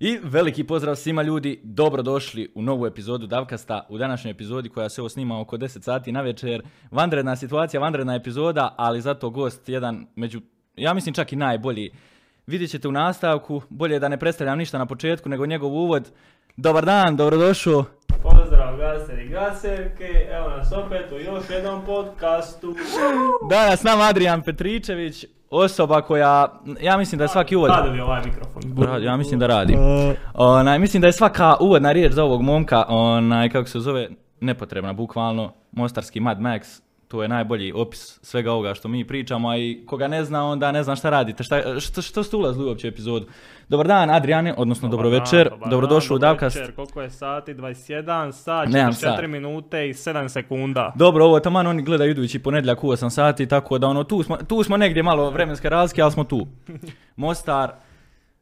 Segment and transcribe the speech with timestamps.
[0.00, 3.86] I veliki pozdrav svima ljudi, dobrodošli u novu epizodu Davkasta.
[3.88, 6.62] U današnjoj epizodi koja se ovo snima oko 10 sati na večer.
[6.90, 10.40] Vanredna situacija, vanredna epizoda, ali zato gost jedan među,
[10.76, 11.90] ja mislim čak i najbolji.
[12.46, 16.10] Vidjet ćete u nastavku, bolje da ne predstavljam ništa na početku nego njegov uvod.
[16.56, 17.84] Dobar dan, dobrodošao.
[19.24, 22.74] I gaserke, evo nas opet u još jednom podcastu.
[23.50, 27.70] Danas s nama Adrian Petričević, osoba koja, ja mislim da je svaki uvod...
[27.70, 28.62] Radi li ovaj mikrofon?
[28.86, 29.76] Radi, ja mislim da radi.
[30.34, 34.08] Onaj, mislim da je svaka uvodna riječ za ovog momka, onaj, kako se zove,
[34.40, 36.80] nepotrebna, bukvalno, mostarski Mad Max,
[37.10, 40.72] to je najbolji opis svega ovoga što mi pričamo, a i koga ne zna, onda
[40.72, 43.26] ne zna šta radite, šta, što, što ste ulazili uopće u epizodu.
[43.68, 46.56] Dobar dan, Adriane, odnosno dobro, Dobar večer, dan, dobar dobrodošli u Davkast.
[46.56, 47.54] Večer, koliko je sati?
[47.54, 49.28] 21 sat, Nemam 44 sat.
[49.28, 50.92] minute i 7 sekunda.
[50.96, 54.36] Dobro, ovo taman oni gledaju idući ponedjeljak u 8 sati, tako da ono, tu smo,
[54.36, 56.46] tu smo negdje malo vremenske razlike, ali smo tu.
[57.16, 57.70] Mostar,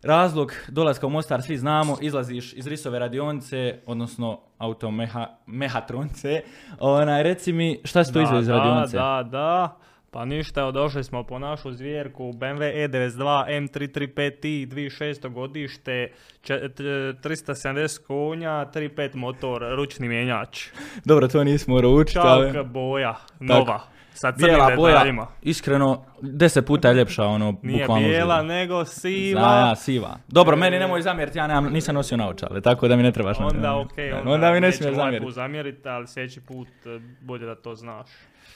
[0.02, 6.42] razlog dolaska u Mostar svi znamo, izlaziš iz Risove radionice, odnosno automehatronce.
[6.80, 8.96] Onaj, reci mi, šta si to izveo iz da, radionice?
[8.96, 9.78] Da, da,
[10.10, 16.82] Pa ništa, evo, došli smo po našu zvjerku BMW E92 M335i 2600 godište, če- t-
[16.82, 20.68] 370 konja, 3.5 motor, ručni mjenjač.
[21.04, 23.80] Dobro, to nismo ručiti, ali Čak boja, nova,
[24.18, 28.08] sa crnim bijela boja, iskreno, deset puta je ljepša, ono, Nije bukvalno.
[28.08, 28.42] bijela, živa.
[28.44, 29.40] nego siva.
[29.40, 30.16] Ja, siva.
[30.28, 30.80] Dobro, meni E.
[30.80, 34.16] nemoj zamjeriti, ja nemam, nisam nosio naočale, tako da mi ne trebaš Onda okej, Da,
[34.18, 35.32] onda, onda mi ne smiješ ovaj zamjeriti.
[35.32, 36.88] zamjeriti, ali sljedeći put e,
[37.20, 38.06] bolje da to znaš.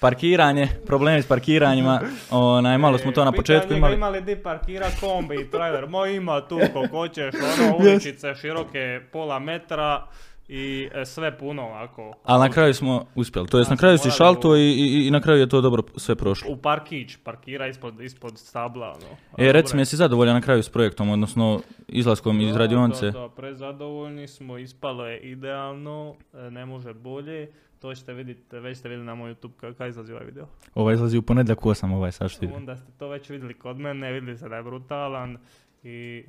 [0.00, 3.92] Parkiranje, problemi s parkiranjima, onaj, malo smo to na E, početku imali.
[3.92, 5.86] ga Ima li di parkira kombi i trailer?
[5.86, 10.06] Moj ima tu koliko hoćeš, ono uličice široke pola metra
[10.54, 12.12] i e, sve puno ovako.
[12.24, 15.20] Ali na kraju smo uspjeli, to jest na kraju si šalto i, i, i na
[15.20, 16.52] kraju je to dobro sve prošlo.
[16.52, 18.86] U parkić, parkira ispod, ispod stabla.
[18.86, 19.46] Ono.
[19.48, 19.82] E, reci Dobro mi, je.
[19.82, 23.06] jesi zadovoljan na kraju s projektom, odnosno izlaskom iz radionice?
[23.06, 27.52] Da, da, prezadovoljni smo, ispalo je idealno, e, ne može bolje.
[27.78, 30.46] To ćete vidjeti, već ste vidjeli na moj YouTube ka- kada izlazi ovaj video.
[30.74, 32.46] Ovaj izlazi u ponedjeljak 8, ovaj sad što.
[32.56, 35.38] Onda ste to već vidjeli kod mene, vidjeli ste da je brutalan
[35.82, 36.24] i...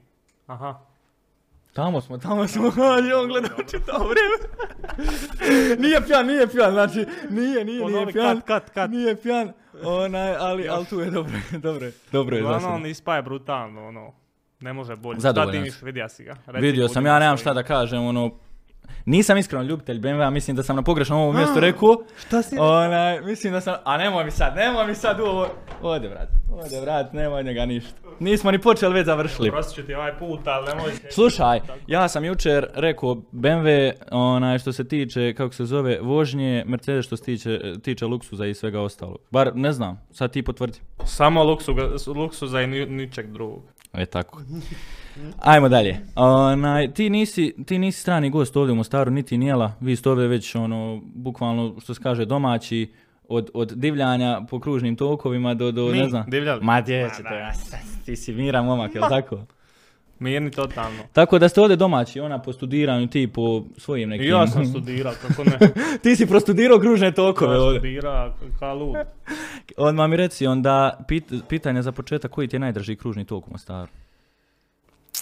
[0.47, 0.79] Aha,
[1.73, 4.37] Tamo smo, tamo smo, ali on gleda čitavo vrijeme.
[5.79, 8.35] nije pjan, nije pjan, znači, nije, nije, nije Ponovi, pjan.
[8.35, 8.91] kat, kat, kat.
[8.91, 9.51] Nije pjan,
[9.83, 13.87] onaj, ali, ali tu je dobro, dobro, je, dobro je za Uglavnom, ispa je brutalno,
[13.87, 14.13] ono,
[14.59, 15.19] ne može bolje.
[15.19, 15.85] Zadovoljan sam.
[15.85, 16.35] vidio si ga.
[16.45, 18.31] Reci Vidio sam, ja nemam šta da kažem, ono,
[19.05, 21.95] nisam iskreno ljubitelj BMW-a, mislim da sam na pogrešnom ovom mjestu rekao.
[22.17, 25.47] Šta si Onaj, mislim da sam, a nemoj mi sad, nemoj mi sad u ovo,
[25.81, 27.93] ode vrat, ode vrat, nema od njega ništa.
[28.19, 29.51] Nismo ni počeli, već završili.
[29.51, 31.11] Prostit ću ti ovaj put, ali nemoj se...
[31.11, 37.05] Slušaj, ja sam jučer rekao BMW, onaj što se tiče, kako se zove, vožnje, Mercedes
[37.05, 39.17] što se tiče, tiče luksuza i svega ostalog.
[39.31, 40.79] Bar ne znam, sad ti potvrdi.
[41.05, 43.63] Samo luksuga, luksuza i ni, ničeg drugog.
[43.93, 44.41] E tako.
[45.39, 45.97] Ajmo dalje.
[46.15, 49.73] Onaj, ti, nisi, ti nisi strani gost ovdje u Mostaru, niti Nijela.
[49.79, 52.91] Vi ste ovdje već, ono, bukvalno, što se kaže, domaći,
[53.27, 56.25] od, od divljanja po kružnim tokovima do, do Mi, ne znam.
[56.29, 56.63] divljali?
[56.63, 57.35] Ma dječe, Ma, da.
[57.35, 57.53] je,
[58.05, 59.39] ti si miran momak, jel tako?
[60.19, 61.03] Mirni totalno.
[61.13, 64.27] Tako da ste ovdje domaći, ona po studiranju, ti po svojim nekim...
[64.29, 65.57] Ja sam studirao, kako ne.
[66.03, 67.79] ti si prostudirao kružne tokove Ja ovdje.
[67.79, 68.95] studira ka lud.
[69.77, 73.51] Odmah mi reci onda, pit, pitanje za početak, koji ti je najdraži kružni tok u
[73.51, 73.91] Mostaru?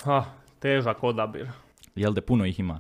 [0.04, 0.24] Ha,
[0.60, 1.48] težak odabir.
[1.96, 2.80] Jel da puno ih ima?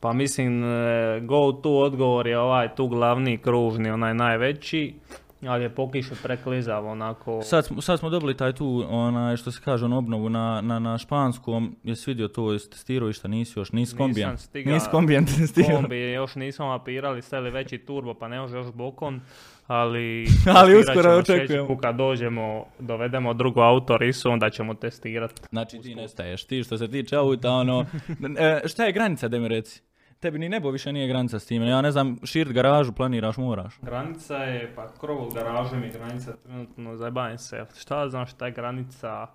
[0.00, 4.94] Pa mislim, e, go to odgovor je ovaj tu glavni kružni, onaj najveći.
[5.42, 7.42] Ali je pokiše preklizav, onako...
[7.42, 10.78] Sad, smo- sad smo dobili taj tu, onaj, što se kaže, ono, obnovu na, na,
[10.78, 11.76] na španskom.
[11.82, 13.72] Jesi vidio to, jesi testirao i šta nisi još?
[13.72, 14.30] Nisi kombijan.
[14.30, 15.76] Nisam stiga- Nisi kombijan testirao.
[15.76, 19.20] kombi još nismo mapirali, stavili veći turbo pa ne može još bokon,
[19.66, 20.26] ali...
[20.56, 21.78] Ali uskoro očekujemo.
[21.78, 25.42] Kad dođemo, dovedemo drugu auto risu, onda ćemo testirati.
[25.50, 27.86] Znači ti nestaješ, ti što se tiče auta, ono...
[28.38, 29.82] e, šta je granica, da mi reci?
[30.20, 31.68] Tebi ni nebo više nije granica s time.
[31.68, 33.78] Ja ne znam, širt garažu planiraš, moraš.
[33.82, 37.66] Granica je, pa krov od garaže mi je granica trenutno, zajebavim se.
[37.78, 39.26] Šta znam šta je granica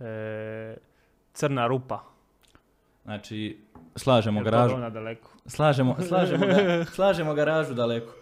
[0.00, 0.76] e,
[1.32, 2.00] crna rupa.
[3.04, 3.58] Znači,
[3.96, 4.68] slažemo to garažu.
[4.68, 5.30] dovoljno daleko?
[5.46, 8.14] Slažemo, slažemo, ga, slažemo garažu daleko.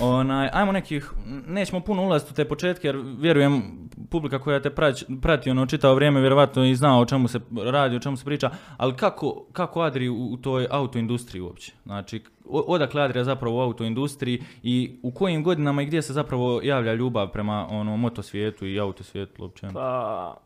[0.00, 1.12] Onaj, ajmo nekih,
[1.46, 3.83] nećemo puno ulaziti u te početke jer vjerujem
[4.14, 7.96] publika koja te prati, prati ono čitavo vrijeme vjerovatno i zna o čemu se radi,
[7.96, 11.72] o čemu se priča, ali kako, kako Adri u, u toj autoindustriji uopće?
[11.84, 16.94] Znači, odakle Adrija zapravo u autoindustriji i u kojim godinama i gdje se zapravo javlja
[16.94, 19.68] ljubav prema ono motosvijetu i autosvijetu uopće?
[19.72, 20.36] Pa,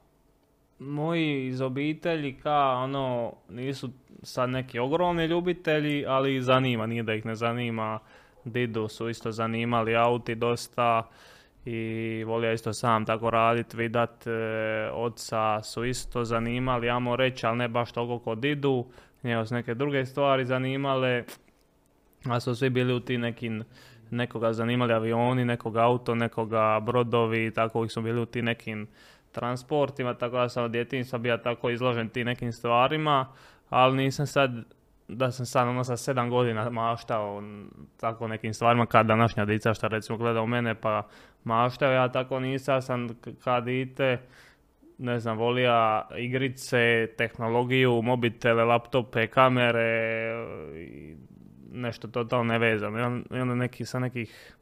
[0.78, 3.90] moji iz obitelji ka ono nisu
[4.22, 7.98] sad neki ogromni ljubitelji, ali zanima, nije da ih ne zanima.
[8.44, 11.08] Didu su isto zanimali auti dosta
[11.68, 14.30] i volio isto sam tako raditi, vidat, e,
[14.92, 18.86] oca su isto zanimali, ja reći, ali ne baš toliko kod idu,
[19.22, 21.24] njega su neke druge stvari zanimale,
[22.24, 23.64] a su svi bili u ti nekim,
[24.10, 28.86] nekoga zanimali avioni, nekoga auto, nekoga brodovi, tako ih su bili u ti nekim
[29.32, 33.26] transportima, tako da sam od djetinjstva bio tako izložen ti nekim stvarima,
[33.70, 34.50] ali nisam sad
[35.08, 37.42] da sam sad ono sa sedam godina maštao
[37.96, 41.02] tako nekim stvarima kad današnja dica šta recimo gleda u mene pa
[41.48, 43.08] maštao, ja tako nisam, sam
[43.44, 43.66] kad
[44.98, 50.34] ne znam, volija igrice, tehnologiju, mobitele, laptope, kamere,
[50.76, 51.16] i
[51.72, 53.22] nešto totalno nevezano.
[53.30, 54.54] I onda neki, sa nekih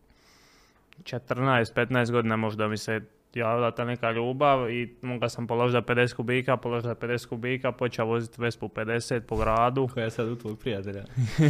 [1.02, 3.00] 14-15 godina možda mi se
[3.34, 8.42] javila ta neka ljubav i mogla sam položiti 50 kubika, položila 50 kubika, počeo voziti
[8.42, 9.88] Vespu 50 po gradu.
[9.94, 11.04] Koja je sad u tvojeg prijatelja.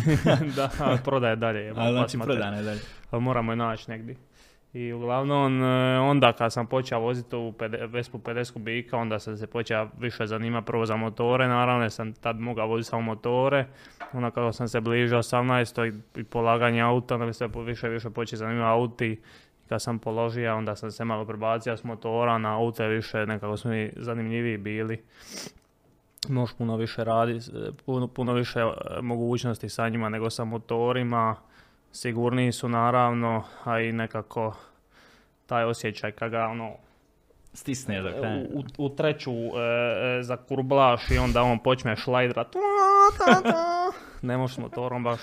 [0.56, 0.70] da,
[1.04, 1.72] prodaje dalje.
[1.76, 2.80] Ali znači prodane dalje.
[3.10, 4.16] Ali moramo je naći negdje.
[4.76, 7.54] I uglavnom e, onda kad sam počeo voziti u
[7.88, 12.40] Vespu 50 kubika, onda sam se počeo više zanimati prvo za motore, naravno sam tad
[12.40, 13.66] mogao voziti samo motore.
[14.12, 16.00] Onda kako sam se bližao 18.
[16.16, 19.20] i polaganje auta, onda mi se više više počeo zanimati auti
[19.68, 23.68] kad sam položio, onda sam se malo prebacio s motora na aute više, nekako su
[23.68, 25.02] mi zanimljiviji bili.
[26.28, 27.50] Možeš puno više raditi,
[27.86, 31.36] puno, puno više e, mogućnosti sa njima nego sa motorima.
[31.96, 34.56] Sigurniji su naravno, a i nekako
[35.46, 36.72] taj osjećaj kada ga ono
[37.52, 38.14] stisne dok
[38.54, 42.54] u, u, treću e, e, za kurblaš i onda on počne šlajdrat.
[44.22, 45.20] ne možeš motorom baš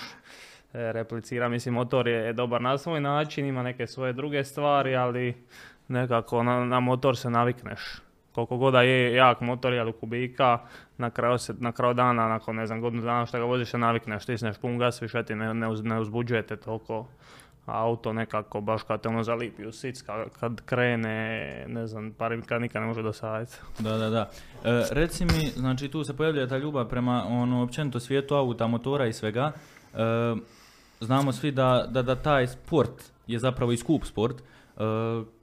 [0.74, 1.48] E, replicira.
[1.48, 5.34] Mislim, motor je dobar na svoj način, ima neke svoje druge stvari, ali
[5.88, 7.80] nekako na, na motor se navikneš.
[8.34, 10.58] Koliko god je jak motor ili kubika,
[10.98, 13.78] na kraju, se, na kraju dana, nakon ne znam, godinu dana što ga voziš se
[13.78, 17.06] navikneš, stisneš pun gas, više ti ne, ne, uz, ne uzbuđujete toliko
[17.66, 20.02] auto nekako baš kad te ono zalipi u sic,
[20.40, 23.52] kad, krene, ne znam, par kad nikad ne može dosaditi.
[23.78, 24.30] Da, da, da.
[24.64, 29.06] E, reci mi, znači tu se pojavlja ta ljubav prema ono, općenito svijetu auta, motora
[29.06, 29.52] i svega.
[29.94, 29.98] E,
[31.00, 34.36] znamo svi da, da, da taj sport je zapravo i skup sport.
[34.40, 34.44] E,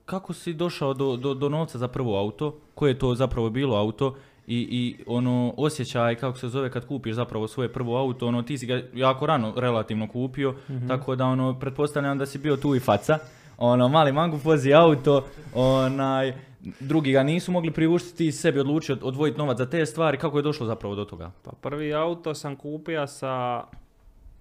[0.04, 2.56] kako si došao do, do, do novca za prvo auto?
[2.74, 4.14] Koje je to zapravo bilo auto?
[4.46, 8.58] I, i ono osjećaj kako se zove kad kupiš zapravo svoje prvo auto, ono ti
[8.58, 10.88] si ga jako rano relativno kupio, mhm.
[10.88, 13.18] tako da ono pretpostavljam da si bio tu i faca.
[13.58, 16.34] Ono mali mangu vozi auto, onaj
[16.80, 20.18] drugi ga nisu mogli priuštiti i sebi odlučio odvojiti novac za te stvari.
[20.18, 21.30] Kako je došlo zapravo do toga?
[21.42, 23.64] Pa prvi auto sam kupio sa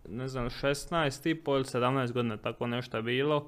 [0.10, 3.48] ne znam, 16 i pol ili 17 godina, tako nešto je bilo.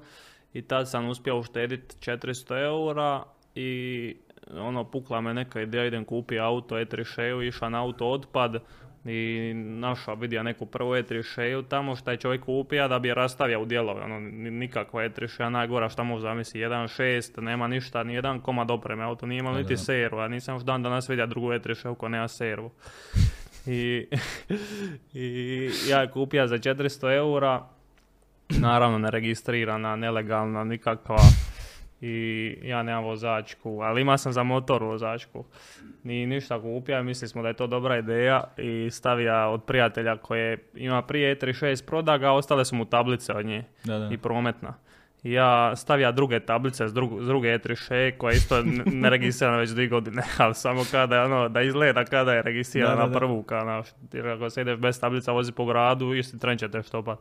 [0.54, 3.24] I tad sam uspio uštediti 400 eura
[3.54, 4.16] i
[4.52, 8.62] ono, pukla me neka ideja, idem kupi auto E3 išao na auto otpad
[9.04, 13.62] i našao, vidio neku prvu E3 tamo što je čovjek kupio da bi je rastavio
[13.62, 14.20] u dijelove, ono,
[14.50, 19.38] nikakva E3 najgora šta može zamisli, 1.6, nema ništa, ni jedan komad opreme, auto nije
[19.38, 22.70] imalo niti servu, a nisam još dan danas vidio drugu E3 ko nema servu.
[23.66, 24.06] I,
[25.14, 27.68] i ja je kupio za 400 eura,
[28.60, 31.18] naravno neregistrirana, nelegalna, nikakva
[32.00, 35.44] i ja nemam vozačku, ali ima sam za motor vozačku.
[36.02, 40.58] Ni ništa kupio, mislili smo da je to dobra ideja i stavija od prijatelja koje
[40.74, 44.08] ima prije E36 prodaga, ostale su mu tablice od nje da, da.
[44.14, 44.74] i prometna
[45.24, 46.92] ja stavija druge tablice s,
[47.26, 48.62] druge E3 koja je isto
[49.04, 53.12] neregistrirana već dvije godine, ali samo kada je ono, da izgleda kada je registrirana na
[53.12, 53.82] prvu, kada,
[54.12, 57.18] jer ako se ideš bez tablica vozi po gradu, isti tren ćete štopat.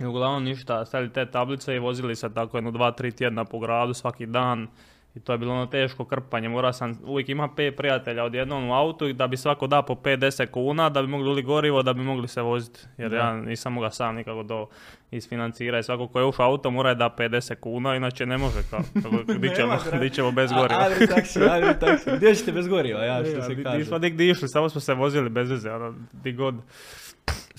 [0.00, 3.58] I uglavnom ništa, stavili te tablice i vozili se tako jedno dva, tri tjedna po
[3.58, 4.68] gradu svaki dan.
[5.14, 8.74] I to je bilo ono teško krpanje, mora sam uvijek ima pet prijatelja odjednom u
[8.74, 11.92] autu i da bi svako da po 5-10 kuna da bi mogli uli gorivo da
[11.92, 12.80] bi mogli se voziti.
[12.98, 14.66] Jer ja nisam mogao sam nikako do
[15.10, 15.86] isfinancirati.
[15.86, 18.80] Svako ko je ušao auto mora je da 50 kuna, inače ne može kao.
[19.38, 20.80] Di ćemo, di ćemo bez goriva.
[20.80, 22.10] Adri taksi, adri taksi.
[22.16, 23.78] Gdje ćete bez goriva, ja što se kaže.
[23.78, 26.54] Nismo dik išli, samo smo se vozili bez veze, ono, di god.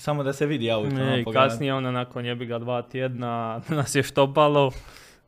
[0.02, 0.94] Samo da se vidi auto.
[0.94, 4.70] Ne, ono, kasnije onda nakon jebi ga dva tjedna nas je štopalo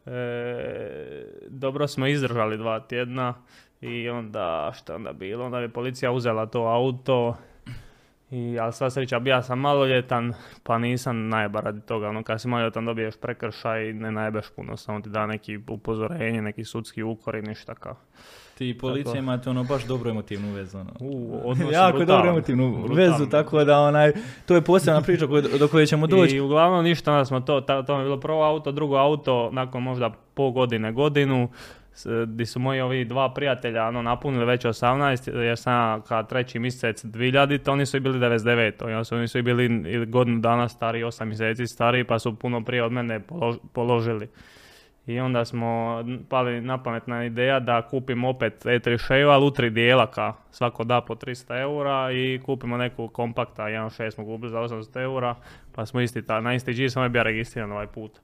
[0.07, 3.35] E, dobro smo izdržali dva tjedna
[3.81, 7.37] i onda što onda bilo, onda je policija uzela to auto
[8.31, 12.09] i, ali sva sreća, ja sam maloljetan, pa nisam najba radi toga.
[12.09, 16.65] Ono, kad si maloljetan dobiješ prekršaj, ne najbeš puno, samo ti da neki upozorenje, neki
[16.65, 17.97] sudski ukor i ništa kao.
[18.59, 20.79] Ti i policija imate ono baš dobro emotivnu vezu.
[20.79, 20.91] Ono.
[21.01, 24.13] U, jako dobro emotivnu vezu, tako da onaj,
[24.47, 25.27] to je posebna priča
[25.59, 26.37] do koje ćemo doći.
[26.37, 29.83] I uglavnom ništa, onda smo to, to, to je bilo prvo auto, drugo auto, nakon
[29.83, 31.49] možda pol godine, godinu,
[32.27, 37.05] gdje su moji ovi dva prijatelja ono, napunili već 18, jer sam kad treći mjesec
[37.05, 39.69] 2000, oni su i bili 99, oni su i bili
[40.07, 43.21] godinu dana stari, 8 mjeseci stari, pa su puno prije od mene
[43.73, 44.29] položili.
[45.07, 49.71] I onda smo pali na pametna ideja da kupimo opet E3 šeju, ali u tri
[49.71, 54.59] dijela ka svako da po 300 eura i kupimo neku kompakta, 1.6 smo kupili za
[54.59, 55.35] 800 eura,
[55.75, 58.21] pa smo isti ta, na isti G samo je bio registriran ovaj put.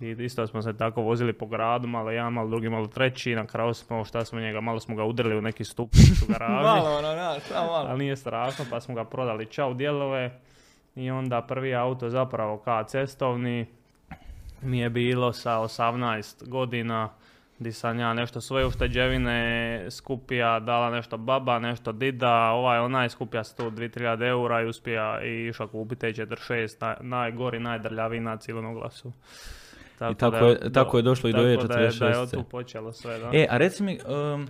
[0.00, 3.46] I isto smo se tako vozili po gradu, malo jedan, malo drugi, malo treći, na
[3.46, 6.64] kraju smo, šta smo njega, malo smo ga udarili u neki stup u garaži.
[6.68, 7.08] malo, ono,
[7.54, 7.86] malo.
[7.88, 10.40] Ali nije strašno, pa smo ga prodali čao dijelove.
[10.94, 13.66] I onda prvi auto zapravo ka cestovni,
[14.62, 17.08] mi je bilo sa 18 godina
[17.62, 23.44] di sam ja nešto svoje ušteđevine skupija, dala nešto baba, nešto dida, ovaj onaj skupija
[23.44, 29.12] 100-2000 eura i uspija i išao kupiti E46, najgori, najdrljaviji na civilnom glasu.
[29.98, 31.68] Tako I tako, da, je, tako je došlo i do E46.
[31.68, 33.30] Da je, da je od tu počelo sve, da.
[33.32, 33.98] E, a reci mi,
[34.34, 34.48] um,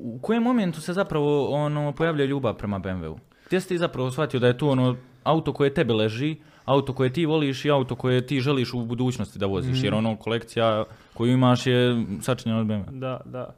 [0.00, 3.18] u kojem momentu se zapravo ono, pojavlja ljubav prema BMW-u?
[3.46, 7.12] Gdje si ti zapravo shvatio da je to ono auto koje tebe leži, auto koje
[7.12, 10.06] ti voliš i auto koje ti želiš u budućnosti da voziš, jer mhm.
[10.06, 12.90] ono kolekcija koju imaš je sačinjena od BMW.
[12.90, 13.54] Da, da.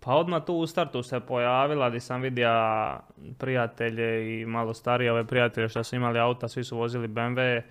[0.00, 2.48] Pa odmah tu u startu se pojavila gdje sam vidio
[3.38, 7.62] prijatelje i malo starije ove prijatelje što su imali auta, svi su vozili BMW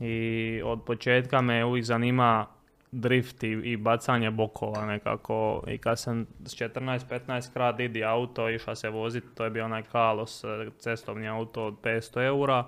[0.00, 2.46] i od početka me uvijek zanima
[2.92, 8.90] drift i, bacanje bokova nekako i kad sam s 14-15 krat idi auto išla se
[8.90, 10.44] voziti, to je bio onaj Kalos
[10.78, 12.64] cestovni auto od 500 eura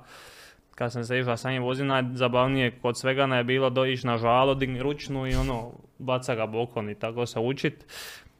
[0.75, 4.55] kad sam se išla sa njim voziti, najzabavnije kod svega je bilo ići na žalo,
[4.55, 7.87] digni ručnu i ono, baca ga bokon i tako se učit.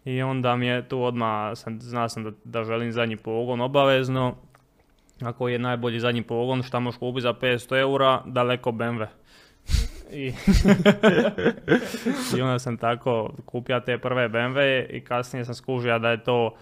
[0.05, 4.35] I onda mi je tu odmah, sam, zna sam da, da želim zadnji pogon obavezno.
[5.23, 9.07] Ako je najbolji zadnji pogon, šta možeš kupiti za 500 eura, daleko BMW.
[10.13, 10.33] I,
[12.37, 16.55] I onda sam tako kupio te prve BMW i kasnije sam skužio da je to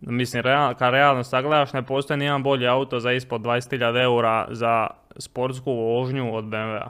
[0.00, 4.86] Mislim, real, kad realno sagledaš, ne postoji nijedan bolji auto za ispod 20.000 eura za
[5.18, 6.88] sportsku vožnju od BMW-a.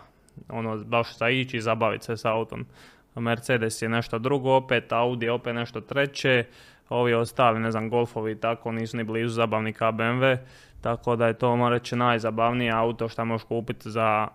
[0.48, 2.66] Ono, baš za ići i zabaviti se s autom.
[3.14, 6.44] Mercedes je nešto drugo, opet Audi opet nešto treće,
[6.88, 10.36] ovi ostali, ne znam, Golfovi i tako nisu ni blizu zabavni kao BMW,
[10.80, 14.28] tako da je to, moram reći, najzabavnije auto što možeš kupiti za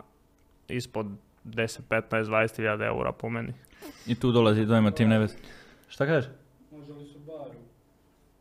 [0.67, 1.07] ispod
[1.45, 3.53] 10, 15, 20 eura po meni.
[4.07, 5.35] I tu dolazi do tim neves.
[5.89, 6.29] Šta kažeš?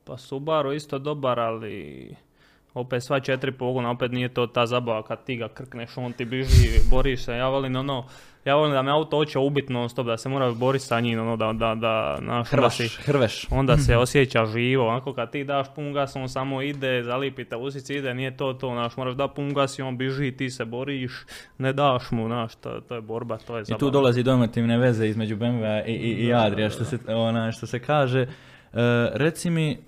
[0.04, 2.16] Pa Subaru isto dobar, ali
[2.74, 6.24] opet sva četiri pogona, opet nije to ta zabava kad ti ga krkneš, on ti
[6.24, 7.32] biži, boriš se.
[7.32, 8.04] Ja volim ono,
[8.44, 11.20] ja volim da me auto hoće ubiti non stop, da se mora boriti sa njim,
[11.20, 13.46] ono, da, da, da, naš, hrvaš, hrveš.
[13.50, 17.94] Onda se osjeća živo, onako kad ti daš pun gas, on samo ide, zalipite usici,
[17.94, 21.12] ide, nije to to, naš, moraš da pun gas i on biži, ti se boriš,
[21.58, 23.76] ne daš mu, znaš, to, to je borba, to je zabava.
[23.76, 27.66] I tu dolazi domotivne veze između BMW i, i, i Adrija, što se, ona, što
[27.66, 28.22] se kaže.
[28.72, 28.78] Uh,
[29.12, 29.78] reci mi,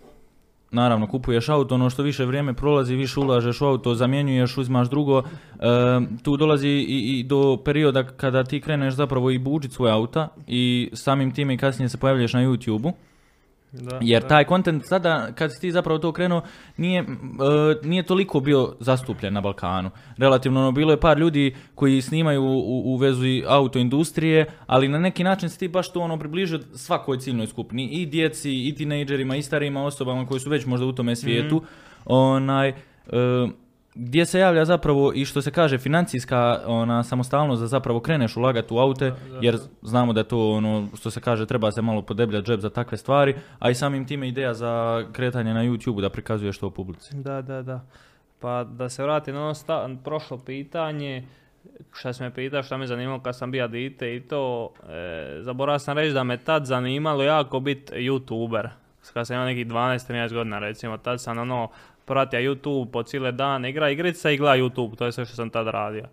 [0.73, 5.23] naravno kupuješ auto, ono što više vrijeme prolazi, više ulažeš u auto, zamjenjuješ, uzimaš drugo,
[6.23, 10.91] tu dolazi i, i, do perioda kada ti kreneš zapravo i buđit svoje auta i
[10.93, 12.93] samim time i kasnije se pojavljaš na YouTube-u.
[13.73, 16.43] Da, Jer taj kontent sada, kad si ti zapravo to krenuo,
[16.77, 17.07] nije, e,
[17.83, 19.91] nije toliko bio zastupljen na Balkanu.
[20.17, 24.99] Relativno, ono, bilo je par ljudi koji snimaju u, u vezu auto industrije, ali na
[24.99, 27.89] neki način si ti baš to ono približio svakoj ciljnoj skupini.
[27.89, 31.57] I djeci, i tinejdžerima, i starijima osobama koji su već možda u tome svijetu.
[31.57, 31.67] Mhm.
[32.05, 32.75] Onaj, e,
[33.95, 38.75] gdje se javlja zapravo i što se kaže financijska ona samostalnost da zapravo kreneš ulagati
[38.75, 42.61] u aute jer znamo da to ono što se kaže treba se malo podebljati džep
[42.61, 46.67] za takve stvari, a i samim time ideja za kretanje na YouTube da prikazuješ to
[46.67, 47.17] u publici.
[47.17, 47.81] Da, da, da.
[48.41, 51.25] Pa da se vratim na ono prošlo pitanje,
[51.93, 55.79] šta se me pitao, šta me zanimalo kad sam bio dite i to, e, zaboravio
[55.79, 58.69] sam reći da me tad zanimalo jako biti youtuber.
[59.13, 61.69] Kad sam imao nekih 12-13 godina recimo, tad sam ono
[62.13, 65.51] pratio YouTube po cijele dan, igra igrica i gleda YouTube, to je sve što sam
[65.51, 66.05] tad radio.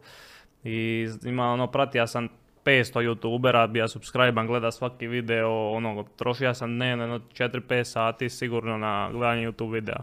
[0.63, 2.27] I ima ono, pratio sam
[2.65, 9.09] 500 youtubera, bija subscribe gleda svaki video, ono, trošio sam dnevno 4-5 sati sigurno na
[9.11, 9.99] gledanje YouTube videa.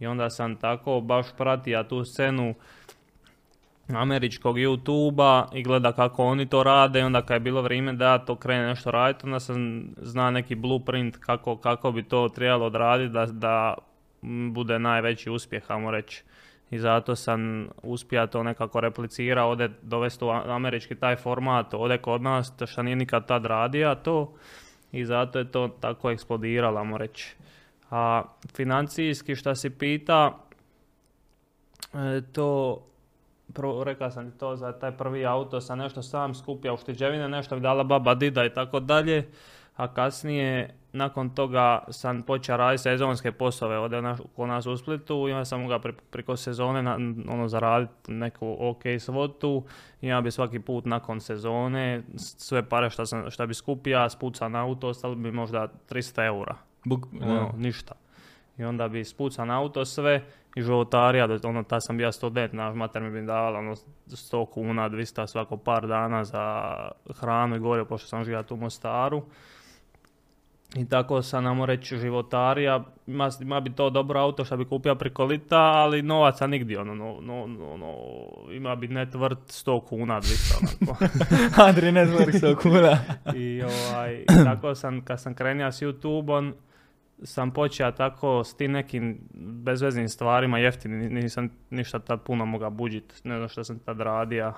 [0.00, 2.54] I onda sam tako baš pratio tu scenu
[3.88, 8.04] američkog youtube i gleda kako oni to rade i onda kad je bilo vrijeme da
[8.04, 12.66] ja to krene nešto raditi, onda sam zna neki blueprint kako, kako bi to trebalo
[12.66, 13.74] odraditi da, da
[14.52, 16.24] bude najveći uspjeh, ajmo reći.
[16.70, 22.22] I zato sam uspio to nekako replicirao, ode dovesti u američki taj format, ode kod
[22.22, 24.34] nas, što nije nikad tad radio to.
[24.92, 27.36] I zato je to tako eksplodiralo, ajmo reći.
[27.90, 28.22] A
[28.54, 30.38] financijski što si pita,
[31.94, 32.80] e, to
[33.52, 37.60] Pro, rekao sam to za taj prvi auto, sam nešto sam skupio ušteđevine, nešto mi
[37.60, 39.28] dala baba dida i tako dalje.
[39.76, 45.28] A kasnije nakon toga sam počeo raditi sezonske poslove ovdje naš, kod nas u Splitu
[45.28, 46.94] i onda sam mogao preko sezone na,
[47.28, 49.64] ono, zaraditi neku ok svotu
[50.00, 54.48] i ja bi svaki put nakon sezone sve pare što, sam, šta bi skupio, spuca
[54.48, 56.56] na auto, ostalo bi možda 300 eura.
[56.84, 57.94] Buk, ono, ništa.
[58.58, 62.74] I onda bi spuca na auto sve i životarija, ono, ta sam bio student, naš
[62.74, 63.74] mater mi bi davala ono,
[64.06, 66.74] 100 kuna, 200 svako par dana za
[67.14, 69.22] hranu i gore, pošto sam živio tu u Mostaru.
[70.74, 74.94] I tako sam, namo reći, životarija, ima, ima bi to dobro auto što bi kupio
[74.94, 77.94] preko lita, ali novaca nigdje, ono, no, no, no,
[78.52, 81.04] ima bi net vrt 100 kuna, 200, onako.
[81.68, 82.98] Adri net vrt 100 kuna.
[83.40, 86.54] I ovaj, tako sam, kad sam krenio s YouTube-om,
[87.22, 93.20] sam počeo tako s tim nekim bezveznim stvarima, jeftini, nisam ništa tad puno mogao buđit,
[93.24, 94.52] ne znam što sam tad radio,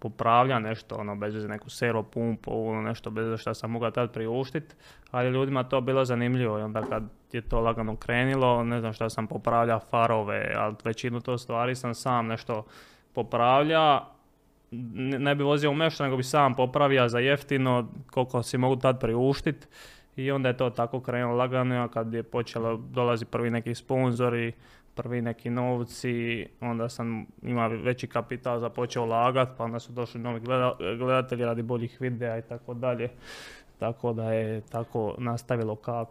[0.00, 4.74] popravlja nešto, ono, bez neku servo pumpu, ono, nešto bez što sam mogao tad priuštiti,
[5.10, 7.02] ali ljudima to bilo zanimljivo i onda kad
[7.32, 11.94] je to lagano krenilo, ne znam što sam popravlja farove, ali većinu to stvari sam
[11.94, 12.64] sam nešto
[13.12, 14.00] popravlja,
[14.70, 19.00] ne, bi vozio u nešto, nego bi sam popravio za jeftino, koliko si mogu tad
[19.00, 19.66] priuštiti
[20.16, 24.52] i onda je to tako krenulo lagano, a kad je počelo dolazi prvi neki sponzori,
[25.02, 30.20] prvi neki novci, onda sam imao veći kapital za počeo ulagati, pa onda su došli
[30.20, 30.40] novi
[30.98, 33.08] gledatelji radi boljih videa i tako dalje.
[33.78, 36.06] Tako da je tako nastavilo kao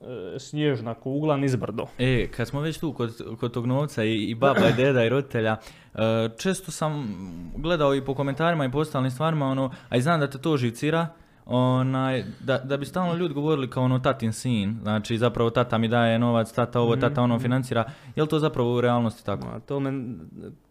[0.00, 1.86] e, snježna kugla nizbrdo.
[1.98, 5.08] E, kad smo već tu kod, kod tog novca i, i baba i deda i
[5.08, 5.56] roditelja,
[5.94, 7.08] e, često sam
[7.56, 10.56] gledao i po komentarima i po ostalim stvarima, ono, a i znam da te to
[10.56, 11.08] živcira,
[11.52, 15.88] onaj, da, da bi stalno ljudi govorili kao ono tatin sin, znači zapravo tata mi
[15.88, 17.42] daje novac, tata ovo, tata ono mhm.
[17.42, 17.84] financira,
[18.16, 19.46] je li to zapravo u realnosti tako?
[19.46, 19.92] Ma, to, me,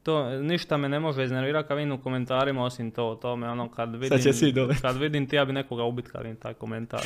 [0.03, 3.69] to ništa me ne može iznervirati kad vidim u komentarima osim to, to me ono
[3.69, 4.19] kad vidim,
[4.81, 7.03] kad vidim ti ja bi nekoga ubit kad vidim taj komentar.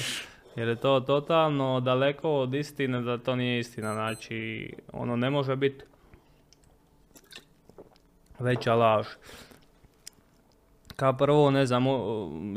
[0.55, 5.55] Jer je to totalno daleko od istine da to nije istina, znači ono ne može
[5.55, 5.83] biti
[8.39, 9.05] veća laž.
[10.95, 11.85] Kao prvo, ne znam,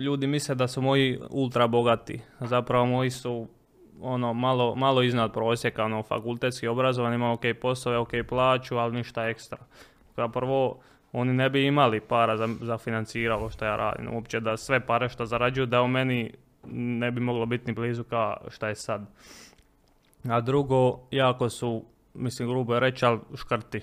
[0.01, 2.21] ljudi misle da su moji ultra bogati.
[2.41, 3.47] Zapravo moji su
[4.01, 9.29] ono malo, malo iznad prosjeka, ono, fakultetski obrazovani, imaju ok poslove, ok plaću, ali ništa
[9.29, 9.59] ekstra.
[10.15, 10.79] Kao prvo,
[11.13, 14.15] oni ne bi imali para za, za financiralo što ja radim.
[14.15, 16.33] Uopće da sve pare što zarađuju da u meni
[16.73, 19.07] ne bi moglo biti ni blizu kao šta je sad.
[20.29, 21.85] A drugo, jako su,
[22.15, 23.81] mislim grubo je reći, ali škrti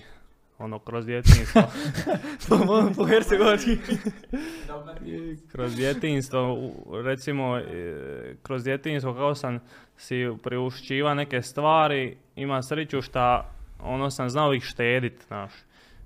[0.57, 1.61] ono, kroz djetinjstvo.
[2.49, 3.05] po mom, po
[5.51, 6.57] kroz djetinjstvo,
[7.03, 9.59] recimo, e, kroz djetinjstvo kao sam
[9.97, 15.51] si priušćiva neke stvari, ima sreću šta ono sam znao ih štedit, znaš.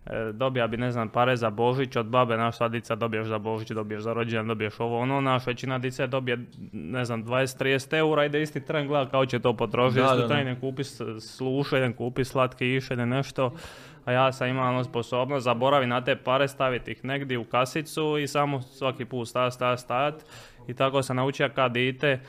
[0.09, 3.69] E, dobija bi, ne znam, pare za Božić od babe, naš dica dobiješ za Božić,
[3.69, 8.41] dobiješ za rođendan, dobiješ ovo, ono, naš većina dice dobije, ne znam, 20-30 eura, ide
[8.41, 10.83] isti tren gleda kao će to potrošiti, isti tren kupi
[11.19, 13.53] sluša, jedan kupi slatke iše, nešto,
[14.07, 18.17] a ja sam imao ono sposobnost zaboravi na te pare, staviti ih negdje u kasicu
[18.17, 20.25] i samo svaki put stajati, stajati, stajati.
[20.67, 22.19] I tako sam naučio kad dite,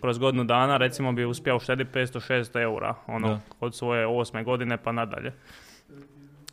[0.00, 4.92] kroz godinu dana recimo bi uspio uštediti 500-600 eura, ono, od svoje osme godine pa
[4.92, 5.32] nadalje.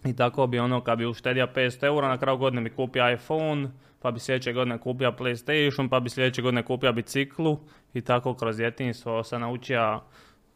[0.05, 3.69] I tako bi ono, kad bi uštedio 500 eura, na kraju godine bi kupio iPhone,
[4.01, 7.59] pa bi sljedeće godine kupio PlayStation, pa bi sljedeće godine kupio biciklu
[7.93, 10.01] i tako kroz djetinjstvo sam naučio,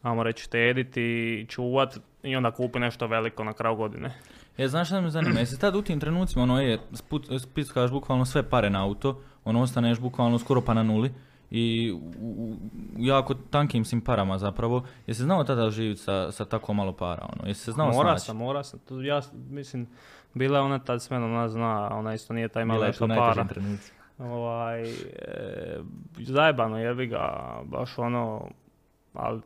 [0.02, 4.12] ajmo reći, štediti čuvat i onda kupi nešto veliko na kraju godine.
[4.56, 6.78] Je, znaš šta me zanima, jesi tad u tim trenucima, ono je,
[7.38, 11.12] spiskaš bukvalno sve pare na auto, ono ostaneš bukvalno skoro pa na nuli
[11.50, 12.56] i u,
[12.98, 14.84] jako tankim sim parama zapravo.
[15.06, 17.28] Jesi znao tada živjeti sa, sa tako malo para?
[17.32, 17.48] Ono?
[17.48, 18.80] Jesi se znao Mora sam, mora sam.
[19.04, 19.88] Ja mislim,
[20.34, 23.46] bila je ona tad s ona zna, ona isto nije taj malo para.
[24.18, 25.80] Ovaj, e,
[26.18, 28.48] zajebano jebi ga, baš ono,
[29.14, 29.40] ali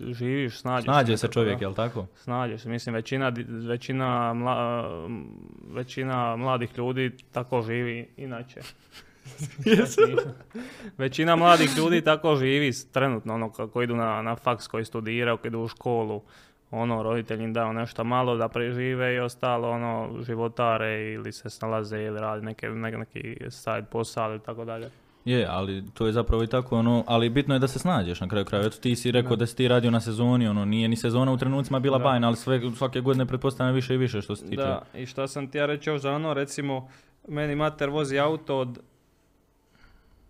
[0.00, 0.84] živiš, snađeš.
[0.84, 2.06] Snađe se čovjek, jel tako?
[2.16, 4.88] Snađe se, mislim, većina, većina, mla,
[5.70, 8.60] većina mladih ljudi tako živi inače.
[10.98, 15.48] Većina mladih ljudi tako živi trenutno, ono, kako idu na, na faks, koji studiraju, koji
[15.48, 16.22] idu u školu,
[16.70, 22.02] ono, roditelj im dao nešto malo da prežive i ostalo, ono, životare ili se snalaze
[22.02, 24.90] ili radi neke, neki side posao ili tako dalje.
[25.24, 28.28] Je, ali to je zapravo i tako, ono, ali bitno je da se snađeš na
[28.28, 28.66] kraju kraja.
[28.66, 31.36] Eto ti si rekao da, si ti radio na sezoni, ono, nije ni sezona u
[31.36, 32.04] trenucima bila da.
[32.04, 34.56] bajna, ali sve, svake godine pretpostavljam više i više što se tiče.
[34.56, 36.88] Da, i što sam ti ja reći za ono, recimo,
[37.28, 38.78] meni mater vozi auto od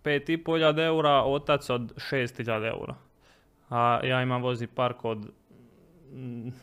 [0.04, 2.94] 5,5 eura, otac od 6.000 eura.
[3.70, 5.26] A ja imam vozi park od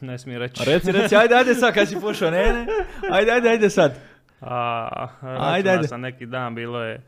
[0.02, 0.63] ne smije reći.
[0.65, 2.68] Reci, reci, ajde, ajde sad kad si pošao, ne, ne,
[3.12, 3.96] ajde, ajde, ajde sad.
[4.42, 5.88] A, ajde, ajde.
[5.88, 7.02] sam neki dan, bilo je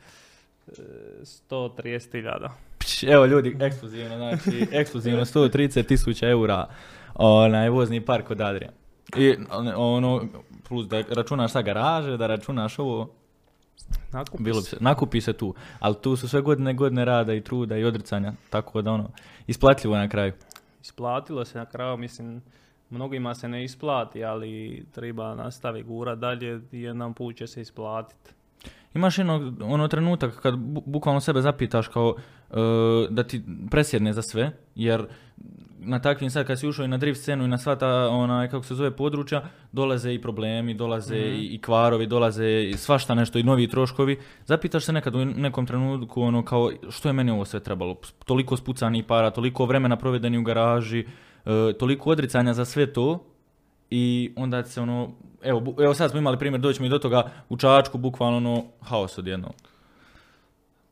[0.68, 2.50] 130.000.
[2.78, 6.68] Znači, evo ljudi, ekskluzivno, znači, ekskluzivno 130 tisuća eura
[7.16, 8.72] onaj vozni park kod Adrija.
[9.18, 9.36] I
[9.76, 10.22] ono,
[10.68, 13.10] plus da računaš sa garaže, da računaš ovo,
[14.12, 14.70] Nakupi bilo bi se.
[14.70, 15.54] se, nakupi se tu.
[15.80, 19.12] Ali tu su sve godine, godine rada i truda i odricanja, tako da ono,
[19.48, 20.34] isplatljivo je na kraju.
[20.82, 22.42] Isplatilo se na kraju, mislim,
[22.90, 28.32] mnogima se ne isplati, ali treba nastavi gura dalje i jedan put će se isplatiti.
[28.94, 32.16] Imaš jedno, ono trenutak kad bu- bukvalno sebe zapitaš kao
[32.50, 32.54] e,
[33.10, 35.06] da ti presjedne za sve, jer
[35.80, 38.50] na takvim sad kad si ušao i na drift scenu i na sva ta, onaj,
[38.50, 41.34] kako se zove, područja, dolaze i problemi, dolaze Mhm.
[41.34, 44.18] i, i kvarovi, dolaze i svašta nešto i novi troškovi.
[44.46, 47.96] Zapitaš se nekad u nekom trenutku ono kao što je meni ovo sve trebalo?
[48.26, 51.06] Toliko spucanih para, toliko vremena provedeni u garaži,
[51.46, 53.24] e, toliko odricanja za sve to
[53.92, 55.12] i onda se ono,
[55.44, 59.18] evo, evo sad smo imali primjer, doćemo i do toga u Čačku, bukvalno ono, haos
[59.18, 59.52] odjednom.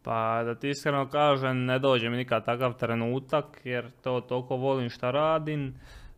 [0.04, 4.90] Pa da ti iskreno kažem, ne dođe mi nikad takav trenutak, jer to toliko volim
[4.90, 5.76] šta radim,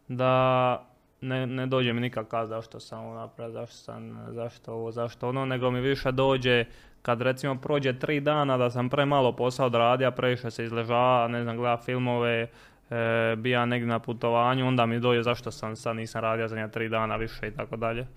[0.08, 0.86] da
[1.22, 5.30] ne, ne dođe mi nikad kaz zašto sam ovo napravio, zašto sam, zašto ovo, zašto
[5.30, 6.66] ono, nego mi više dođe
[7.02, 11.58] kad recimo prođe tri dana da sam premalo posao odradio, previše se izležava, ne znam,
[11.58, 12.48] gleda filmove,
[12.92, 16.90] e, bija negdje na putovanju, onda mi dođe zašto sam sad nisam radio zadnja tri
[16.90, 18.08] dana više i tako dalje.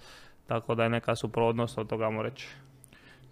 [0.46, 2.48] Tako da je neka suprotnost od toga, mu reći.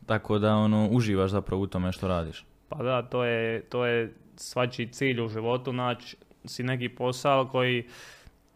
[0.07, 2.45] Tako da ono, uživaš zapravo u tome što radiš.
[2.69, 7.85] Pa da, to je, to je svačiji cilj u životu, naći si neki posao koji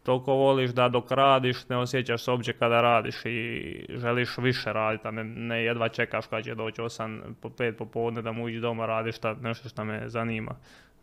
[0.03, 5.07] toliko voliš da dok radiš ne osjećaš se uopće kada radiš i želiš više raditi,
[5.07, 8.59] a ne, ne jedva čekaš kad će doći 8 po 5 popodne da mu uđi
[8.59, 10.55] doma radiš šta, nešto što me zanima.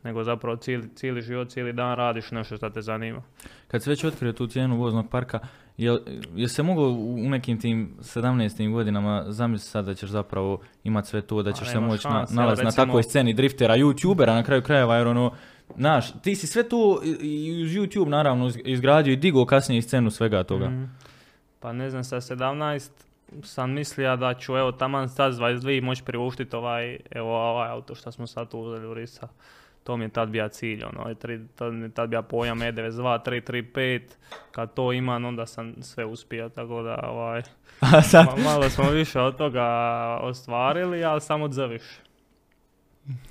[0.04, 3.22] Nego zapravo cijeli, cijeli život, cijeli dan radiš nešto što te zanima.
[3.68, 5.38] Kad se već otkrio tu cijenu voznog parka,
[5.76, 5.98] je,
[6.34, 8.72] je se moglo u nekim tim 17.
[8.72, 12.26] godinama zamisliti sad da ćeš zapravo imati sve to, da Pa ćeš se moći na,
[12.32, 15.32] nalaziti na takvoj sceni driftera, youtubera na kraju krajeva, jer ono,
[15.76, 19.82] znaš, ti si sve tu i- i uz YouTube naravno iz- izgradio i digao kasnije
[19.82, 20.68] scenu svega toga.
[20.68, 20.84] Mhm.
[21.60, 22.90] Pa ne znam, sa 17
[23.42, 27.94] sam mislio da ću evo taman sad s 22 moći priuštiti ovaj, evo ovaj auto
[27.94, 29.28] što smo sad uzeli u Risa.
[29.84, 33.24] To mi je tad bio cilj, ono, je tri, tad tad bio pojam E E92,
[33.24, 34.00] 335,
[34.52, 37.42] kad to imam onda sam sve uspio, tako da ovaj,
[38.10, 39.64] sad, ma- malo smo više od toga
[40.20, 41.82] ostvarili, ali samo dzviš.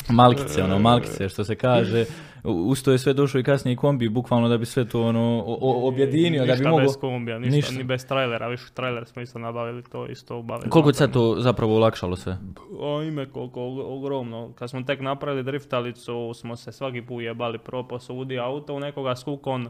[0.09, 2.05] malkice, ono, malkice, što se kaže,
[2.43, 5.01] U- uz to je sve došlo i kasnije i kombi, bukvalno da bi sve to
[5.01, 6.83] ono, o- o- objedinio, da bi ništa moglo...
[6.83, 7.73] bez kombija, ništa, ništa.
[7.73, 10.69] ni bez trailera, više trailer smo isto nabavili, to isto ubavili.
[10.69, 12.37] Koliko ti sad to zapravo olakšalo sve?
[12.79, 14.51] O, ime koliko og- ogromno.
[14.55, 16.03] Kad smo tek napravili driftalicu
[16.33, 19.67] smo se svaki put jebali pro posudi auto u nekoga skukon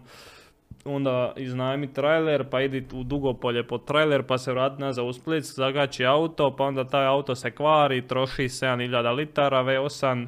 [0.86, 5.44] onda iznajmi trailer, pa idi u Dugopolje po trailer, pa se vrati nazad u Split,
[5.46, 10.28] zagači auto, pa onda taj auto se kvari, troši 7000 litara V8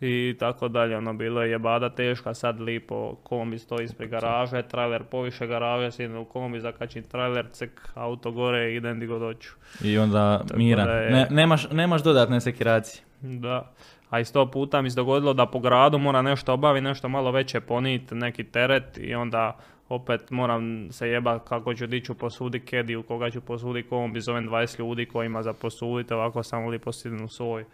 [0.00, 0.96] i tako dalje.
[0.96, 6.16] Ono, bilo je jebada teška, sad lipo kombi stoji ispred garaže, trailer poviše garaže, sjedem
[6.16, 9.50] u kombi, zakačim trailer, cek, auto gore idem di god hoću.
[9.82, 10.86] I onda miran.
[10.86, 13.02] da je- Ne, nemaš, nemaš dodatne sekiracije.
[13.20, 13.72] Da.
[14.10, 17.30] A i sto puta mi se dogodilo da po gradu mora nešto obaviti, nešto malo
[17.30, 19.56] veće ponit, neki teret i onda
[19.88, 24.78] opet moram se jeba kako ću diću posudi kediju, koga ću posudi kombi, zovem 20
[24.78, 26.90] ljudi kojima za posuditi, ovako samo lipo
[27.24, 27.64] u svoj.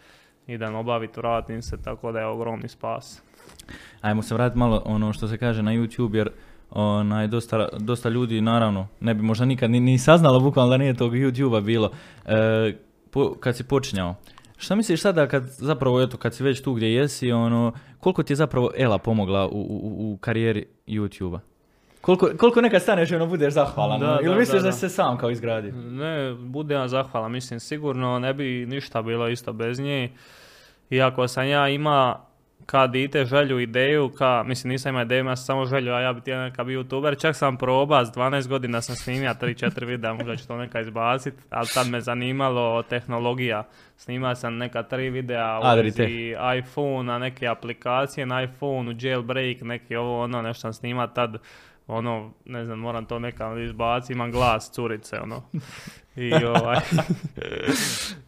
[0.53, 3.23] Idem obaviti, vratim se, tako da je ogromni spas.
[4.01, 6.31] Ajmo se vratiti malo ono što se kaže na YouTube jer
[6.71, 10.95] onaj, dosta, dosta ljudi naravno ne bi možda nikad ni, ni saznalo bukvalno da nije
[10.95, 11.91] tog YouTube-a bilo
[12.27, 12.73] e,
[13.11, 14.15] po- kad si počinjao.
[14.57, 18.33] Šta misliš sada kad zapravo eto kad si već tu gdje jesi ono koliko ti
[18.33, 21.41] je zapravo Ela pomogla u, u, u karijeri YouTube-a?
[22.01, 24.01] Koliko, koliko nekad staneš i ono budeš zahvalan?
[24.01, 24.73] Da, ono, ili da, misliš da, da, da.
[24.73, 25.73] se sam kao izgradio?
[25.75, 30.11] Ne, bude vam zahvala, mislim sigurno ne bi ništa bilo isto bez nje.
[30.91, 32.21] Iako sam ja ima
[32.67, 36.13] ka dite želju, ideju, ka, mislim nisam imao ideju, imao sam samo želju, a ja
[36.13, 40.15] bi htio neka bi youtuber, čak sam probao, s 12 godina sam snimio 3-4 videa,
[40.15, 43.65] možda ću to neka izbacit, ali tad me zanimalo tehnologija.
[43.97, 45.63] Snimao sam neka tri videa u
[46.59, 51.39] iPhone, neke aplikacije na iPhone, jailbreak, neki ovo ono, nešto sam snima tad,
[51.87, 55.43] ono, ne znam, moram to neka izbaciti, imam glas curice, ono.
[56.17, 56.81] I, ovaj,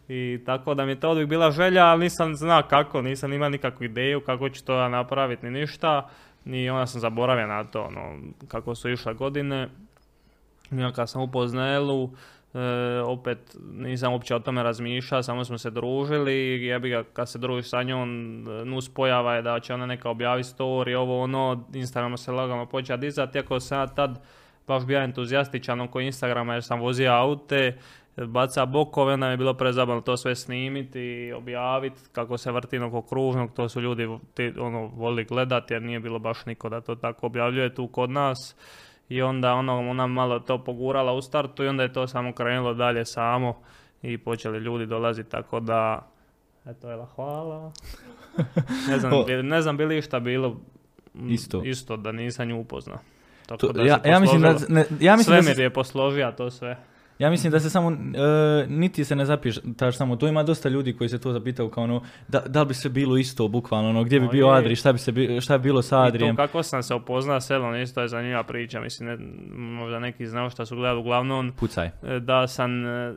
[0.07, 3.49] I tako da mi je to uvijek bila želja, ali nisam znao kako, nisam imao
[3.49, 6.09] nikakvu ideju kako ću to ja napraviti ni ništa.
[6.45, 9.69] I onda sam zaboravio na to, ono, kako su išle godine.
[10.71, 12.09] Onda kad sam upoznao
[12.55, 17.31] e, opet nisam uopće o tome razmišljao, samo smo se družili i jebi ga, kad
[17.31, 21.65] se družiš sa njom, nus pojava je da će ona neka objaviti story, ovo ono,
[21.73, 24.19] Instagram se lagano počeo dizati, iako sam ja tad
[24.67, 27.77] baš bio entuzijastičan oko Instagrama jer sam vozio aute,
[28.17, 33.01] baca bokove, onda je bilo prezabavno to sve snimiti i objaviti kako se vrti oko
[33.01, 34.07] kružnog, to su ljudi
[34.59, 38.55] ono, voli gledati jer nije bilo baš niko da to tako objavljuje tu kod nas.
[39.09, 42.73] I onda ono, ona malo to pogurala u startu i onda je to samo krenulo
[42.73, 43.61] dalje samo
[44.01, 46.07] i počeli ljudi dolaziti tako da
[46.65, 47.71] Eto, Ela, hvala.
[48.89, 50.57] ne, znam, bi, ne znam bi li išta bilo
[51.29, 52.97] isto, isto da nisam nju upoznao.
[53.45, 56.51] Tako da ja, ja mislim da, ne, ja mislim Svemir da se, je posložio to
[56.51, 56.77] sve.
[57.19, 60.97] Ja mislim da se samo, e, niti se ne zapištaš samo, to ima dosta ljudi
[60.97, 64.03] koji se to zapitaju kao ono, da, da li bi se bilo isto bukvalno, ono,
[64.03, 66.33] gdje bi bio Adri, šta bi, se, šta bi bilo sa Adrijem.
[66.33, 69.17] I to kako sam se upoznao s Elom, isto je zanimljiva priča, mislim, ne,
[69.57, 71.89] možda neki znao šta su gledali, uglavnom, Pucaj.
[72.03, 73.13] E, da sam, e,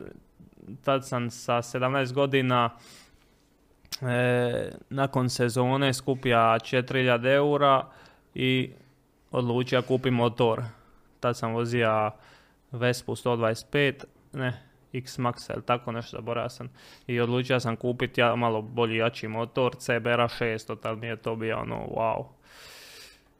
[0.83, 2.69] tad sam sa 17 godina,
[4.01, 7.85] e, nakon sezone skupija 4000 eura
[8.35, 8.69] i
[9.31, 10.61] odlučio kupiti motor.
[11.19, 12.11] Tad sam vozio
[12.71, 14.03] Vespu 125,
[14.33, 16.69] ne, X-Max ili tako nešto zaboravio sam.
[17.07, 21.35] I odlučio sam kupiti ja, malo bolji jači motor, CBR 600, tad mi je to
[21.35, 22.25] bio ono wow.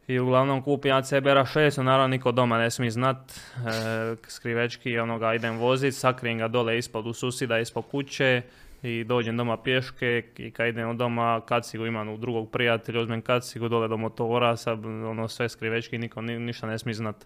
[0.07, 5.33] I uglavnom kupim ja CBR 600, naravno niko doma ne smije znat, e, skrivečki onoga
[5.33, 8.41] idem vozit, sakrijem ga dole ispod u susida, ispod kuće,
[8.83, 13.21] i dođem doma pješke i kad idem od doma kacigu imam u drugog prijatelja, uzmem
[13.21, 17.25] kacigu dole do motora, sad ono sve skrivečki, niko ni, ništa ne smije znat.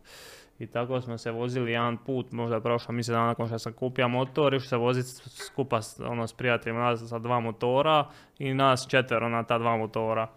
[0.60, 4.08] I tako smo se vozili jedan put, možda prošla misle dana nakon što sam kupio
[4.08, 8.06] motor, išao se voziti skupa ono, s prijateljima nas sa dva motora
[8.40, 10.28] i nas četvero na ta dva motora.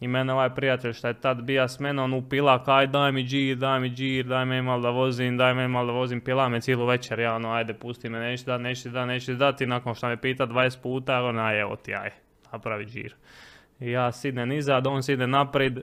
[0.00, 3.56] I mene ovaj prijatelj što je tad bija s menom upila kaj daj mi džir,
[3.56, 6.60] daj mi džir, daj me malo da vozim, daj me malo da vozim, pila me
[6.60, 10.08] cijelu večer, ja ono ajde pusti me, neću da, neću da, neću dati, nakon što
[10.08, 12.10] me pita 20 puta, ona evo ti aj,
[12.52, 13.14] napravi džir.
[13.80, 15.80] I ja sidnem izad, on side naprijed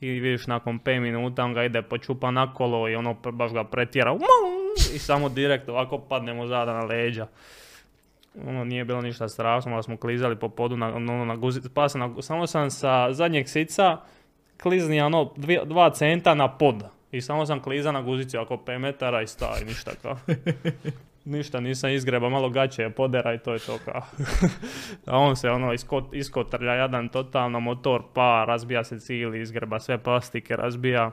[0.00, 3.64] i vidiš nakon 5 minuta on ga ide počupa na kolo i ono baš ga
[3.64, 4.16] pretjera
[4.94, 7.26] i samo direkt ovako padnemo zada na leđa
[8.44, 11.88] ono nije bilo ništa strašno, ali smo klizali po podu na, ono, na guzicu, pa
[11.88, 13.96] sam na, samo sam sa zadnjeg sica
[14.62, 16.84] klizni ono dvije, dva centa na pod.
[17.12, 20.16] I samo sam kliza na guzici oko 5 metara i stavi, ništa kao.
[21.26, 24.02] ništa nisam izgreba, malo gaće podera i to je to kao.
[25.12, 29.98] A on se ono iskot, iskotrlja jadan totalno, motor pa, razbija se cijeli, izgreba sve
[29.98, 31.10] plastike, razbija.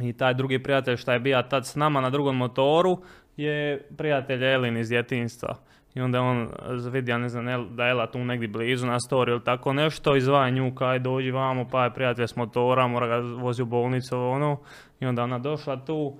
[0.00, 2.98] I taj drugi prijatelj što je bio tad s nama na drugom motoru
[3.36, 5.56] je prijatelj Elin iz djetinstva.
[5.94, 6.48] I onda on
[6.90, 10.50] vidi, ne znam, da je Ela tu negdje blizu na story ili tako nešto, izvaja
[10.50, 14.60] nju, kaj dođi vamo, pa je prijatelj s motora, mora ga vozi u bolnicu, ono.
[15.00, 16.18] I onda ona došla tu,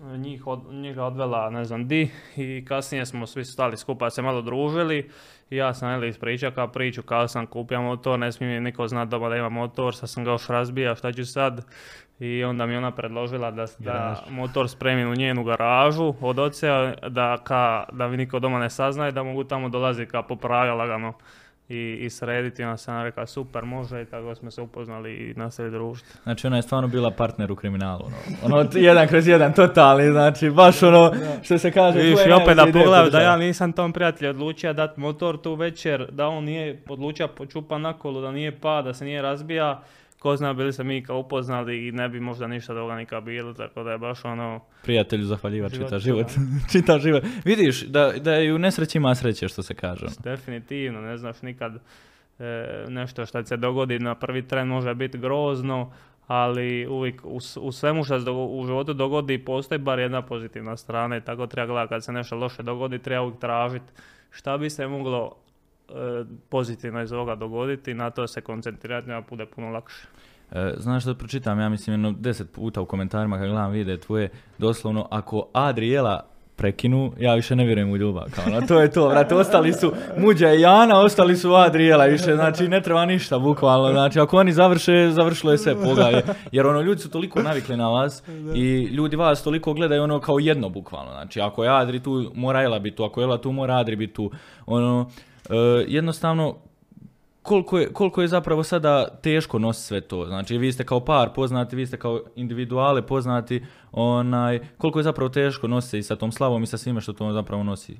[0.00, 4.42] njih, od, njih odvela ne znam di i kasnije smo svi stali skupa se malo
[4.42, 5.10] družili
[5.50, 8.88] i ja sam Eli ispričao kao priču kao sam kupio motor, ne smije mi niko
[8.88, 11.66] znati doma da ima motor, sad sam ga još razbija, šta ću sad?
[12.18, 17.36] I onda mi ona predložila da, da motor spremim u njenu garažu od oca, da,
[17.44, 21.12] ka, da mi niko doma ne saznaje, da mogu tamo dolaziti kao popravlja lagano
[21.68, 22.62] i, i srediti.
[22.64, 26.08] Ona sam rekao super može i tako smo se upoznali i nastavili družiti.
[26.22, 28.04] Znači ona je stvarno bila partner u kriminalu.
[28.44, 31.98] Ono, ono jedan kroz jedan totalni, znači baš ono što se kaže.
[31.98, 36.10] Viš, i opet da pogledam da ja nisam tom prijatelju odlučio dati motor tu večer,
[36.12, 39.82] da on nije odlučio počupa na kolu, da nije pa, da se nije razbija
[40.22, 43.54] ko zna bili se mi kao upoznali i ne bi možda ništa toga nikad bilo,
[43.54, 44.60] tako da je baš ono...
[44.82, 46.26] Prijatelju zahvaljivač čita život.
[46.72, 47.24] čita život.
[47.44, 50.06] Vidiš da, da je u nesreći ima sreće što se kaže.
[50.06, 50.14] Ono.
[50.24, 51.74] Definitivno, ne znaš nikad
[52.38, 55.92] e, nešto što se dogodi na prvi tren može biti grozno,
[56.26, 61.16] ali uvijek u, u svemu što se u životu dogodi postoji bar jedna pozitivna strana
[61.16, 63.92] i tako treba gledati kad se nešto loše dogodi, treba uvijek tražiti
[64.30, 65.36] šta bi se moglo
[66.48, 70.06] pozitivno iz ovoga dogoditi, na to se koncentrirati, nema bude puno lakše.
[70.52, 74.28] E, znaš što pročitam, ja mislim jedno deset puta u komentarima kad gledam vide tvoje,
[74.58, 78.24] doslovno, ako Adriela prekinu, ja više ne vjerujem u ljubav.
[78.34, 82.34] Kao, no, to je to, brate, ostali su Muđa i Jana, ostali su Adrijela više,
[82.34, 86.22] znači ne treba ništa, bukvalno, znači ako oni završe, završilo je sve, pogaje.
[86.52, 88.22] Jer ono, ljudi su toliko navikli na vas
[88.54, 92.62] i ljudi vas toliko gledaju ono kao jedno, bukvalno, znači ako je Adri tu, mora
[92.62, 94.30] Ela biti tu, ako je Ela tu, mora Adri biti tu,
[94.66, 95.31] ono, E,
[95.86, 96.56] jednostavno,
[97.42, 100.26] koliko je, koliko je zapravo sada teško nositi sve to.
[100.26, 105.28] Znači, vi ste kao par poznati, vi ste kao individuale poznati, onaj, koliko je zapravo
[105.28, 107.96] teško nositi i sa tom slavom i sa svime što to zapravo nosi.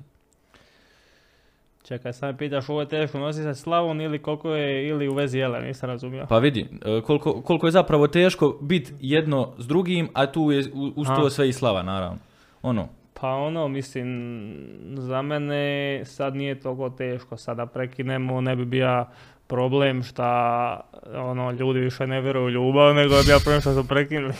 [1.83, 5.37] Čekaj, sad pitaš ovo je teško nositi sa slavom ili koliko je ili u vezi
[5.37, 6.25] jele, nisam razumio.
[6.29, 10.71] Pa vidi, e, koliko, koliko je zapravo teško biti jedno s drugim, a tu je
[10.95, 12.17] uz to sve i slava, naravno.
[12.61, 12.87] Ono,
[13.23, 14.53] pa ono, mislim,
[14.97, 17.37] za mene sad nije toliko teško.
[17.37, 19.05] Sada prekinemo, ne bi bio
[19.47, 20.79] problem šta
[21.15, 24.33] ono, ljudi više ne vjeruju u ljubav, nego je bio problem što su prekinuli.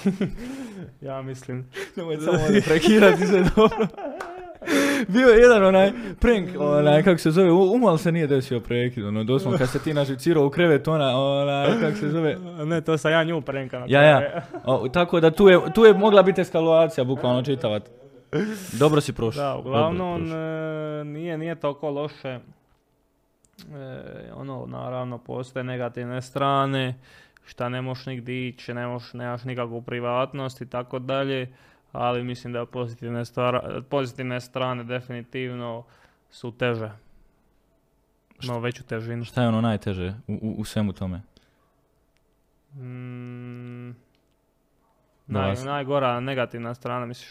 [1.07, 1.65] ja mislim.
[1.95, 3.87] Nemoj samo prekirati se dobro.
[5.07, 9.23] Bio je jedan onaj prank, onaj, kako se zove, umal se nije desio prekid, ono,
[9.23, 13.11] doslovno kad se ti naživcirao u krevet, ona, onaj, kako se zove, ne, to sam
[13.11, 14.41] ja nju prenka na Ja, ja.
[14.65, 18.02] O, tako da tu je, tu je mogla biti eskalacija, bukvalno čitavat.
[18.79, 19.43] Dobro si prošao.
[19.43, 20.39] Da, uglavnom prošao.
[21.01, 22.39] e, nije, nije toliko loše.
[23.73, 26.95] E, ono, naravno, postoje negativne strane,
[27.45, 31.53] šta ne možeš nigdje ići, ne možeš, nemaš nikakvu privatnost i tako dalje,
[31.91, 35.83] ali mislim da pozitivne, stvara- pozitivne strane definitivno
[36.31, 36.91] su teže.
[38.47, 39.23] No, veću težinu.
[39.25, 41.21] Šta je ono najteže u, u, u svemu tome?
[42.75, 43.95] Mm,
[45.27, 47.29] naj, najgora negativna strana, misliš?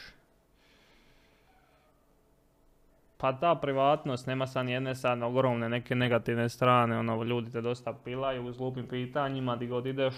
[3.23, 7.93] Pa ta privatnost, nema sad jedne sad ogromne neke negativne strane, ono, ljudi te dosta
[8.05, 10.15] pilaju s glupim pitanjima, di god ideš,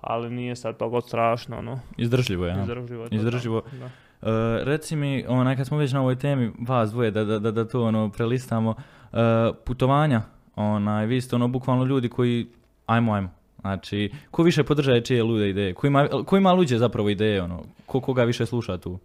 [0.00, 2.62] ali nije sad toliko strašno, ono, Izdržljivo je, ja.
[2.62, 3.02] izdržljivo.
[3.02, 3.62] je to Izdržljivo.
[3.80, 3.86] da.
[3.86, 7.50] E, reci mi, onaj, kad smo već na ovoj temi, vas dvoje, da, da, da,
[7.50, 8.74] da to ono prelistamo,
[9.12, 9.16] e,
[9.64, 10.22] putovanja,
[10.56, 12.46] onaj, vi ste ono bukvalno ljudi koji,
[12.86, 17.08] ajmo, ajmo, znači, ko više podržaje čije lude ideje, ko ima, ko ima luđe zapravo
[17.08, 18.98] ideje, ono, ko koga više sluša tu?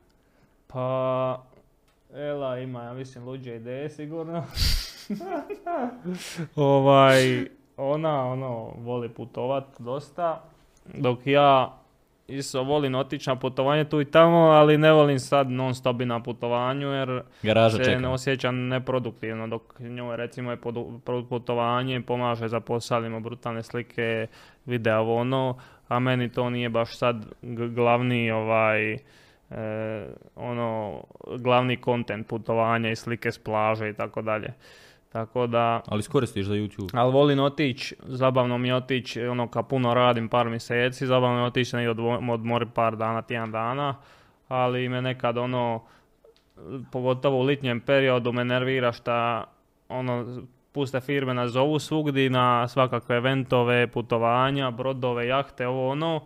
[0.67, 1.43] Pa,
[2.15, 4.43] Ela ima, ja mislim, luđe ideje sigurno.
[6.55, 7.47] ovaj,
[7.77, 10.43] ona, ono, voli putovat dosta,
[10.93, 11.77] dok ja
[12.27, 16.23] isto volim otići na putovanje tu i tamo, ali ne volim sad non stop na
[16.23, 17.99] putovanju, jer Garaža se čeka.
[17.99, 20.57] ne osjećam neproduktivno, dok njoj recimo je
[21.29, 24.27] putovanje, pomaže za posao, ima brutalne slike,
[24.65, 27.25] videa, ovo ono, a meni to nije baš sad
[27.75, 28.97] glavni ovaj,
[29.51, 31.01] e, ono,
[31.37, 34.53] glavni kontent putovanja i slike s plaže i tako dalje.
[35.11, 36.89] Tako da, Ali iskoristiš za YouTube.
[36.93, 41.75] ali volim otići, zabavno mi otići, ono kad puno radim par mjeseci, zabavno mi otići
[41.75, 43.95] odvo- odmorit par dana, tjedan dana,
[44.47, 45.83] ali me nekad ono,
[46.91, 49.43] pogotovo u litnjem periodu me nervira šta
[49.89, 50.25] ono,
[50.71, 56.21] puste firme nas zovu svugdje na svakakve eventove, putovanja, brodove, jahte, ovo ono,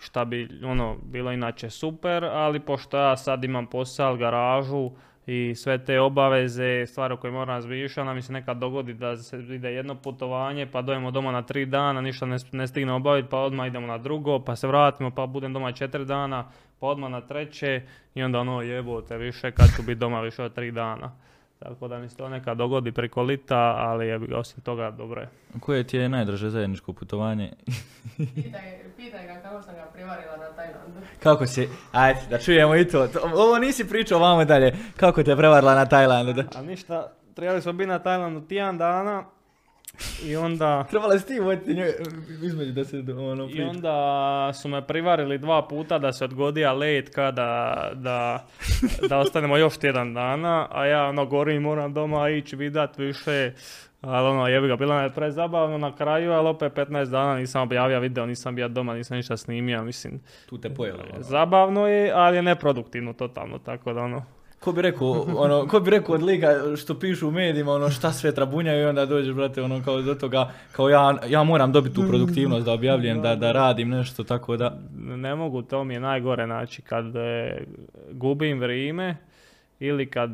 [0.00, 4.90] šta bi ono bilo inače super, ali pošto ja sad imam posao, garažu
[5.26, 9.38] i sve te obaveze, stvari o moram razmišljati, onda mi se nekad dogodi da se
[9.38, 13.38] ide jedno putovanje, pa dojemo doma na tri dana, ništa ne, ne stigne obaviti, pa
[13.38, 17.20] odmah idemo na drugo, pa se vratimo, pa budem doma četiri dana, pa odmah na
[17.20, 17.82] treće
[18.14, 21.12] i onda ono jebote više kad ću biti doma više od tri dana.
[21.60, 25.28] Tako da mi se to nekad dogodi preko lita, ali je, osim toga dobro je.
[25.60, 27.52] Koje ti je najdraže zajedničko putovanje?
[28.16, 28.62] Pitaj,
[28.96, 31.00] pitaj ga kako sam ga privarila na Tajlandu.
[31.18, 33.06] Kako si, ajde, da čujemo i to.
[33.08, 34.76] To- Ovo nisi pričao vamo dalje.
[34.96, 36.32] Kako te prevarila na Tajlandu?
[36.32, 36.44] Da?
[36.54, 39.24] A ništa, trebali smo biti na Tajlandu tjedan dana
[40.24, 40.84] i onda...
[40.90, 41.92] Trebala si ti voditi njoj,
[42.42, 47.14] između da se ono I onda su me privarili dva puta da se odgodija let
[47.14, 48.46] kada da,
[49.08, 53.52] da ostanemo još tjedan dana, a ja ono gorim moram doma ići vidat više,
[54.00, 58.00] ali ono jebi ga, bilo je prezabavno na kraju, ali opet 15 dana nisam objavio
[58.00, 61.04] video, nisam bio doma, nisam ništa snimio, mislim, Tu te pojela.
[61.12, 61.22] ono.
[61.22, 64.24] zabavno je, ali je neproduktivno totalno, tako da ono,
[64.60, 68.12] Ko bi rekao, ono, ko bi rekao od lika što pišu u medijima, ono, šta
[68.12, 71.94] sve trabunjaju i onda dođeš, brate, ono, kao do toga, kao ja, ja moram dobiti
[71.94, 76.00] tu produktivnost da objavljujem, da, da radim nešto, tako da, ne mogu, to mi je
[76.00, 77.62] najgore, znači kad e,
[78.12, 79.16] gubim vrijeme
[79.78, 80.30] ili kad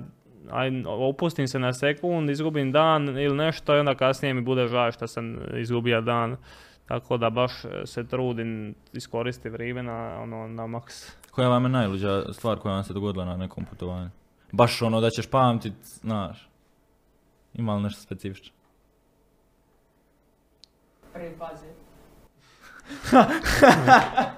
[0.51, 4.93] aj, opustim se na sekund, izgubim dan ili nešto i onda kasnije mi bude žao
[4.93, 6.37] što sam izgubio dan.
[6.87, 7.53] Tako da baš
[7.85, 11.17] se trudim iskoristiti vrijeme na, ono, na maks.
[11.37, 14.11] Koja vam je najluđa stvar koja vam se dogodila na nekom putovanju?
[14.53, 16.49] Baš ono da ćeš pamtit, znaš,
[17.55, 18.53] ima li nešto specifično?
[21.13, 21.67] Prvi fazi.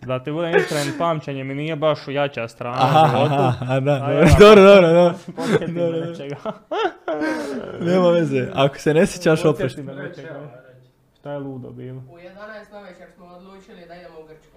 [0.00, 3.34] Da ti budem iskren, pamćenje mi nije baš jača strana Aha, u životu.
[3.34, 5.18] aha, da, A dobro, ja- dobro, dobro, dobro.
[5.36, 6.00] Podsjeti me Dobro.
[6.00, 6.36] nečega.
[7.90, 9.82] Nema veze, ako se ne sjećaš Podsjeti oprošti.
[9.82, 10.62] me nečega.
[11.18, 11.98] Šta je ludo bilo?
[12.00, 12.34] U 11
[12.72, 14.56] navečer smo odlučili da idemo u Grčku.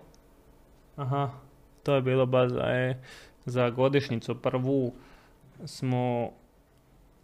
[0.97, 1.29] Aha,
[1.83, 2.97] to je bilo baš za, e,
[3.45, 4.93] za godišnjicu prvu
[5.65, 6.31] smo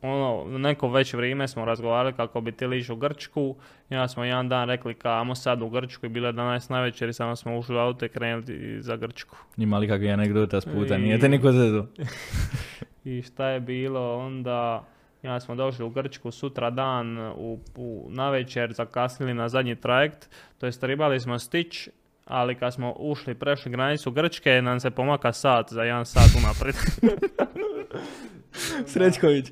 [0.02, 3.56] ono, neko već vrijeme smo razgovarali kako bi ti liš u Grčku.
[3.90, 7.14] Onda smo jedan dan rekli kamo sad u Grčku i bilo je 11 navečer i
[7.14, 9.38] samo smo ušli u auto i krenuli za Grčku.
[9.58, 11.84] Ima li kakve anegdota s puta, I- nije te niko zezu.
[13.06, 14.84] I šta je bilo onda,
[15.24, 20.66] ja smo došli u Grčku sutra dan u, u navečer, zakasnili na zadnji trajekt, to
[20.66, 21.90] jest trebali smo stić,
[22.26, 26.76] ali kad smo ušli, prešli granicu Grčke, nam se pomaka sat za jedan sat unaprijed.
[28.94, 29.52] Srećković.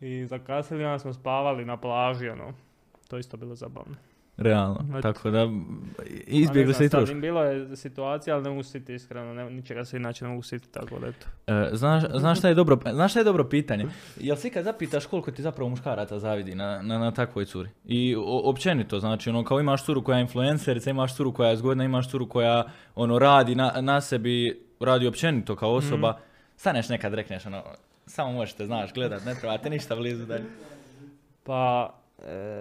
[0.00, 2.52] I zakasnili, onda smo spavali na plaži, ono.
[3.08, 3.96] To isto bilo zabavno.
[4.40, 5.00] Realno.
[5.02, 5.48] Tako da
[5.96, 9.84] Pa izbjegli se i im Bilo je situacija, ali ne mogu sjetiti iskreno, ne, ničega
[9.84, 11.26] se inače ne mogu sjetiti, tako da eto.
[11.46, 13.86] E, znaš, znaš, šta je dobro, znaš šta je dobro pitanje?
[14.20, 17.68] Jel si kad zapitaš koliko ti zapravo muškaraca zavidi na, na, na takvoj curi?
[17.84, 21.56] I o- općenito, znači, ono, kao imaš curu koja je influencerica, imaš curu koja je
[21.56, 22.64] zgodna, imaš curu koja,
[22.94, 26.18] ono, radi na, na sebi, radi općenito kao osoba,
[26.56, 27.62] staneš nekad, rekneš, ono,
[28.06, 30.44] samo možete, znaš, gledat, ne trebate ništa blizu dalje.
[31.42, 31.94] Pa,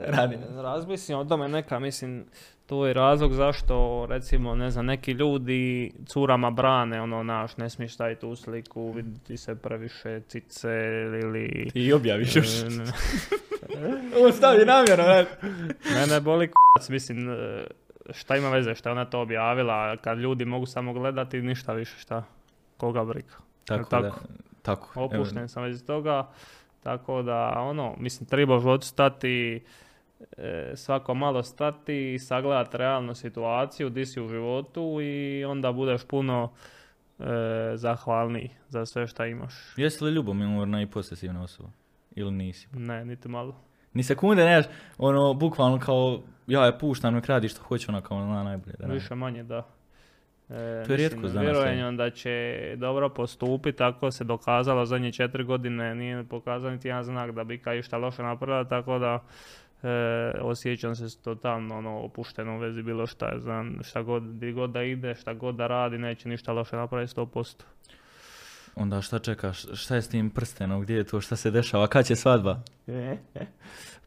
[0.07, 0.39] Radim.
[0.57, 2.25] razmislim o tome neka, mislim,
[2.65, 7.93] to je razlog zašto, recimo, ne znam, neki ljudi curama brane, ono, naš, ne smiješ
[7.93, 10.69] staviti u sliku, vidjeti se previše cice
[11.23, 11.71] ili...
[11.73, 12.47] I objaviš još.
[12.47, 12.65] E,
[14.19, 15.25] Ovo stavi namjerno, ne?
[15.93, 17.63] Mene boli k***ac, mislim, e,
[18.13, 22.23] šta ima veze šta ona to objavila, kad ljudi mogu samo gledati, ništa više, šta,
[22.77, 23.33] koga briga.
[23.65, 24.03] Tako, Tako.
[24.03, 24.11] da,
[24.61, 24.89] tako.
[24.95, 26.27] evo, Opušten sam već toga,
[26.83, 29.63] tako da, ono, mislim, treba u životu stati,
[30.37, 36.03] e, svako malo stati i sagledati realnu situaciju, di si u životu i onda budeš
[36.03, 36.51] puno
[37.19, 37.23] e,
[37.75, 39.53] zahvalniji za sve šta imaš.
[39.77, 41.69] Jesi li ljubomorna i posesivna osoba?
[42.15, 42.67] Ili nisi?
[42.73, 43.55] Ne, niti malo.
[43.93, 44.65] Ni sekunde nemaš,
[44.97, 48.75] ono, bukvalno kao, ja je puštam, nek radi što hoće, ona kao na najbolje.
[48.79, 48.85] Da.
[48.85, 49.67] Više manje da.
[50.49, 55.43] E, To je rijetkost danas, Vjerujem da će dobro postupiti, tako se dokazalo zadnje četiri
[55.43, 59.19] godine, nije pokazao niti jedan znak da bi kaj išta loše napravila, tako da
[59.83, 64.69] e, osjećam se totalno ono, opušteno u vezi bilo šta, znam, šta god, di god
[64.69, 67.61] da ide, šta god da radi, neće ništa loše napraviti 100%.
[68.75, 72.05] Onda šta čekaš, šta je s tim prstenom, gdje je to, šta se dešava, kad
[72.05, 72.59] će svadba?
[73.33, 73.47] Tako,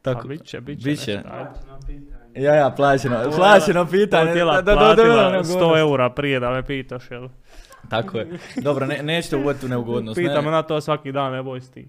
[0.01, 0.89] Tako, bit će, bit će.
[0.89, 1.15] bit će.
[1.15, 2.22] nešto.
[2.35, 4.33] Ja, ja, plaćeno, plaćeno pitanje.
[4.33, 7.27] tijela da- da- da- da- da- platila da- 100 eura prije da me pitaš, jel?
[7.89, 8.27] Tako je.
[8.57, 10.17] Dobro, ne, nećete uvoditi u neugodnost.
[10.17, 10.23] ne.
[10.23, 11.87] Pita me na to svaki dan, ne boj ti.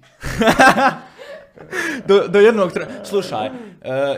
[2.06, 2.86] Do, do jednog tre...
[3.04, 3.50] Slušaj, e,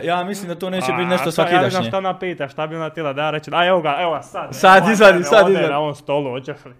[0.03, 1.87] ja mislim da to neće biti A, nešto šta- Ja ne znam svakidašnje.
[1.87, 4.21] šta ona pita, šta bi ona htjela da ja reći, a evo ga, evo ga
[4.21, 4.47] sad.
[4.51, 5.53] Sad ne, sad izvadi.
[5.53, 6.73] Na ovom stolu, hoćeš li?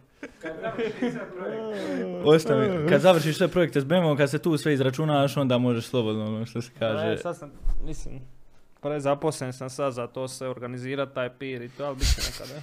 [2.25, 6.25] Ostavi, kad završiš sve projekte s BMW, kad se tu sve izračunaš, onda možeš slobodno,
[6.25, 7.07] ono što se kaže.
[7.07, 7.51] E, sad sam,
[7.83, 8.21] mislim,
[8.81, 12.61] prezaposlen sam sad za to se organizirati taj pir i to, ali bit će nekada.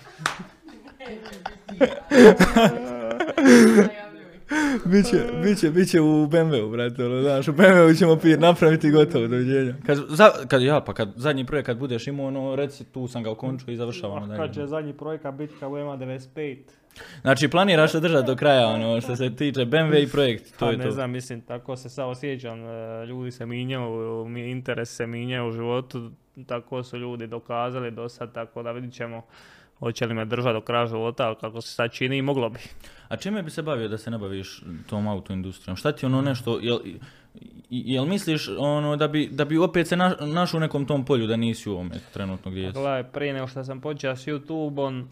[3.76, 4.24] Najavljuj.
[4.84, 9.74] Biće, biće, biće u BMW-u, brate, ono, znaš, u BMW-u ćemo pir napraviti gotovo, doviđenja.
[9.86, 13.22] Kad, za, kad, ja, pa kad zadnji projekt kad budeš imao, ono, reci, tu sam
[13.22, 14.36] ga okončio i završavamo.
[14.36, 16.56] Kad će zadnji projekat biti kao ima 95?
[17.20, 20.70] Znači, planiraš se držati do kraja, ono, što se tiče BMW i projekt, to Pa
[20.70, 20.90] je ne to.
[20.90, 23.90] znam, mislim, tako se sad osjećam, e, ljudi se minjaju,
[24.24, 26.10] mi- interes se minjaju u životu,
[26.46, 29.22] tako su ljudi dokazali do sad, tako da vidit ćemo
[29.78, 32.58] hoće li me držati do kraja života, ali kako se sad čini, moglo bi.
[33.08, 35.76] A čime bi se bavio da se ne baviš tom autoindustrijom?
[35.76, 36.78] Šta ti ono nešto, jel,
[37.70, 41.26] jel misliš ono da bi, da bi opet se na, našao u nekom tom polju
[41.26, 42.72] da nisi u ovome trenutno gdje jesi?
[42.74, 45.04] Gledaj, prije nego što sam počeo s YouTube-om,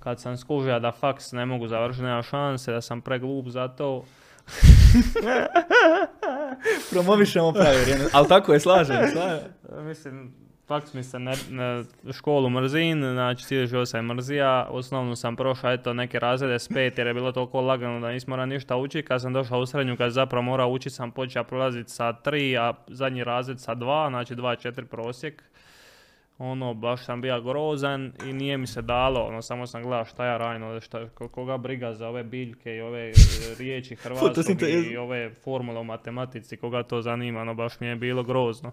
[0.00, 4.04] kad sam skužio da faks ne mogu završiti, nema šanse, da sam preglup za to,
[6.90, 9.48] Promovišemo pravi vrijeme, ali tako je, slažem, slažem.
[9.88, 10.34] Mislim,
[10.66, 15.72] faks mi se ne, ne- školu mrzin, znači cijeli život sam mrzija, osnovnu sam prošao
[15.72, 19.08] eto neke razrede s pet jer je bilo toliko lagano da nisam morao ništa učiti,
[19.08, 22.72] kad sam došao u srednju kad zapravo morao učiti sam počeo prolaziti sa tri, a
[22.88, 25.42] zadnji razred sa dva, znači dva četiri prosjek.
[26.42, 30.24] Ono, baš sam bio grozan i nije mi se dalo, ono, samo sam gledao šta
[30.24, 33.12] ja ovdje, šta, ko- koga briga za ove biljke i ove e,
[33.58, 38.22] riječi hrvatskog i ove formule u matematici, koga to zanima, no baš mi je bilo
[38.22, 38.72] grozno.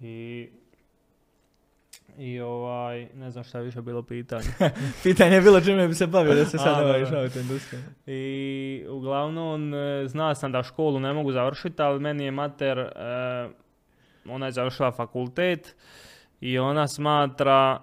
[0.00, 0.48] I,
[2.18, 4.48] i ovaj, ne znam šta je više bilo pitanje.
[5.02, 7.18] Pitanje je bilo čime bi se bavio da se sad baviš da.
[7.18, 7.84] autoindustrijom.
[8.06, 12.90] I uglavnom, e, zna sam da školu ne mogu završiti, ali meni je mater, e,
[14.28, 15.76] ona je završila fakultet
[16.40, 17.80] i ona smatra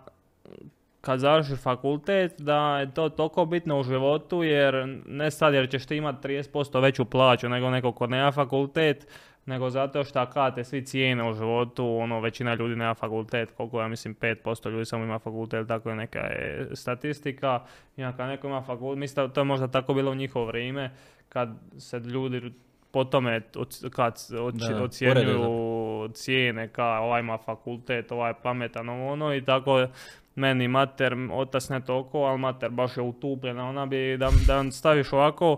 [1.01, 5.85] kad završi fakultet da je to toliko bitno u životu jer ne sad jer ćeš
[5.85, 9.07] ti imati 30% veću plaću nego neko ko nema fakultet,
[9.45, 13.81] nego zato što kad te svi cijene u životu, ono, većina ljudi nema fakultet, koliko
[13.81, 17.61] ja mislim 5% ljudi samo ima fakultet, tako je neka je statistika.
[17.97, 20.91] I kad neko ima fakultet, mislim to je možda tako bilo u njihovo vrijeme,
[21.29, 22.51] kad se ljudi
[22.91, 23.41] po tome
[23.91, 24.15] kad
[24.81, 25.39] ocjenjuju
[26.07, 29.87] cijene, ka ovaj ima fakultet, ovaj je pametan, ovo ono i tako
[30.35, 35.13] meni mater, otac ne toliko, ali mater baš je utupljena, ona bi da, da staviš
[35.13, 35.57] ovako,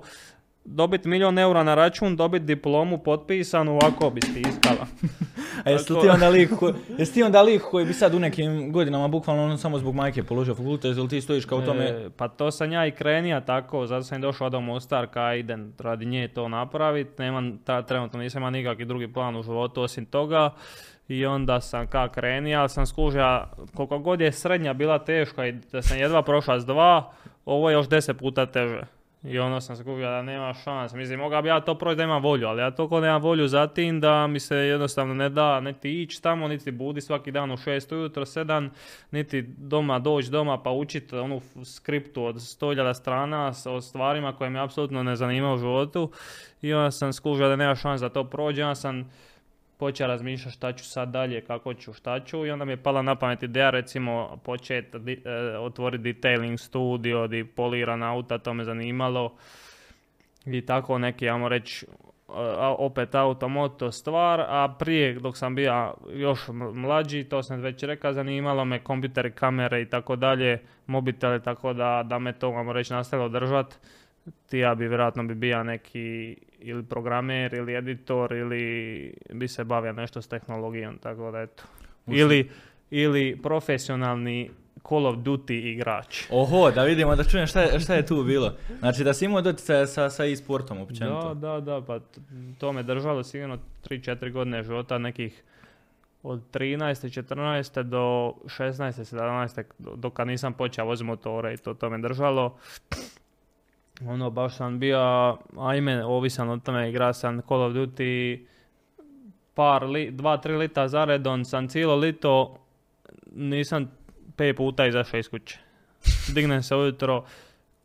[0.68, 4.88] dobit milion eura na račun, dobit diplomu potpisanu, ovako bi stiskala.
[5.65, 8.72] A jesi ti onda lik, ko, jesi ti onda lik koji bi sad u nekim
[8.72, 11.86] godinama bukvalno ono samo zbog majke položio fakultet ili ti stojiš kao tome?
[11.86, 15.39] E, pa to sam ja i krenija tako, zato sam i došao do Mostar, kaj
[15.39, 19.82] idem radi nje to napravit, nemam, ta, trenutno nisam imao nikakvi drugi plan u životu
[19.82, 20.53] osim toga
[21.07, 23.45] i onda sam ka krenija, ali sam skužio
[23.76, 27.11] koliko god je srednja bila teška i da sam jedva prošla s dva,
[27.45, 28.97] ovo je još deset puta teže.
[29.24, 30.93] I onda sam skužio da nema šans.
[30.93, 33.68] Mislim, mogao bi ja to proći da imam volju, ali ja toliko nemam volju za
[33.68, 37.57] tim da mi se jednostavno ne da niti ići tamo, niti budi svaki dan u
[37.57, 38.70] šest ujutro, sedam,
[39.11, 44.59] niti doma doći doma pa učiti onu skriptu od 100.000 strana o stvarima koje me
[44.59, 46.11] apsolutno ne zanimaju u životu.
[46.61, 49.11] I onda sam skužio da nema šans da to prođe, onda sam
[49.78, 53.01] počeo razmišljati šta ću sad dalje, kako ću, šta ću i onda mi je pala
[53.01, 54.97] na pamet ideja recimo početi
[55.59, 59.36] otvoriti detailing studio, di polirana auta, to me zanimalo
[60.45, 61.86] i tako neki, ajmo reći,
[62.28, 66.39] a- opet automoto stvar, a prije dok sam bio još
[66.73, 72.03] mlađi, to sam već rekao, zanimalo me kompjuteri, kamere i tako dalje, mobitele, tako da,
[72.05, 73.80] da me to, ajmo reći, nastavilo držat.
[74.49, 79.93] Ti ja bi vjerojatno bi bio neki ili programer ili editor ili bi se bavio
[79.93, 81.63] nešto s tehnologijom, tako da eto.
[82.07, 82.49] Ili,
[82.89, 84.51] ili profesionalni
[84.89, 86.23] Call of Duty igrač.
[86.30, 88.53] Oho, da vidimo, da čujem šta je, šta je tu bilo.
[88.80, 91.34] Znači da si imao doticaja sa, sa e-sportom općenito.
[91.34, 91.99] Da, da, da, pa
[92.57, 93.57] to me držalo sigurno
[93.89, 95.43] 3-4 godine života nekih
[96.23, 97.23] od 13.
[97.23, 97.84] 14.
[97.84, 99.15] do 16.
[99.15, 99.63] 17.
[99.80, 102.57] do- kad nisam počeo voziti motore i to, to me držalo.
[104.06, 105.00] Ono, baš sam bio,
[105.58, 108.45] ajme, ovisan o tome, igra sam Call of Duty
[109.54, 112.58] par, li, dva, tri lita zaredom, sam cijelo lito,
[113.36, 113.91] nisam
[114.36, 115.60] pet puta izašao iz kuće.
[116.34, 117.26] Dignem se ujutro,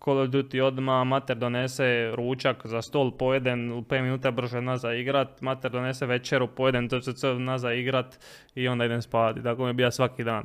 [0.04, 4.96] Call of Duty odmah, mater donese ručak za stol, pojeden, u 5 minuta brže nazad
[4.96, 8.18] igrat, mater donese večeru, pojeden, to se nazad igrat
[8.54, 9.42] i onda idem spavati.
[9.42, 10.44] Tako mi je bio svaki dan.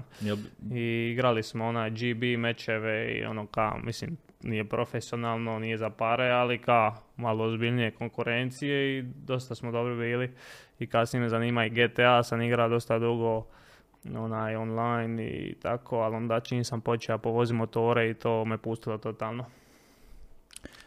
[0.71, 6.29] I igrali smo onaj GB mečeve i ono ka, mislim, nije profesionalno, nije za pare,
[6.29, 10.31] ali ka malo ozbiljnije konkurencije i dosta smo dobri bili.
[10.79, 13.45] I kasnije me zanima i GTA, sam igrao dosta dugo
[14.15, 18.97] onaj online i tako, ali onda čim sam počeo povoziti motore i to me pustilo
[18.97, 19.45] totalno.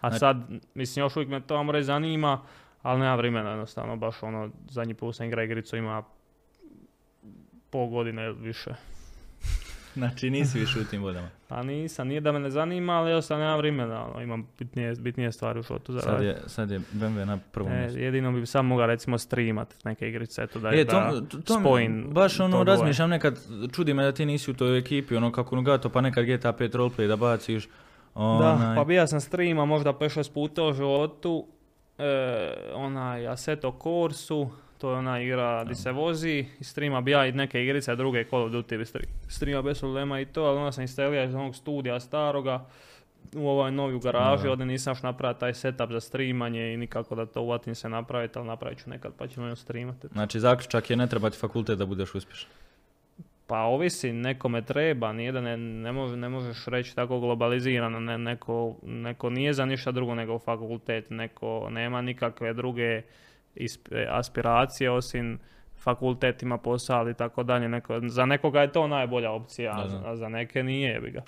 [0.01, 0.37] A Znači- sad,
[0.75, 2.41] mislim, još uvijek me to vam reći zanima,
[2.83, 6.03] ali nema vremena jednostavno, baš ono, zadnji put sam igrao igricu ima
[7.71, 8.75] pol godine ili više.
[10.01, 11.29] Znači nisi više u tim vodama.
[11.49, 15.33] Pa nisam, nije da me ne zanima, ali jednostavno nema vremena, ono, imam bitnije, bitnije
[15.33, 18.67] stvari u životu za Sad je, sad je BMW na prvom E, jedino bi sam
[18.67, 22.65] mogao recimo streamat neke igrice, eto da, E, da to, to, spojim baš ono to
[22.65, 22.77] dvoje.
[22.77, 23.39] razmišljam nekad,
[23.73, 26.71] čudi me da ti nisi u toj ekipi, ono kako Nugato, pa nekad GTA 5
[26.71, 27.67] roleplay da baciš.
[28.15, 31.47] Da, onaj- pa bija sam streama možda 5-6 puta u životu,
[31.99, 32.05] e,
[32.75, 34.51] onaj Assetto Corsu,
[34.81, 38.43] to je ona igra di se vozi, i streama bija i neke igrice, druge Call
[38.43, 38.85] of Duty bi
[39.29, 42.67] streama bez problema i to, ali onda sam instalirao iz onog studija staroga,
[43.35, 47.15] u ovaj novi u garaži, ovdje nisam još napravio taj setup za streamanje i nikako
[47.15, 50.09] da to uvatim se napraviti, ali napravit ću nekad pa ćemo još streamati.
[50.13, 52.51] Znači zaključak je ne treba ti fakultet da budeš uspješan.
[53.47, 58.19] Pa ovisi, nekome treba, nije da ne, ne, može, ne možeš reći tako globalizirano, ne,
[58.19, 63.03] neko, neko nije za ništa drugo nego fakultet, neko nema nikakve druge
[64.11, 65.39] aspiracije osim
[65.77, 69.89] fakultet ima posao i tako dalje, neko, za nekoga je to najbolja opcija, a Da,
[69.89, 70.09] za- da.
[70.09, 71.23] a za neke nije, jebi ga.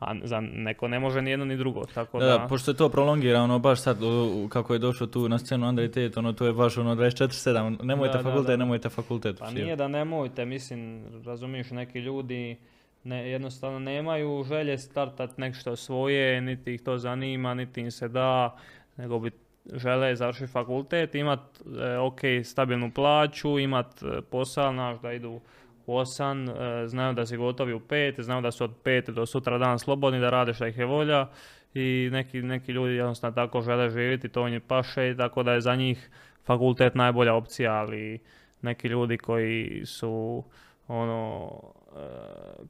[0.00, 2.46] A za neko ne može ni jedno ni drugo, tako Da, da...
[2.48, 4.06] pošto je to prolongirano baš sad, u-
[4.36, 7.82] u- kako je došlo tu na scenu Andrej Tate, ono to je baš ono 24-7,
[7.82, 8.56] nemojte Da, fakultet, da.
[8.56, 9.38] nemojte fakultet.
[9.38, 12.56] Pa nije da nemojte, mislim, razumiješ, neki ljudi
[13.04, 18.56] ne, jednostavno nemaju želje startat nešto svoje, niti ih to zanima, niti im se da,
[18.96, 19.30] nego bi
[19.74, 21.40] žele završiti fakultet, imat
[21.80, 25.40] e, ok stabilnu plaću, imat e, posao, znaš da idu
[25.86, 29.26] u osam, e, znaju da si gotovi u pet, znaju da su od pet do
[29.26, 31.26] sutra dan slobodni, da rade šta ih je volja
[31.74, 35.60] i neki, neki ljudi jednostavno tako žele živjeti, to im paše i tako da je
[35.60, 36.10] za njih
[36.46, 38.18] fakultet najbolja opcija, ali
[38.62, 40.44] neki ljudi koji su
[40.88, 41.50] ono
[41.96, 42.00] e,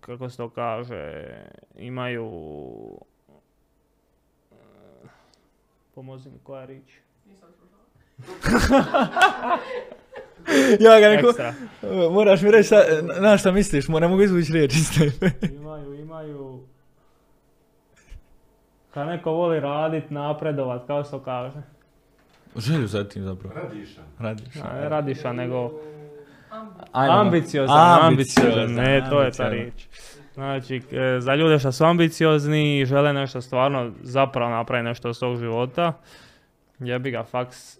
[0.01, 1.25] kako se to kaže
[1.77, 2.31] imaju
[5.95, 6.93] pomozi mi koja je riječ
[7.27, 9.59] Nisam slušala.
[10.81, 11.55] Ja ga neko, ekstra
[12.11, 12.83] moraš mi reći šta,
[13.21, 15.33] na šta misliš, ne mogu izvući riječ iz tebe.
[15.61, 16.61] imaju imaju
[18.91, 21.63] kad neko voli radit napredovat kao se to kaže
[22.57, 23.55] Želju za tim zapravo.
[23.55, 24.01] Radiša.
[24.19, 24.57] Radiš.
[24.63, 25.73] A, ne radiša nego
[26.93, 29.87] ambiciozan, ambiciozan, ne, to je ta riječ.
[30.41, 35.17] Znači, e, za ljude što su ambiciozni i žele nešto stvarno zapravo napraviti nešto od
[35.17, 35.93] svog života,
[36.79, 37.79] jebi ga faks.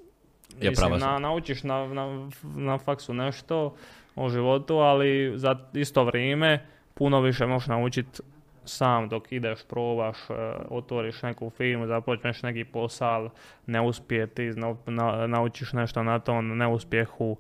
[0.61, 3.75] Je na, naučiš na, na, na faksu nešto
[4.17, 8.23] o životu, ali za isto vrijeme puno više možeš naučiti
[8.65, 10.35] sam dok ideš, probaš, e,
[10.69, 13.31] otvoriš neku firmu, započneš neki posao,
[13.67, 17.37] ne uspije ti, na- na- naučiš nešto na tom neuspjehu,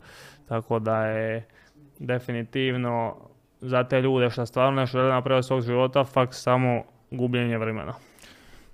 [0.48, 1.46] tako da je
[1.98, 3.16] definitivno
[3.60, 7.92] za te ljude što stvarno nešto žele napraviti svog života, fakt samo gubljenje vremena.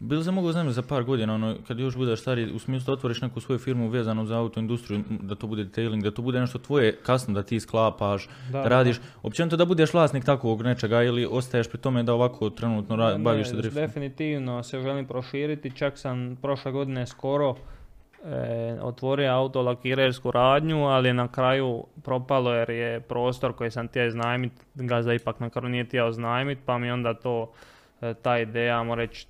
[0.01, 2.93] Bilo se mogu znam za par godina, ono, kad još budeš stari, u smislu da
[2.93, 6.59] otvoriš neku svoju firmu vezanu za autoindustriju, da to bude detailing, da to bude nešto
[6.59, 11.27] tvoje kasno da ti sklapaš, da, Da, radiš, općenito da budeš vlasnik takvog nečega ili
[11.31, 13.83] ostaješ pri tome da ovako trenutno ra- baviš se driftom.
[13.83, 17.55] Definitivno se želim proširiti, čak sam prošle godine skoro
[18.27, 24.07] e, otvorio autolakirersku radnju, ali je na kraju propalo jer je prostor koji sam htio
[24.07, 27.53] iznajmiti, gazda ipak na kraju nije htio iznajmiti, pa mi onda to,
[28.01, 29.27] e, ta ideja, ajmo reći,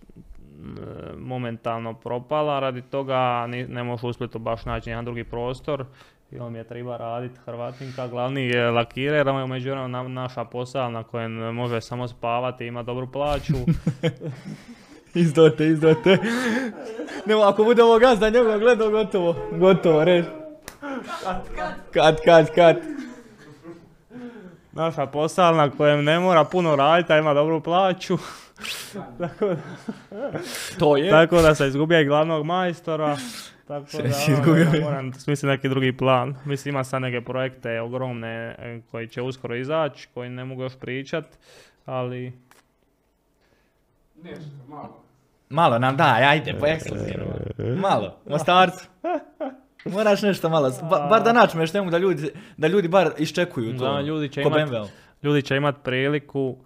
[1.19, 5.85] momentalno propala, radi toga ni- ne možeš baš naći jedan drugi prostor,
[6.31, 10.91] i on mi je treba raditi Hrvatinka, glavni je lakirer, a među na, naša posao
[10.91, 13.55] na kojem može samo spavati i ima dobru plaću.
[15.17, 16.19] Izdote, izdote.
[17.27, 20.27] Nemo, ako bude ovo gazda njega gledao, gotovo, gotovo, reš.
[21.93, 22.77] Kat, kat, kat.
[24.73, 28.19] naša posao na kojem ne mora puno raditi, a ima dobru plaću.
[29.19, 29.57] tako, da,
[30.79, 31.11] To je.
[31.11, 33.17] tako da se izgubija i glavnog majstora.
[33.69, 34.81] Tako da ono, izgubio.
[34.83, 36.35] moram smisliti neki drugi plan.
[36.45, 40.77] Mislim ima sad neke projekte ogromne e, koji će uskoro izaći, koji ne mogu još
[40.81, 41.25] pričat,
[41.87, 42.33] ali
[45.51, 47.25] Malo nam daj, ajde, po ekskluzivno.
[47.79, 48.87] Malo, Mostarcu.
[49.87, 53.85] Moraš nešto malo, ba- bar da načmeš njemu da ljudi, da ljudi bar iščekuju to.
[53.87, 54.71] Da, ljudi će imat-
[55.23, 56.57] ljudi će imati priliku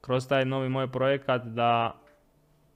[0.00, 1.94] kroz taj novi moj projekat da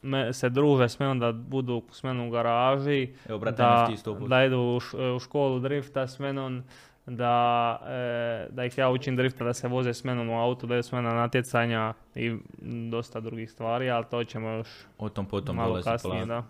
[0.03, 3.87] me, se druže s menom, da budu s menom u garaži, Evo, brate, da,
[4.29, 6.65] da idu u, š- u školu drifta s menom,
[7.07, 10.75] da, e, da ih ja učim drifta, da se voze s menom u autu, da
[10.75, 12.37] je s menom na natjecanja i
[12.91, 16.43] dosta drugih stvari, ali to ćemo još O tom potom malo kasnije, da.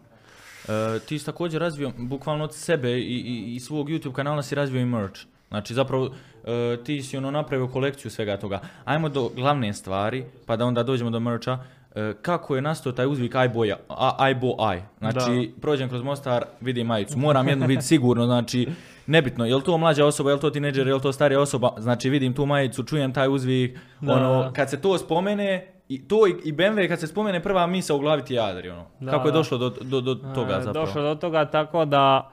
[0.69, 4.55] E, ti si također razvio, bukvalno od sebe i, i, i svog YouTube kanala si
[4.55, 5.21] razvio i merch.
[5.49, 6.11] Znači zapravo
[6.45, 8.61] e, ti si ono napravio kolekciju svega toga.
[8.85, 11.59] Ajmo do glavne stvari, pa da onda dođemo do mercha.
[11.95, 14.17] E, kako je nastao taj uzvik aj boja, a,
[14.59, 14.83] aj.
[14.99, 17.19] Znači, prođem kroz Mostar, vidim majicu.
[17.19, 18.69] Moram jednu vidjeti sigurno, znači,
[19.07, 21.75] nebitno, je li to mlađa osoba, je li to tineđer, je li to starija osoba,
[21.79, 24.13] znači vidim tu majicu, čujem taj uzvik, Da.
[24.13, 27.99] ono, kad se to spomene, i to i, BMW kad se spomene prva misa u
[27.99, 28.87] glavi ti je Adri, ono.
[29.01, 30.87] Da, Kako je došlo do, do, do toga E, zapravo?
[30.87, 32.31] Došlo do toga tako da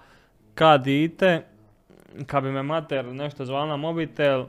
[0.53, 1.41] kad ite,
[2.25, 4.45] kad bi me mater nešto zvala na mobitel,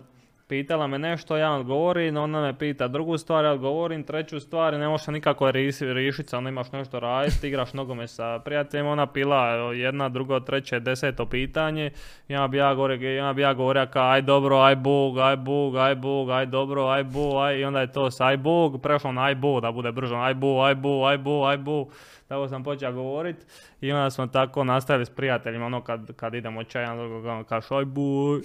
[0.52, 4.88] pitala me nešto, ja odgovorim, ona me pita drugu stvar, ja odgovorim, treću stvar, ne
[4.88, 10.40] možeš nikako riješiti, onda imaš nešto raditi, igraš nogomet sa prijateljima, ona pila jedna, drugo,
[10.40, 11.90] treće, deseto pitanje,
[12.28, 15.76] ja bi ja gore, ja bi ja govorio kao aj dobro, aj bog, aj bog,
[15.76, 19.12] aj bog, aj dobro, aj bog, aj, i onda je to s aj bog, prešlo
[19.12, 21.92] na aj bog, da bude brzo, aj bog, aj bog, aj bog, aj bog,
[22.28, 23.36] tako sam počeo govorit
[23.80, 27.44] i onda smo tako nastavili s prijateljima, ono kad, kad idemo čaj, jedan drugog ono
[27.44, 28.40] kažeš aj boj.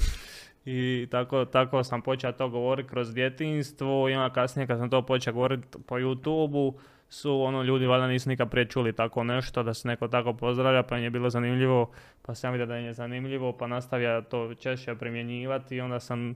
[0.70, 5.02] I tako, tako sam počeo to govoriti kroz djetinstvo i onda kasnije kad sam to
[5.02, 6.74] počeo govoriti po YouTube-u
[7.10, 10.84] su ono ljudi valjda nisu nikad prije čuli tako nešto, da se neko tako pozdravlja
[10.84, 11.92] pa im je bilo zanimljivo,
[12.22, 16.36] pa sam vidio da im je zanimljivo pa nastavio to češće primjenjivati i onda sam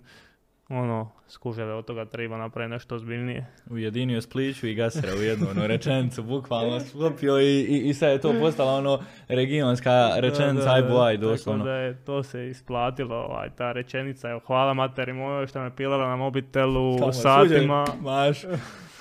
[0.70, 3.46] ono, skuževe od toga treba napraviti nešto ozbiljnije.
[3.70, 8.22] Ujedinio Spliću i Gasera u jednu ono, rečenicu, bukvalno sklopio i, i, i sad je
[8.22, 11.64] to postala ono regionska rečenica, Da, da, tako doslovno.
[11.66, 14.30] da je to se isplatilo, ovaj, ta rečenica.
[14.30, 17.86] Evo, hvala materi mojoj što me pilala na mobitelu Tamo, satima.
[17.88, 18.42] suđe, Maš.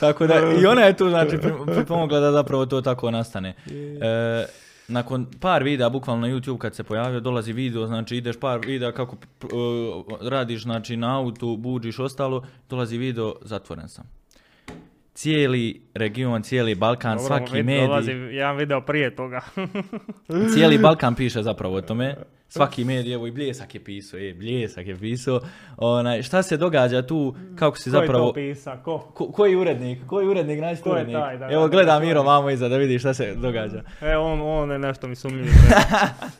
[0.00, 1.38] Tako da, i ona je tu znači
[1.88, 3.54] pomogla da zapravo to tako nastane.
[4.00, 4.46] E,
[4.90, 8.92] nakon par videa, bukvalno na YouTube kad se pojavio, dolazi video, znači ideš par videa
[8.92, 9.46] kako e,
[10.30, 14.19] radiš znači na autu, buđiš ostalo, dolazi video, zatvoren sam.
[15.20, 19.40] Cijeli region, cijeli Balkan, Dobro, svaki vid- medij, Dolazi jedan video prije toga.
[20.54, 22.16] cijeli Balkan piše zapravo o tome.
[22.48, 25.40] Svaki medij, evo i Bljesak je pisao, e, Bljesak je pisao.
[25.76, 28.26] Onaj, šta se događa tu, kako si Ko je zapravo...
[28.26, 28.76] to pisa?
[28.76, 28.98] Ko?
[28.98, 29.98] Ko, koji urednik?
[30.06, 30.60] Koji urednik?
[30.60, 31.16] Naći Ko je urednik.
[31.16, 33.82] taj, da, Evo da, gleda da, Miro vamo iza da vidi šta se događa.
[34.00, 35.48] E, on, on je nešto mi sumnjivo.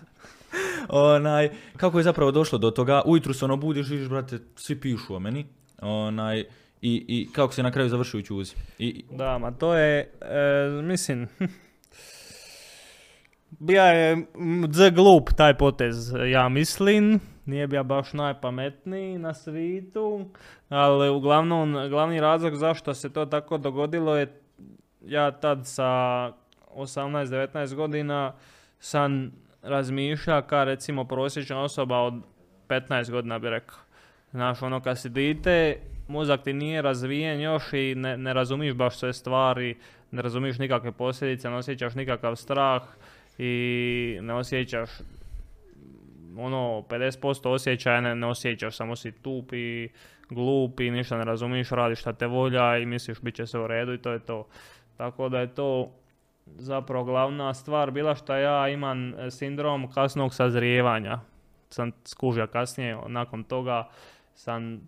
[0.88, 3.02] Onaj, kako je zapravo došlo do toga?
[3.06, 5.46] Ujutru se ono budiš vidiš, brate, svi pišu o meni.
[5.82, 6.44] Onaj,
[6.82, 8.54] i, i kako se na kraju završio u Ćuzi.
[8.78, 11.28] I, da, ma to je, e, mislim,
[13.68, 14.26] bija je
[14.68, 17.20] dz glup taj potez, ja mislim.
[17.44, 20.26] Nije bio baš najpametniji na svitu,
[20.68, 24.40] ali uglavnom, glavni razlog zašto se to tako dogodilo je
[25.06, 25.86] ja tad sa
[26.76, 28.32] 18-19 godina
[28.78, 32.14] sam razmišljao kao recimo prosječna osoba od
[32.68, 33.78] 15 godina bi rekao.
[34.30, 35.76] Znaš, ono kad si dite,
[36.10, 39.76] mozak ti nije razvijen još i ne, ne razumiješ baš sve stvari,
[40.10, 42.82] ne razumiješ nikakve posljedice, ne osjećaš nikakav strah
[43.38, 44.90] i ne osjećaš
[46.38, 49.88] ono 50% osjećaja ne, ne osjećaš, samo si tup i
[50.30, 53.66] glup i ništa ne razumiješ, radiš šta te volja i misliš bit će sve u
[53.66, 54.46] redu i to je to.
[54.96, 55.90] Tako da je to
[56.46, 61.20] zapravo glavna stvar bila što ja imam e, sindrom kasnog sazrijevanja.
[61.70, 63.88] Sam skužio kasnije, nakon toga
[64.34, 64.80] sam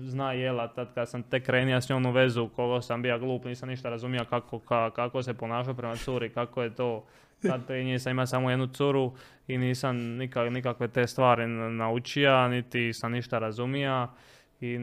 [0.00, 3.44] zna jela tad kad sam tek krenio s njom u vezu, koliko sam bio glup,
[3.44, 7.04] nisam ništa razumio kako, ka- kako se ponaša prema curi, kako je to.
[7.42, 9.12] Tad prije nje sam imao samo jednu curu
[9.48, 14.12] i nisam nikak, nikakve te stvari naučio, niti sam ništa razumija.
[14.60, 14.74] I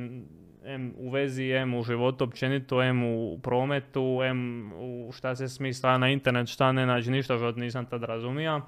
[0.65, 5.97] em u vezi, em u životu općenito, em u prometu, em u šta se smisla
[5.97, 8.61] na internet, šta ne, znači ništa život nisam tad razumija.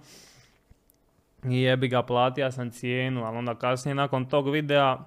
[1.49, 4.97] I jebi ga, platio sam cijenu, ali onda kasnije nakon tog videa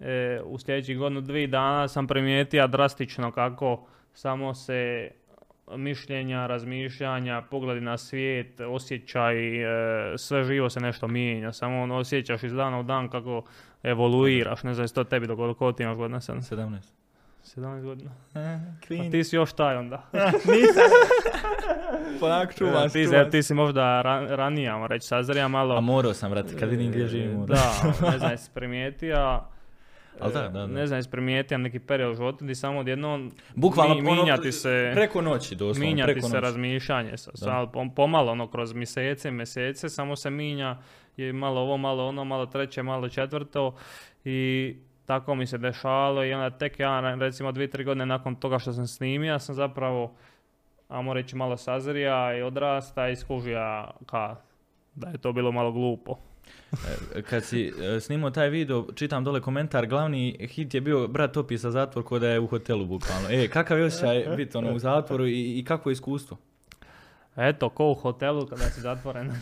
[0.00, 5.10] e, u sljedećih godinu, dvije dana sam primijetio drastično kako samo se
[5.76, 9.62] mišljenja, razmišljanja, pogledi na svijet, osjećaj,
[10.14, 11.52] e, sve živo se nešto mijenja.
[11.52, 13.42] Samo ono osjećaš iz dana u dan kako
[13.82, 14.62] evoluiraš.
[14.62, 16.20] Ne znam, jesi to tebi dogodilo, koliko ti imaš godina?
[16.20, 16.78] 7, 17.
[17.56, 18.10] 17 godina.
[18.88, 19.08] Queen.
[19.08, 20.02] A ti si još taj onda.
[20.52, 20.90] Nisam.
[22.20, 23.30] Polako E, čuvam, ti, čuvam.
[23.30, 25.76] ti si možda ra, ranije, reći, sazrija malo.
[25.76, 27.46] A morao sam, brate, kad vidim gdje živim.
[27.46, 27.72] Da,
[28.10, 29.40] ne znam, jesi primijetio.
[30.20, 30.66] Al da, e, da, da.
[30.66, 34.52] Ne znam, jesi primijetio neki period u životu gdje samo odjednom Bukvalno mi- ono, minjati
[34.52, 36.42] se, Preko noći, doslovno, minjati preko se noći.
[36.42, 37.16] razmišljanje.
[37.16, 40.76] Sa, sa- pom- pomalo, ono, kroz mjesece, mjesece, samo se minja
[41.16, 43.76] je malo ovo, malo ono, malo treće, malo četvrto
[44.24, 48.58] i tako mi se dešavalo i onda tek ja, recimo dvije, tri godine nakon toga
[48.58, 50.14] što sam snimio, sam zapravo,
[50.88, 54.36] ajmo reći, malo sazrija i odrasta i skužija ka,
[54.94, 56.16] da je to bilo malo glupo.
[57.14, 61.32] E, Kad si e, snimao taj video, čitam dole komentar, glavni hit je bio brat
[61.32, 63.28] topi sa zatvor ko da je u hotelu bukvalno.
[63.30, 66.36] E, kakav je osjećaj biti ono u zatvoru i, i kako je iskustvo?
[67.36, 69.32] Eto, ko u hotelu kada si zatvoren.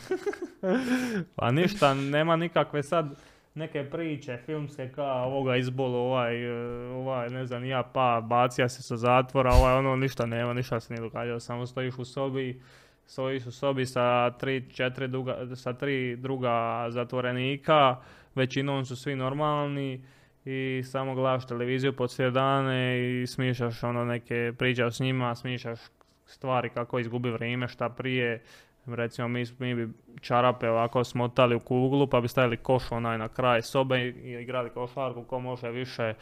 [1.36, 3.14] pa ništa, nema nikakve sad
[3.54, 8.82] neke priče filmske kao ovoga izbolo, ovaj, e, ovaj, ne znam, ja pa, bacija se
[8.82, 12.60] sa zatvora, ovaj, ono, ništa nema, ništa se nije događalo, samo stojiš u sobi,
[13.08, 17.96] stojiš u sobi sa tri, četiri druga, sa tri druga zatvorenika,
[18.34, 20.04] većinom su svi normalni
[20.44, 25.80] i samo gledaš televiziju po cijele dane i smišaš ono neke pričaš s njima, smišaš
[26.26, 28.42] stvari kako izgubi vrijeme, šta prije.
[28.86, 29.88] Recimo mi, mi bi
[30.20, 34.42] čarape ovako smotali u kuglu pa bi stavili koš onaj na kraj sobe i i
[34.42, 36.14] igrali košarku ko može više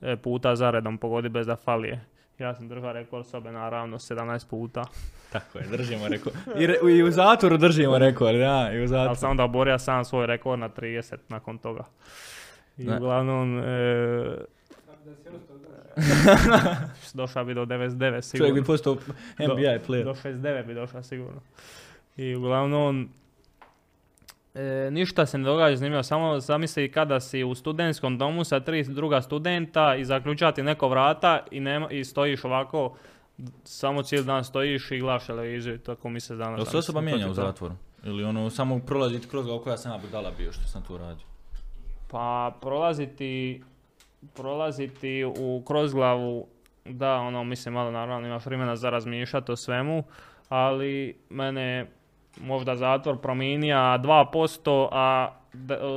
[0.00, 2.13] e, puta zaredom pogodi bez da falije.
[2.38, 4.84] Ja sam držao rekord sobe naravno 17 puta,
[5.32, 6.36] Tako je, držimo rekord.
[6.60, 9.16] I, re- i u zatvoru držimo rekord, da, i u ali zatvoru.
[9.16, 11.84] sam onda oborio sam svoj rekord na 30 nakon toga.
[12.78, 12.96] I Da.
[12.96, 14.36] uglavnom, e,
[17.14, 18.48] došao bi do 99 sigurno.
[18.48, 18.94] Čovjek bi postao
[19.38, 20.04] NBA player.
[20.04, 21.40] Do 69 bi došla sigurno.
[22.16, 23.08] I uglavnom,
[24.54, 28.82] e, ništa se ne događa zanimljivo, samo zamisli kada si u studentskom domu sa tri
[28.82, 32.96] druga studenta i zaključati neko vrata i, nema, i stojiš ovako,
[33.64, 36.58] samo cijeli dan stojiš i gledaš televiziju i tako mi se danas.
[36.58, 37.74] Jel se osoba mijenja u zatvoru?
[38.04, 41.26] Ili ono, samo prolaziti kroz ga koja sam ja budala bio što sam tu radio?
[42.10, 43.62] Pa prolaziti,
[44.34, 46.46] prolaziti u kroz glavu,
[46.84, 50.04] da, ono, mislim, malo naravno imaš vremena za razmišljati o svemu,
[50.48, 51.86] ali mene
[52.40, 55.28] možda zatvor promijenija 2%, a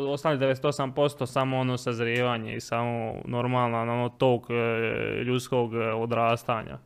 [0.09, 4.53] ostalih 98% samo ono sazrijevanje i samo normalno ono tok e,
[5.23, 6.77] ljudskog e, odrastanja.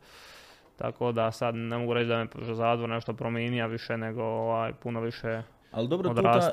[0.78, 5.02] Tako da sad ne mogu reći da me zatvor nešto promijenija više nego ovaj, puno
[5.02, 5.42] više
[5.72, 6.52] Ali dobro, tu ta,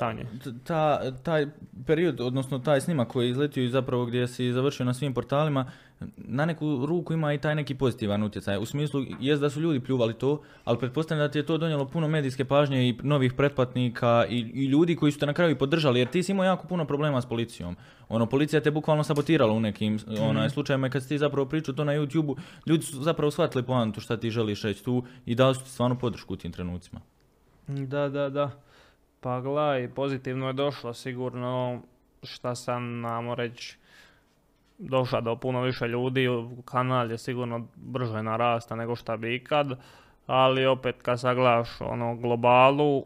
[0.63, 1.47] ta, taj
[1.85, 5.65] period, odnosno taj snimak koji je izletio i zapravo gdje si završio na svim portalima,
[6.17, 8.57] na neku ruku ima i taj neki pozitivan utjecaj.
[8.57, 11.85] U smislu, jest da su ljudi pljuvali to, ali pretpostavljam da ti je to donijelo
[11.85, 15.57] puno medijske pažnje i novih pretplatnika i, i ljudi koji su te na kraju i
[15.57, 17.75] podržali, jer ti si imao jako puno problema s policijom.
[18.09, 21.73] Ono, policija te bukvalno sabotirala u nekim onaj, slučajevima i kad si ti zapravo pričao
[21.73, 25.55] to na YouTube-u, ljudi su zapravo shvatili poantu šta ti želiš reći tu i dali
[25.55, 27.01] su ti stvarno podršku u tim trenucima.
[27.67, 28.68] Da, da, da.
[29.19, 31.81] Pa gledaj, pozitivno je došlo sigurno
[32.23, 33.77] šta sam, namo reći,
[34.77, 36.27] došla do puno više ljudi,
[36.65, 39.79] kanal je sigurno brže narasta nego šta bi ikad,
[40.27, 43.05] ali opet kad sagledaš ono globalu,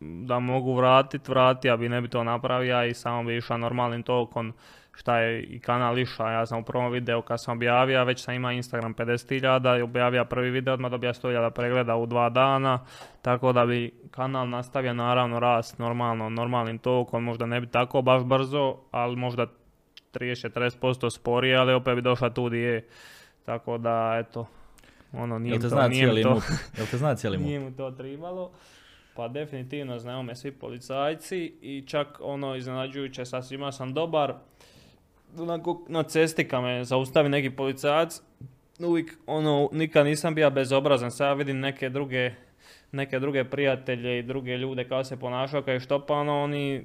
[0.00, 4.02] da mogu vratit, vrati, ja bi ne bi to napravio i samo bi išao normalnim
[4.02, 4.52] tokom
[4.96, 6.30] šta je i kanal išao.
[6.30, 10.24] Ja sam u prvom videu kad sam objavio, već sam imao Instagram 50.000 i objavio
[10.24, 12.78] prvi video, odmah dobija 100.000 pregleda u dva dana,
[13.22, 18.24] tako da bi kanal nastavio naravno rast normalno, normalnim tokom, možda ne bi tako baš
[18.24, 19.46] brzo, ali možda
[20.14, 22.88] 30-40% sporije, ali opet bi došla tu di je.
[23.44, 24.46] Tako da, eto,
[25.12, 26.40] ono, nije te to, zna nije cijeli to?
[26.76, 28.50] Jel te zna cijeli nije mu to tribalo.
[29.16, 34.34] Pa definitivno znaju me svi policajci i čak ono iznenađujuće sa svima sam dobar.
[35.38, 38.20] Onako na cesti kad me zaustavi neki policajac,
[38.78, 41.10] uvijek ono, nikad nisam bio bezobrazan.
[41.10, 42.30] Sad vidim neke druge,
[42.92, 46.84] neke druge prijatelje i druge ljude kako se ponašaju kao što pa ono, oni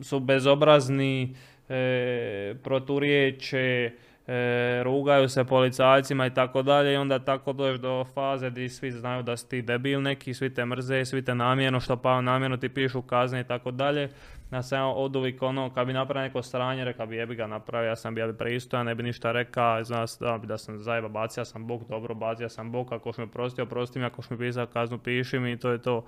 [0.00, 1.36] su bezobrazni,
[1.68, 3.90] e, proturiječe,
[4.26, 8.90] e, rugaju se policajcima i tako dalje i onda tako dođeš do faze gdje svi
[8.90, 12.56] znaju da si ti debil neki, svi te mrze, svi te namjerno što pa namjerno
[12.56, 14.08] ti pišu kazne i tako dalje.
[14.52, 17.88] Ja sam od uvijek ono, kad bi napravio neko stranje, reka bi jebi ga napravio,
[17.88, 21.66] ja sam bio pristojan, ne bi ništa rekao, zna da, da sam zajeba, bacio sam
[21.66, 25.38] bok, dobro, bacio sam bok, ako me prostio, prosti mi, ako mi pisao kaznu, piši
[25.38, 26.04] mi i to je to.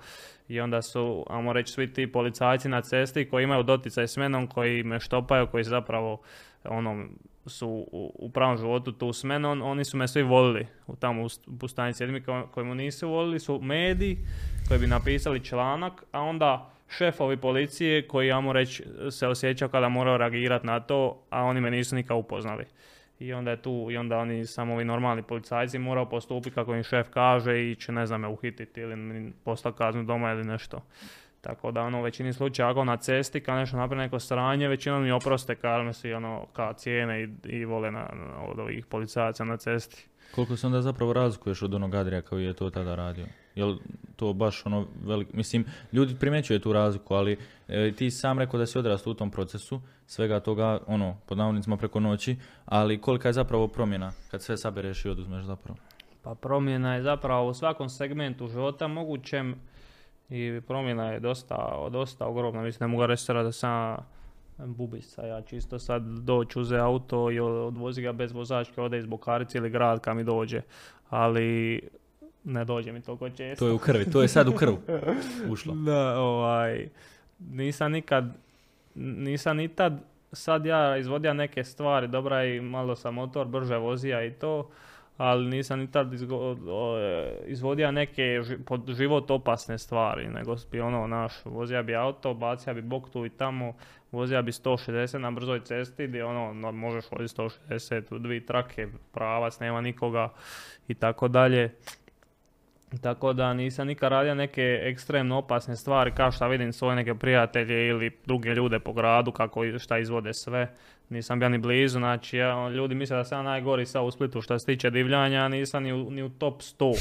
[0.47, 4.47] I onda su, ajmo reći, svi ti policajci na cesti koji imaju doticaj s menom,
[4.47, 6.21] koji me štopaju, koji zapravo
[6.63, 7.05] ono,
[7.45, 11.25] su u, u pravom životu tu s menom, oni su me svi volili u tamo
[11.25, 11.27] u
[11.59, 12.03] pustanici.
[12.03, 14.17] Jedni koji mu nisu volili su mediji
[14.67, 20.17] koji bi napisali članak, a onda šefovi policije koji, ja reći, se osjećao kada morao
[20.17, 22.65] reagirati na to, a oni me nisu nikad upoznali.
[23.19, 26.83] I onda je tu, i onda oni samo ovi normalni policajci moraju postupiti kako im
[26.83, 30.81] šef kaže i će ne znam me uhititi ili poslati kaznu doma ili nešto.
[31.41, 35.03] Tako da ono u većini slučaja ako na cesti kad nešto napravi neko sranje, većinom
[35.03, 37.91] mi oproste kad me si ono kao cijene i, i vole
[38.47, 40.07] od ovih policajaca na cesti.
[40.35, 43.25] Koliko se onda zapravo razlikuješ od onog Adrija koji je to tada radio?
[43.55, 43.77] Jel
[44.15, 47.37] to baš ono velik, mislim, ljudi primjećuje tu razliku, ali
[47.67, 51.77] e, ti sam rekao da si odrastao u tom procesu, svega toga, ono, pod navodnicima
[51.77, 52.35] preko noći,
[52.65, 55.77] ali kolika je zapravo promjena kad sve sabereš i oduzmeš zapravo?
[56.21, 59.55] Pa promjena je zapravo u svakom segmentu života mogućem
[60.29, 62.61] i promjena je dosta, dosta ogromna.
[62.61, 63.97] Mislim, ne mogu reći da sam
[64.57, 65.25] bubica.
[65.25, 69.69] Ja čisto sad doći uze auto i odvozi ga bez vozačke, ode iz Bokarice ili
[69.69, 70.61] grad kad mi dođe.
[71.09, 71.81] Ali
[72.43, 73.65] ne dođe mi toliko često.
[73.65, 74.79] To je u krvi, to je sad u krvu
[75.51, 75.73] ušlo.
[75.75, 76.89] da, ovaj,
[77.39, 78.33] nisam nikad,
[78.95, 79.99] nisam ni tad,
[80.31, 84.69] sad ja izvodio neke stvari, dobra i malo sam motor brže vozija i to,
[85.17, 86.13] ali nisam ni tad
[87.45, 92.81] izvodio neke pod život opasne stvari, nego bi ono, naš, vozija bi auto, bacija bi
[92.81, 93.73] bok tu i tamo,
[94.11, 99.59] vozija bi 160 na brzoj cesti gdje ono, možeš voziti 160 u dvije trake, pravac,
[99.59, 100.29] nema nikoga
[100.87, 101.75] i tako dalje.
[103.01, 107.87] Tako da nisam nikad radio neke ekstremno opasne stvari kao što vidim svoje neke prijatelje
[107.87, 110.73] ili druge ljude po gradu kako šta izvode sve.
[111.09, 114.59] Nisam bio ni blizu, znači ja, ljudi misle da sam najgori sa u Splitu što
[114.59, 116.93] se tiče divljanja, nisam ni u, ni u top 100.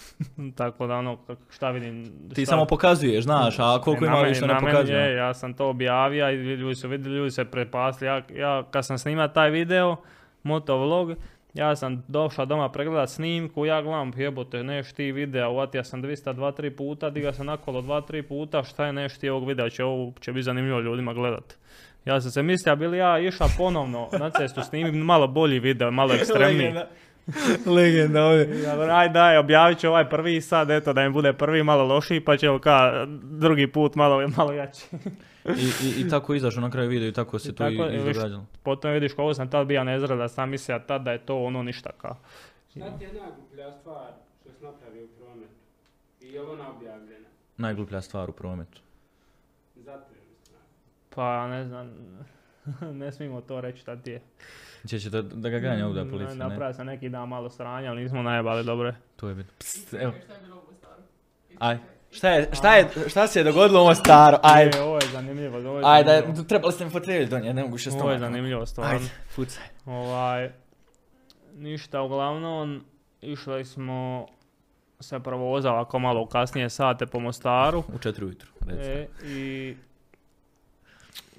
[0.58, 1.18] Tako da ono,
[1.50, 2.04] šta vidim...
[2.04, 2.34] Šta...
[2.34, 4.98] Ti samo pokazuješ, znaš, a koliko ima više ne pokazuje.
[4.98, 8.06] Je, ja sam to objavio i ljudi su vidjeli, ljudi se prepasli.
[8.06, 9.96] Ja, ja kad sam snimao taj video,
[10.42, 11.16] motovlog,
[11.56, 16.34] ja sam došao doma pregledat snimku, ja gledam jebote neš ti videa, uvatio sam 200
[16.34, 20.12] 2-3 puta, diga sam nakolo 2-3 puta, šta je neš ti ovog videa, će ovo
[20.20, 21.56] će biti zanimljivo ljudima gledat.
[22.04, 26.14] Ja sam se mislio, bili ja išao ponovno na cestu snimim malo bolji video, malo
[26.20, 26.74] ekstremniji.
[27.66, 28.48] Legenda ovdje.
[28.92, 32.36] Aj daj, objavit ću ovaj prvi sad, eto da im bude prvi malo lošiji, pa
[32.36, 34.86] će ka drugi put malo, malo jači.
[35.48, 37.96] I, i, I, tako izašao na kraju video i tako se I to tako, i,
[37.96, 38.46] izdogađalo.
[38.62, 41.90] Potom vidiš koliko sam tad bio nezrela, sam mislio tad da je to ono ništa
[41.98, 42.16] kao.
[42.70, 45.54] Šta ti je najgluplja stvar što si napravio u prometu?
[46.20, 47.28] I je ona objavljena?
[47.56, 48.80] Najgluplja stvar u prometu?
[49.76, 50.04] Zato
[51.14, 51.90] Pa ne znam,
[53.00, 54.22] ne smijemo to reći šta ti je.
[54.88, 56.48] Će će da, da ga ganja ovdje policija, ne?
[56.48, 58.94] Napravio sam neki dan malo sranja, ali nismo najebali dobre.
[59.16, 59.46] To je bit.
[59.58, 60.12] Pst, evo.
[61.58, 61.78] Aj.
[62.10, 64.36] Šta je, šta je, šta se je dogodilo u Mostaru?
[64.42, 64.80] Ajde.
[64.80, 68.10] ovo je zanimljivo, ovo je Ajde, trebali ste mi fotelju donijeti, ne mogu še Ovo
[68.10, 68.92] je zanimljivo stvarno.
[68.92, 69.64] Ajde, fucaj.
[69.86, 70.50] Ovaj,
[71.54, 72.84] ništa, uglavnom,
[73.20, 74.26] išli smo
[75.00, 77.84] se prvo voza ovako malo kasnije sate po Mostaru.
[77.94, 79.76] U četiri ujutru, e, I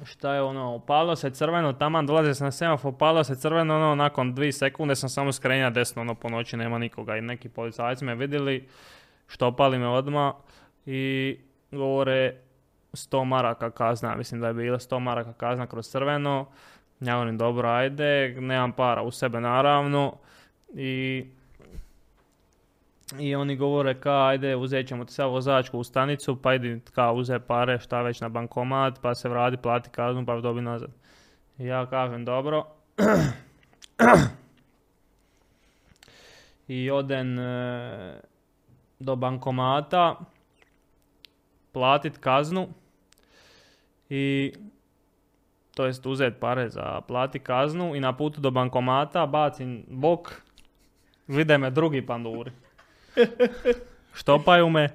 [0.05, 3.95] šta je ono, upalo se crveno, taman dolaze se na semafor, upalo se crveno, ono,
[3.95, 8.05] nakon dvije sekunde sam samo skrenja desno, ono, po noći nema nikoga i neki policajci
[8.05, 8.67] me vidjeli,
[9.27, 10.33] štopali me odmah
[10.85, 11.37] i
[11.71, 12.35] govore
[12.93, 16.45] 100 maraka kazna, mislim da je bila 100 maraka kazna kroz crveno,
[16.99, 20.17] ja govorim dobro ajde, nemam para u sebe naravno
[20.73, 21.25] i
[23.19, 27.11] i oni govore ka ajde uzet ćemo ti sad vozačku u stanicu pa idi ka
[27.11, 30.89] uze pare šta već na bankomat pa se vrati plati kaznu pa dobi nazad.
[31.57, 32.65] Ja kažem dobro.
[36.67, 38.21] I odem e,
[38.99, 40.15] do bankomata
[41.71, 42.67] platit kaznu
[44.09, 44.53] i
[45.75, 50.41] to jest uzet pare za plati kaznu i na putu do bankomata bacim bok,
[51.27, 52.51] vide me drugi panduri.
[54.19, 54.89] Štopaju me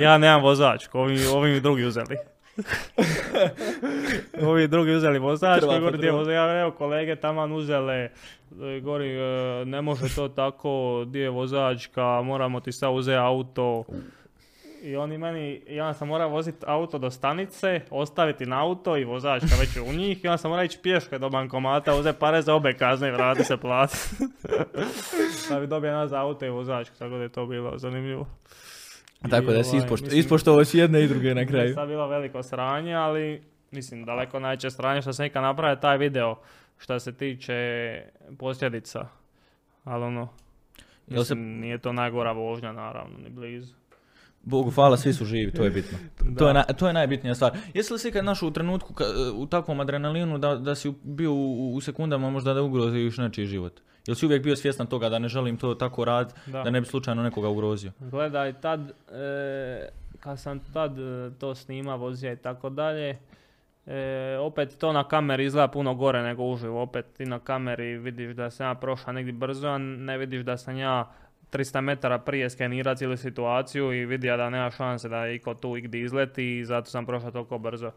[0.00, 2.16] Ja nemam vozačku, ovi, ovi mi drugi uzeli.
[4.48, 6.18] Ovi drugi uzeli vozačku, Krva i gori po gdje je drva.
[6.18, 6.34] vozač?
[6.34, 8.10] ja evo kolege taman uzele, e,
[8.80, 13.84] gori e, ne može to tako, gdje je vozačka, moramo ti sad uzeti auto.
[14.82, 19.56] I oni meni, ja sam morao voziti auto do stanice, ostaviti na auto i vozačka
[19.60, 22.72] već u njih i onda sam morao ići pješke do bankomata, uzeti pare za obe
[22.72, 23.98] kazne i vrati se platiti.
[25.50, 28.26] da bi dobio nazad auto i vozačku, tako da je to bilo zanimljivo.
[29.20, 31.74] Tako da si ovaj, ispošto, mislim, ispoštovao si jedne i druge na kraju.
[31.74, 36.36] sad bilo veliko sranje, ali mislim daleko najveće sranje što se nikad napravio taj video
[36.78, 38.02] što se tiče
[38.38, 39.06] posljedica.
[39.84, 40.28] Ali ono,
[41.08, 43.74] Jel se, mislim, nije to najgora vožnja naravno, ni blizu.
[44.42, 45.98] Bogu hvala, svi su živi, to je bitno.
[46.38, 47.52] To je, na- to je najbitnija stvar.
[47.74, 51.32] Jesi li se ikad našao u trenutku ka- u takvom adrenalinu da, da si bio
[51.32, 53.80] u, u sekundama možda da ugroziš nečiji život?
[54.08, 56.62] Jel si uvijek bio svjestan toga da ne želim to tako raditi, Da.
[56.62, 57.92] da ne bi slučajno nekoga ugrozio?
[58.00, 58.80] Gledaj, tad,
[59.12, 59.88] e,
[60.20, 63.18] kad sam tad e, to snima, vozio i tako dalje,
[63.86, 66.82] e, opet to na kameri izgleda puno gore nego uživo.
[66.82, 70.56] Opet ti na kameri vidiš da sam ja prošao negdje brzo, a ne vidiš da
[70.56, 71.12] sam ja
[71.52, 76.00] 300 metara prije skenira cijelu situaciju i vidio da nema šanse da iko tu igdje
[76.00, 77.90] izleti i zato sam prošao toliko brzo.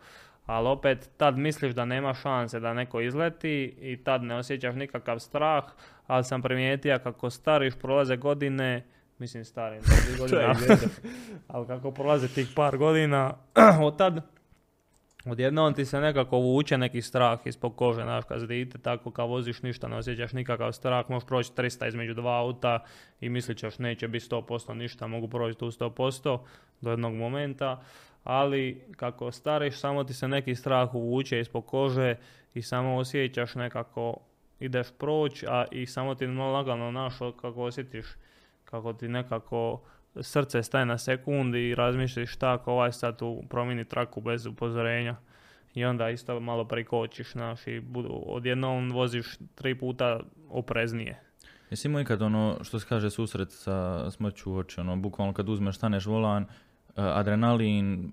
[0.46, 5.20] Ali opet tad misliš da nema šanse da neko izleti i tad ne osjećaš nikakav
[5.20, 5.64] strah,
[6.08, 8.86] ali sam primijetio kako stariš, prolaze godine,
[9.18, 10.56] mislim stari, bi godina,
[11.48, 13.34] ali kako prolaze tih par godina,
[13.88, 14.22] od tad
[15.26, 19.30] odjednom ti se nekako vuče neki strah ispod kože, znaš, kad si dite, tako kad
[19.30, 22.80] voziš ništa, ne osjećaš nikakav strah, možeš proći 300 između dva auta
[23.20, 26.40] i mislit ćeš neće biti 100% ništa, mogu proći tu 100%
[26.82, 27.84] do jednog momenta,
[28.24, 32.16] ali kako stariš, samo ti se neki strah uvuče ispod kože
[32.54, 34.18] i samo osjećaš nekako
[34.62, 38.06] ideš proći, a i samo ti lagano naš kako osjetiš
[38.66, 39.82] kako ti nekako
[40.22, 45.16] srce staje na sekundi i razmišljaš šta ako ovaj sad tu promijeni traku bez upozorenja.
[45.74, 47.82] I onda isto malo prikočiš, znaš, i
[48.26, 51.22] odjednom voziš tri puta opreznije.
[51.70, 55.76] Jesi imao ikad ono što se kaže susret sa smrću oči, ono bukvalno kad uzmeš,
[55.76, 56.48] staneš volan, eh,
[56.96, 58.10] adrenalin, eh,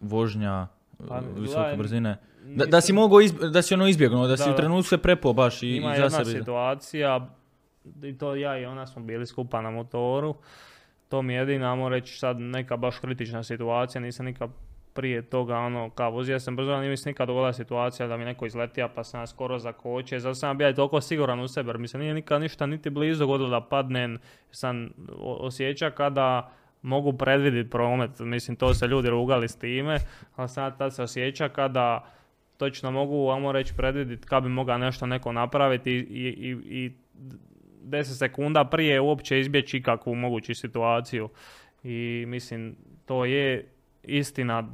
[0.00, 0.66] vožnja,
[1.08, 2.16] Pa, visoke gledaj, brzine.
[2.44, 4.98] Da, da si mogao, izb- da si ono izbjegnuo, da, si Da, u trenutku se
[4.98, 6.38] prepo baš i, Ima i za jedna sebe.
[6.38, 7.28] situacija,
[8.02, 10.34] i to ja i ona smo bili skupa na motoru,
[11.08, 14.50] to mi je jedina, ajmo reći sad neka baš kritična situacija, nisam nikad
[14.92, 18.46] prije toga, ono, kao vozio sam brzo, ali se nikad dogodila situacija da mi neko
[18.46, 21.98] izletija pa sam skoro zakočio, zato sam bio toliko siguran u sebe, jer mi se
[21.98, 24.18] nije nikad ništa niti blizu dogodilo da padnem,
[24.50, 26.52] sam osjeća kada
[26.84, 29.98] mogu predvidjeti promet, mislim to se ljudi rugali s time,
[30.36, 32.04] ali sad tad se osjeća kada
[32.56, 36.92] točno mogu, ajmo reći, predvidjeti kad bi mogao nešto neko napraviti i, i, i, i
[37.84, 41.28] 10 sekunda prije uopće izbjeći ikakvu moguću situaciju.
[41.82, 42.76] I mislim,
[43.06, 43.68] to je
[44.02, 44.70] istina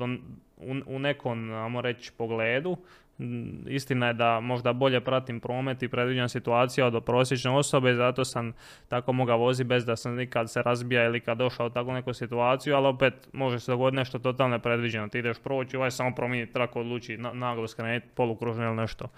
[0.56, 1.50] u, u nekom,
[1.80, 2.76] reći, pogledu.
[3.20, 8.24] Mm, Istina je da možda bolje pratim promet i predviđam situacija od prosječne osobe, zato
[8.24, 8.52] sam
[8.88, 12.14] tako mogao voziti bez da sam nikad se razbija ili kad došao u takvu neku
[12.14, 15.08] situaciju, ali opet može se dogoditi nešto totalno nepredviđeno.
[15.08, 19.08] Ti ideš proći, ovaj samo promijeni trako, odluči na, naglo skrenuti polukružno ili nešto.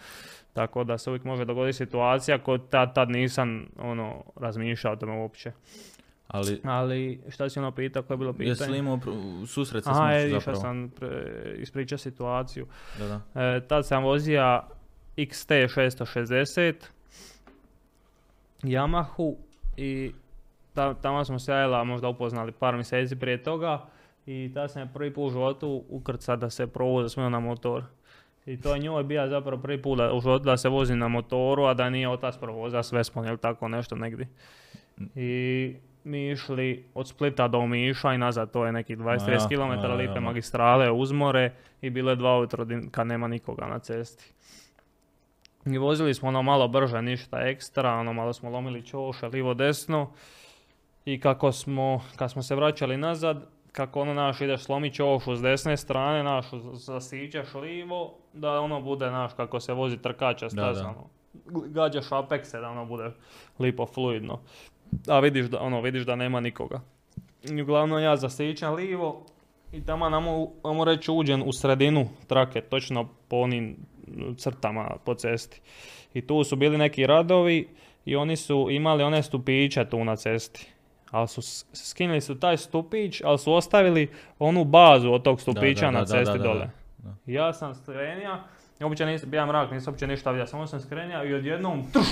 [0.52, 5.12] Tako da se uvijek može dogoditi situacija kod tad, tad nisam ono, razmišljao o tome
[5.12, 5.52] uopće.
[6.28, 8.50] Ali Ali šta si ono pitao, koje je bilo pitanje?
[8.50, 8.98] jesi li imao
[9.46, 10.60] susret sa Aha, je, išao zapravo?
[10.60, 12.66] sam pre, ispričao situaciju.
[12.98, 13.42] Da, da.
[13.42, 14.62] E, tad sam vozio
[15.16, 16.74] XT 660
[18.62, 19.34] Yamahu
[19.76, 20.12] i
[20.74, 23.86] ta, tamo smo se jela možda upoznali par mjeseci prije toga
[24.26, 27.84] i tad sam je prvi put u životu ukrca da se provoza smio na motor.
[28.46, 31.08] I to je njoj bio zapravo prvi put da, u životu da se vozi na
[31.08, 34.28] motoru, a da nije otac provoza s Vespom ili tako nešto negdje.
[35.14, 39.72] I mi išli od Splita do Omiša i nazad, to je nekih 20-30 ja, km
[39.72, 40.20] ja, ja, lipe ja.
[40.20, 44.32] magistrale uz more i bilo je dva ujutro kad nema nikoga na cesti.
[45.66, 50.10] I vozili smo ono malo brže, ništa ekstra, ono malo smo lomili čoše, livo desno.
[51.04, 55.42] I kako smo, kad smo se vraćali nazad, kako ono naš ideš slomi čošu s
[55.42, 60.82] desne strane, naš zasiđeš livo, da ono bude naš kako se vozi trkača Da, staza,
[60.82, 60.88] da.
[60.88, 61.06] ono.
[61.68, 63.10] Gađaš apekse da ono bude
[63.58, 64.40] lipo fluidno.
[65.08, 66.80] A vidiš da, ono, vidiš da nema nikoga.
[67.42, 69.26] I uglavnom ja zasičem livo
[69.72, 73.76] i tamo namo, reći, uđen u sredinu trake, točno po onim
[74.36, 75.60] crtama po cesti.
[76.14, 77.68] I tu su bili neki radovi
[78.04, 80.72] i oni su imali one stupiće tu na cesti.
[81.10, 81.42] Ali su
[81.74, 86.04] skinuli su taj stupić, ali su ostavili onu bazu od tog stupića da, na da,
[86.04, 86.70] da, cesti da, da, dole.
[86.98, 87.14] da.
[87.26, 88.44] Ja sam skrenija,
[88.80, 92.06] uopće nisam, bija mrak, nisam uopće ništa vidio, samo sam skrenija i odjednom tuš,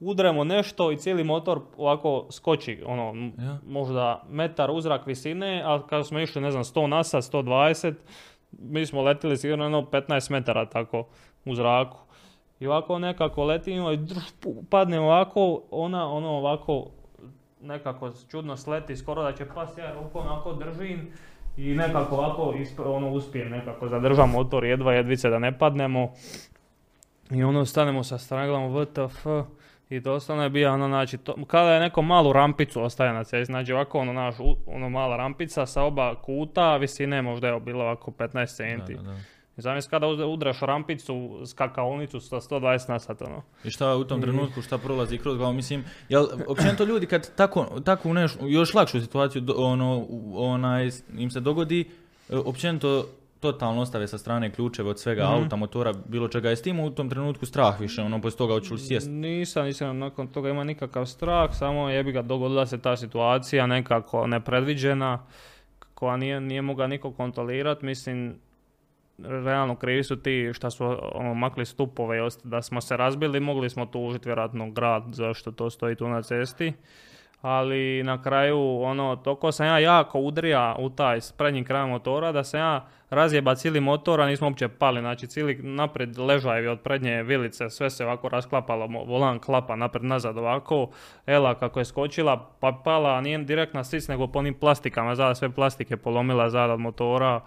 [0.00, 3.58] udremo nešto i cijeli motor ovako skoči, ono, Ja.
[3.66, 7.94] možda metar uzrak visine, a kada smo išli, ne znam, 100 na sat, 120,
[8.52, 11.04] mi smo letili sigurno jedno 15 metara tako
[11.44, 11.98] u zraku.
[12.60, 13.98] I ovako nekako letimo i
[14.70, 16.86] padne ovako, ona ono ovako
[17.60, 21.12] nekako čudno sleti, skoro da će pasti, ja rukom onako držim
[21.56, 26.08] i nekako ovako isp- ono uspijem nekako zadržam motor jedva jedvice da ne padnemo.
[27.30, 29.44] I ono stanemo sa strane, WTF,
[29.90, 33.52] i doslovno je bio ono, znači, to, kada je neko malu rampicu ostaje na cesti,
[33.52, 34.34] znači ovako ono, naš,
[34.66, 38.94] ono mala rampica sa oba kuta, visine možda je bilo ovako 15 centi.
[38.94, 39.16] Da, da, da.
[39.56, 43.42] Zamisli kada udraš rampicu, skakaonicu sa 120 na sat, ono.
[43.64, 47.80] I šta u tom trenutku, šta prolazi kroz glavu, mislim, jel, općenito ljudi kad tako,
[47.84, 51.90] takvu neš, još lakšu situaciju, ono, onaj, im se dogodi,
[52.28, 53.06] e, općenito
[53.40, 55.32] totalno ostave sa strane ključeve od svega, Mhm.
[55.34, 58.54] auta, motora, bilo čega, je s tim u tom trenutku strah više, ono, poslije toga
[58.54, 59.08] hoću li sjest?
[59.10, 64.26] Nisam, nisam nakon toga ima nikakav strah, samo jebi ga dogodila se ta situacija nekako
[64.26, 65.18] nepredviđena,
[65.94, 68.36] koja nije, nije mogla niko kontrolirati, mislim,
[69.18, 73.86] realno krivi su ti što su ono, makli stupove da smo se razbili, mogli smo
[73.86, 76.72] tužiti vjerojatno grad zašto to stoji tu na cesti.
[77.42, 82.44] Ali na kraju, ono, toko sam ja jako udrija u taj prednji kraj motora da
[82.44, 85.00] sam ja razjeba cijeli motor, a nismo uopće pali.
[85.00, 90.38] Znači, cijeli naprijed ležajevi od prednje vilice, sve se ovako rasklapalo, volan klapa naprijed nazad
[90.38, 90.88] ovako.
[91.26, 95.34] Ela kako je skočila, pa pala, nije direkt na sis, nego po onim plastikama, zada
[95.34, 97.40] sve plastike polomila zada od motora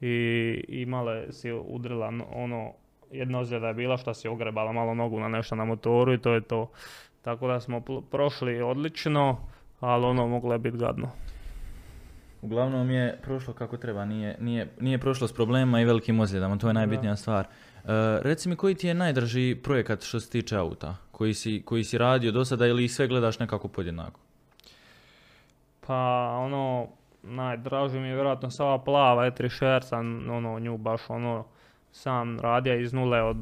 [0.00, 2.72] i imale si udrila no- ono,
[3.10, 6.32] jedna ozljeda je bila što si ogrebala malo nogu na nešto na motoru i to
[6.32, 6.70] je to.
[7.26, 9.36] Tako da smo prošli odlično,
[9.80, 11.08] ali ono moglo je biti gadno.
[12.42, 16.68] Uglavnom je prošlo kako treba, nije, nije, nije prošlo s problema i velikim ozljedama, to
[16.68, 17.44] je najbitnija stvar.
[17.44, 17.48] E,
[18.22, 21.98] reci mi koji ti je najdraži projekat što se tiče auta, koji si, koji si
[21.98, 24.20] radio do sada ili sve gledaš nekako podjednako?
[25.86, 26.88] Pa ono,
[27.22, 31.44] najdraži mi je vjerojatno sva plava E3 sam ono, nju baš ono,
[31.96, 33.36] sam radio iz nule od,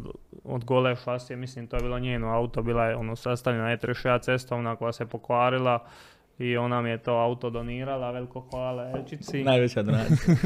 [0.45, 4.77] od gole šasije, mislim to je bilo njeno auto, bila je ono sastavljena E3 cestovna
[4.77, 5.87] koja se pokvarila
[6.39, 9.45] i ona mi je to auto donirala, veliko hvala Elčici.
[9.45, 10.37] Najveća donacija.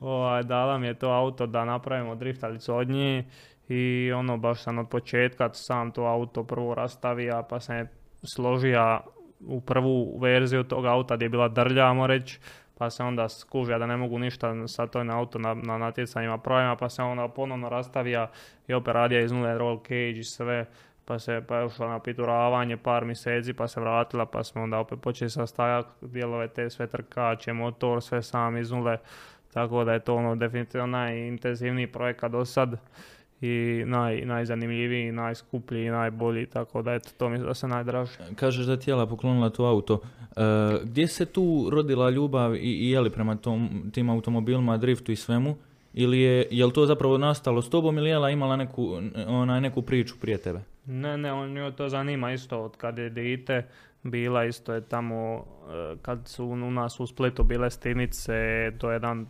[0.00, 3.24] Ovaj, dala mi je to auto da napravimo driftalicu od nje
[3.68, 7.88] i ono baš sam od početka sam to auto prvo rastavija pa sam je
[8.34, 9.00] složija
[9.46, 12.40] u prvu verziju tog auta gdje je bila drlja, reći,
[12.78, 16.38] pa se onda skužija da ne mogu ništa sa toj na auto na, na natjecanjima
[16.38, 18.30] pravima, pa se onda ponovno rastavija
[18.68, 20.66] i opet radija iz nule roll cage i sve,
[21.04, 24.78] pa se pa je ušla na pituravanje par mjeseci, pa se vratila, pa smo onda
[24.78, 28.98] opet počeli sastavljati dijelove te sve trkače, motor, sve sam iz nule,
[29.52, 32.76] tako da je to ono definitivno najintenzivniji projekat do sad
[33.40, 38.12] i naj, najzanimljiviji, najskuplji i najbolji, tako da eto, to mi da se najdraže.
[38.34, 40.00] Kažeš da ti je Jela poklonila to auto.
[40.36, 40.40] E,
[40.84, 45.16] gdje se tu rodila ljubav i, i je li prema tom, tim automobilima, driftu i
[45.16, 45.56] svemu?
[45.94, 49.82] Ili je, je li to zapravo nastalo s tobom ili je imala neku, onaj, neku
[49.82, 50.60] priču prije tebe?
[50.86, 53.66] Ne, ne, on nju to zanima isto od kad je dite.
[54.02, 58.32] Bila isto je tamo, e, kad su u nas u Splitu bile stinice,
[58.78, 59.26] to je jedan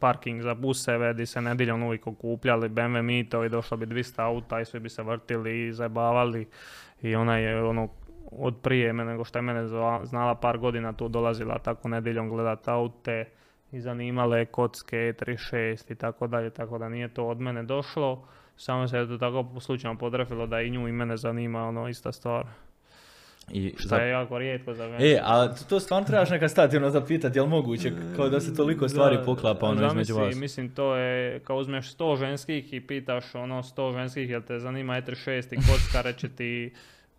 [0.00, 4.64] parking za buseve gdje se nedjeljom uvijek okupljali BMW i došlo bi 200 auta i
[4.64, 6.48] svi bi se vrtili i zajebavali
[7.02, 7.88] i ona je ono
[8.30, 9.66] od prije nego što je mene
[10.02, 13.24] znala par godina tu dolazila tako nedjeljom gledat aute
[13.72, 18.26] i zanimale kocke 36 i tako dalje, tako da nije to od mene došlo.
[18.56, 22.12] Samo se je to tako slučajno podrefilo da i nju i mene zanima ono ista
[22.12, 22.46] stvar.
[23.50, 25.06] I Što za- je jako rijetko za mene.
[25.06, 28.54] E, a to- to stvarno trebaš neka stati ono zapitati, jel moguće, kao da se
[28.54, 30.36] toliko stvari poklapa ono između zamisli, vas.
[30.36, 34.94] Mislim, to je, kao uzmeš 100 ženskih i pitaš ono 100 ženskih, jel te zanima
[34.94, 36.72] E36 i kocka, reće ti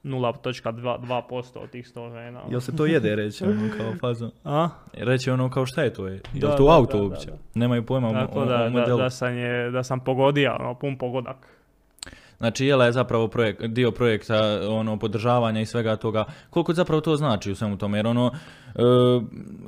[0.03, 2.39] 0.2% od tih 100 žena.
[2.41, 2.51] ono.
[2.51, 4.31] Jel se to jede reći, ono kao fazon?
[4.43, 4.69] A?
[4.93, 6.21] Reći ono kao šta je to je?
[6.33, 7.25] Jel Da, to da, auto da, uopće?
[7.25, 7.37] da, da.
[7.55, 8.97] Nemaju pojma o, o- da, o da, modelu.
[8.97, 11.47] da, sam je, da sam pogodija, ono, pun pogodak.
[12.37, 16.25] Znači, Jela je zapravo projekt, dio projekta ono, podržavanja i svega toga.
[16.49, 17.97] Koliko zapravo to znači u svemu tome?
[17.97, 18.31] Jer ono,
[18.75, 18.81] e,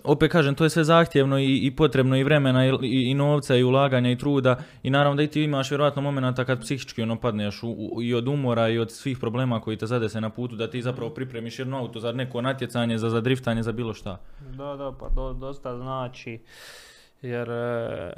[0.03, 3.63] opet kažem, to je sve zahtjevno i, i potrebno i vremena i, i, novca i
[3.63, 4.57] ulaganja i truda.
[4.83, 8.13] I naravno da i ti imaš vjerojatno momenata kad psihički ono padneš u, u- i
[8.13, 11.59] od umora i od svih problema koji te zadese na putu, da ti zapravo pripremiš
[11.59, 14.19] jedno auto za neko natjecanje, za, za driftanje, za bilo šta.
[14.57, 16.39] Da, da, pa do, dosta znači,
[17.21, 18.13] jer e,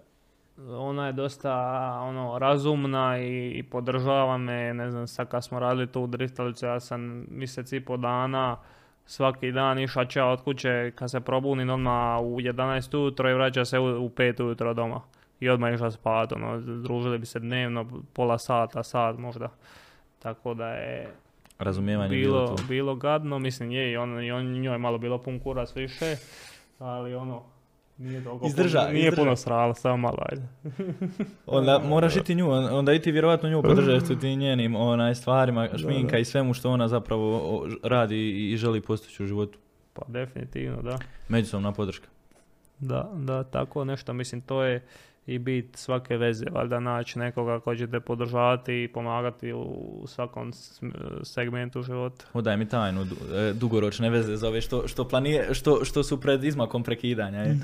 [0.67, 1.53] ona je dosta
[2.01, 6.65] ono, razumna i, i podržava me, ne znam, sad kad smo radili tu u driftalicu,
[6.65, 8.57] ja sam mjesec i po dana
[9.05, 13.65] svaki dan išao ča od kuće kad se probunim odmah u 11 ujutro i vraća
[13.65, 15.01] se u, u 5 ujutro doma.
[15.39, 19.49] I odmah išao spat, ono, družili bi se dnevno, pola sata, sat možda.
[20.19, 21.09] Tako da je
[21.59, 25.17] razumijevanje bilo, bilo, bilo gadno, mislim je i on, i on njoj je malo bilo
[25.17, 26.15] pun kurac više,
[26.79, 27.43] ali ono,
[27.99, 29.15] nije toliko Izdrža, puno, nije izdrža.
[29.17, 30.47] puno srala, samo malo ajde.
[31.47, 34.75] Onda moraš i ti nju, on- onda i ti vjerovatno nju podržaš u tim njenim
[34.75, 37.41] onaj, stvarima, šminka i svemu što ona zapravo
[37.83, 39.59] radi i, i želi postići u životu.
[39.93, 40.97] Pa definitivno, da.
[41.29, 42.07] Međusobna podrška.
[42.79, 44.85] Da, da, tako nešto, mislim, to je
[45.29, 50.51] i bit svake veze, valjda naći nekoga ko će te podržavati i pomagati u svakom
[51.23, 52.25] segmentu života.
[52.33, 56.43] Odaj mi tajnu, e, dugoročne veze za ove što, što, planije, što, što su pred
[56.43, 57.39] izmakom prekidanja.
[57.39, 57.57] Je.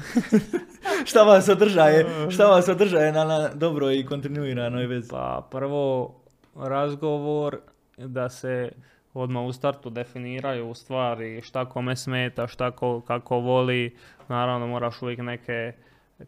[1.10, 5.10] šta vas održaje, šta vas održaje na, na dobroj i kontinuiranoj vezi?
[5.10, 6.16] Pa prvo
[6.56, 7.58] razgovor
[7.98, 8.72] da se
[9.14, 13.96] odmah u startu definiraju stvari šta kome smeta, šta ko, kako voli.
[14.28, 15.74] Naravno moraš uvijek neke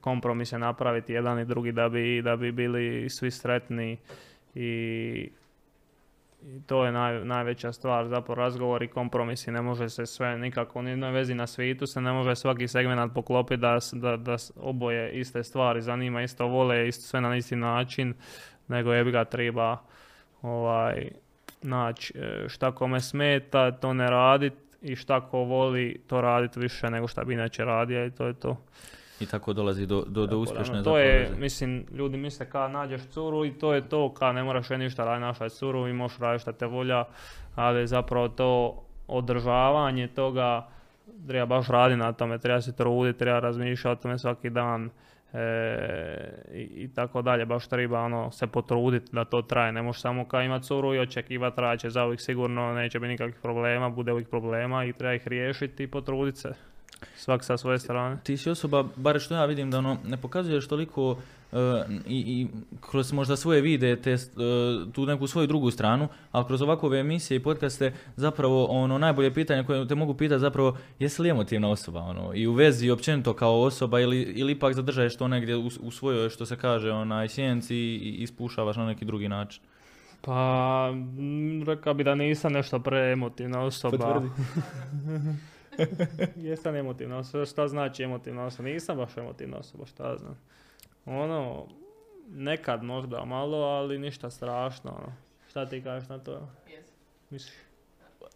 [0.01, 3.97] kompromise napraviti jedan i drugi da bi, da bi bili svi sretni
[4.55, 5.29] i,
[6.43, 10.79] i to je naj, najveća stvar, zapravo razgovor i kompromisi, ne može se sve nikako,
[10.79, 15.19] u nijednoj vezi na svijetu se ne može svaki segment poklopiti da, da, da oboje
[15.19, 18.13] iste stvari zanima, isto vole, isto sve na isti način,
[18.67, 19.77] nego je ga treba
[20.41, 21.09] ovaj,
[21.61, 26.89] naći e, šta kome smeta, to ne radit i šta ko voli to radit više
[26.89, 28.57] nego šta bi inače radio i to je to.
[29.19, 33.01] I tako dolazi do, do, do da, uspješne to je, mislim, ljudi misle kad nađeš
[33.01, 36.19] curu i to je to, kad ne moraš je ništa raditi našla curu i možeš
[36.19, 37.03] raditi šta te volja,
[37.55, 40.67] ali zapravo to održavanje toga
[41.27, 44.89] treba baš raditi na tome, treba se truditi, treba razmišljati o tome svaki dan
[45.33, 45.39] e,
[46.53, 50.25] i, i tako dalje, baš treba ono, se potruditi da to traje, ne možeš samo
[50.25, 54.29] kao imati curu i očekivati traće za uvijek sigurno, neće biti nikakvih problema, bude uvijek
[54.29, 56.53] problema i treba ih riješiti i potruditi se,
[57.15, 58.17] svak sa svoje strane.
[58.23, 61.17] Ti si osoba, bar što ja vidim, da ono, ne pokazuješ toliko
[61.51, 61.57] e,
[62.07, 62.47] i, i
[62.81, 64.17] kroz možda svoje videe, te, e,
[64.93, 69.63] tu neku svoju drugu stranu, ali kroz ovakve emisije i podcaste zapravo ono najbolje pitanje
[69.63, 73.61] koje te mogu pitati zapravo jesi li emotivna osoba ono, i u vezi općenito kao
[73.61, 77.75] osoba ili, ili ipak zadržaješ to negdje u, u svojoj što se kaže onaj sjenci
[77.75, 79.63] i ispušavaš na neki drugi način.
[80.21, 80.89] Pa,
[81.65, 83.97] rekao bi da nisam nešto preemotivna osoba.
[83.97, 84.29] Potvrdi.
[86.47, 88.69] Jesam emotivna osoba, šta znači emotivna osoba?
[88.69, 90.37] Nisam baš emotivna osoba, šta znam.
[91.05, 91.67] Ono,
[92.29, 94.91] nekad možda malo, ali ništa strašno.
[94.91, 95.13] Ono.
[95.49, 96.49] Šta ti kažeš na to?
[97.29, 97.53] Misliš?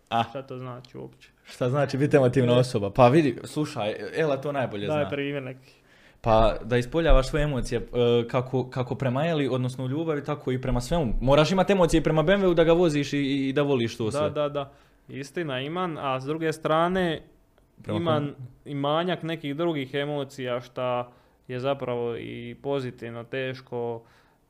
[0.09, 0.23] A.
[0.23, 1.29] Šta to znači uopće?
[1.43, 2.89] Šta znači biti emotivna osoba?
[2.89, 5.09] Pa vidi, slušaj, Ela to najbolje Daj zna.
[5.09, 5.73] primjer neki.
[6.21, 10.61] Pa da ispoljavaš svoje emocije e, kako, kako prema Eli, odnosno u ljubavi, tako i
[10.61, 11.13] prema svemu.
[11.21, 13.17] Moraš imati emocije i prema BMW-u da ga voziš i,
[13.49, 14.21] i da voliš to sve.
[14.21, 14.71] Da, da, da.
[15.07, 17.21] Istina imam, a s druge strane
[17.83, 18.31] Prema imam
[18.65, 21.11] i manjak nekih drugih emocija šta
[21.47, 24.01] je zapravo i pozitivno, teško,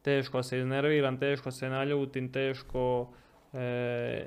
[0.01, 3.07] teško se iznerviram, teško se naljutim, teško
[3.53, 4.25] e,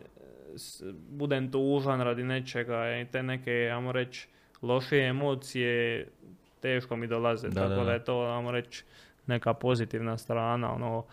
[0.54, 4.28] s- budem tužan radi nečega i te neke, ajmo reći,
[4.62, 6.06] lošije emocije
[6.60, 7.92] teško mi dolaze, Da, tako da, da, da.
[7.92, 8.84] je to, ajmo reći,
[9.26, 11.04] neka pozitivna strana, ono,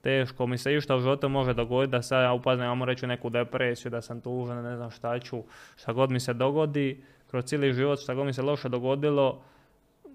[0.00, 3.08] teško mi se išta u životu može dogoditi da sad ja upadnem, ajmo reći, u
[3.08, 5.42] neku depresiju, da sam tužan, ne znam šta ću,
[5.76, 7.02] šta god mi se dogodi,
[7.36, 9.40] kroz cijeli život, šta god mi se loše dogodilo,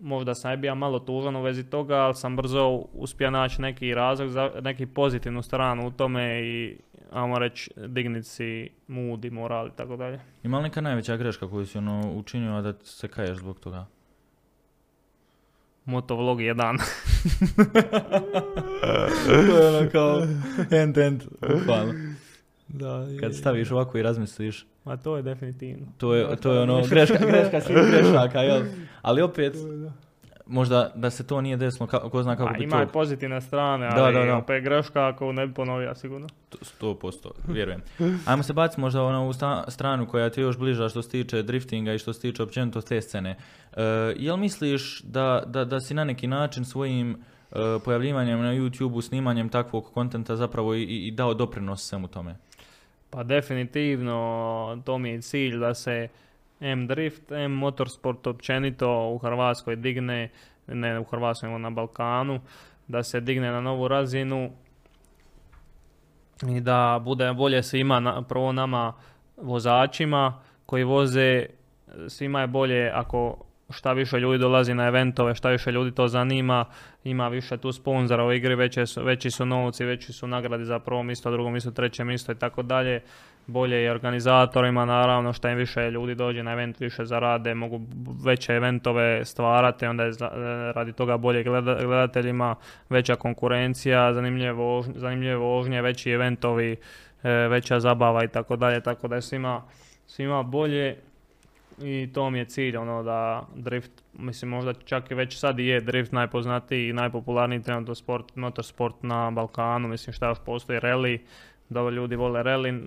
[0.01, 3.93] možda sam ja bio malo tužan u vezi toga, ali sam brzo uspio naći neki
[3.93, 6.77] razlog, za, neki pozitivnu stranu u tome i,
[7.11, 10.19] ajmo reći, dignit si mood i moral i tako dalje.
[10.43, 13.85] Ima li neka najveća greška koju si ono učinio, a da se kaješ zbog toga?
[15.85, 16.77] Motovlog 1.
[19.47, 20.21] to je ono kao
[20.71, 20.97] end
[22.73, 25.85] da, Kad staviš ovako i razmisliš, Ma to je definitivno.
[25.97, 28.61] to je, to je ono greška, greška svih grešaka, jel?
[29.01, 29.53] Ali opet,
[30.47, 32.91] možda da se to nije desilo, ka- ko zna kako A bi ima i to...
[32.91, 34.37] pozitivne strane, Da, ali da, da.
[34.37, 36.27] opet greška ako ne bi ponovio sigurno.
[36.61, 37.81] Sto posto, vjerujem.
[38.25, 41.09] Ajmo se baciti možda ono u sta- stranu koja ti je još bliža što se
[41.09, 43.35] tiče driftinga i što se tiče općenito te scene.
[43.73, 43.81] E,
[44.17, 47.11] jel misliš da, da, da si na neki način svojim
[47.51, 52.35] e, pojavljivanjem na YouTube-u, snimanjem takvog kontenta zapravo i, i dao doprinos svemu tome?
[53.11, 56.07] Pa definitivno to mi je cilj da se
[56.59, 60.29] M drift, M motorsport općenito u Hrvatskoj digne,
[60.67, 62.39] ne u Hrvatskoj nego na Balkanu,
[62.87, 64.49] da se digne na novu razinu
[66.49, 68.93] i da bude bolje svima, na, prvo nama
[69.37, 71.45] vozačima koji voze,
[72.07, 73.37] svima je bolje ako
[73.71, 76.65] šta više ljudi dolazi na eventove, šta više ljudi to zanima,
[77.03, 80.79] ima više tu sponzora u igri, veće su, veći su novci, veći su nagradi za
[80.79, 83.01] prvo mjesto, drugo mjesto, treće mjesto i tako dalje.
[83.47, 87.81] Bolje i organizatorima naravno, šta im više ljudi dođe na event, više zarade, mogu
[88.25, 90.11] veće eventove stvarati, onda je
[90.75, 92.55] radi toga bolje gleda- gledateljima,
[92.89, 94.11] veća konkurencija,
[94.53, 96.75] vožnje, zanimljive vožnje, veći eventovi,
[97.23, 99.61] e, veća zabava i tako dalje, tako da je svima,
[100.07, 100.97] svima bolje
[101.83, 105.65] i to mi je cilj, ono da drift, mislim možda čak i već sad i
[105.65, 111.19] je drift najpoznatiji i najpopularniji trenutno sport, motorsport na Balkanu, mislim šta još postoji, rally,
[111.69, 112.81] dobro ljudi vole rally,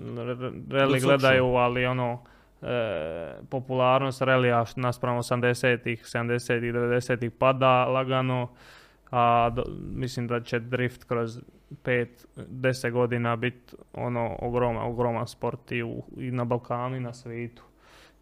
[0.69, 2.23] rally gledaju, ali ono,
[2.63, 8.49] e, popularnost relija naspram 80-ih, 70-ih, 90-ih pada lagano,
[9.11, 9.65] a do-
[9.95, 11.41] mislim da će drift kroz
[11.85, 17.63] 5-10 godina biti ono ogroman, ogroman sport i, u, i na Balkanu i na svijetu.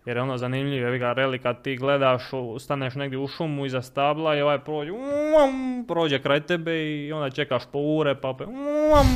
[0.07, 2.23] Jer je ono zanimljivo, evi ga reli kad ti gledaš,
[2.61, 7.31] staneš negdje u šumu iza stabla i ovaj prođe, uam, prođe kraj tebe i onda
[7.31, 9.07] čekaš po ure pa opet uam,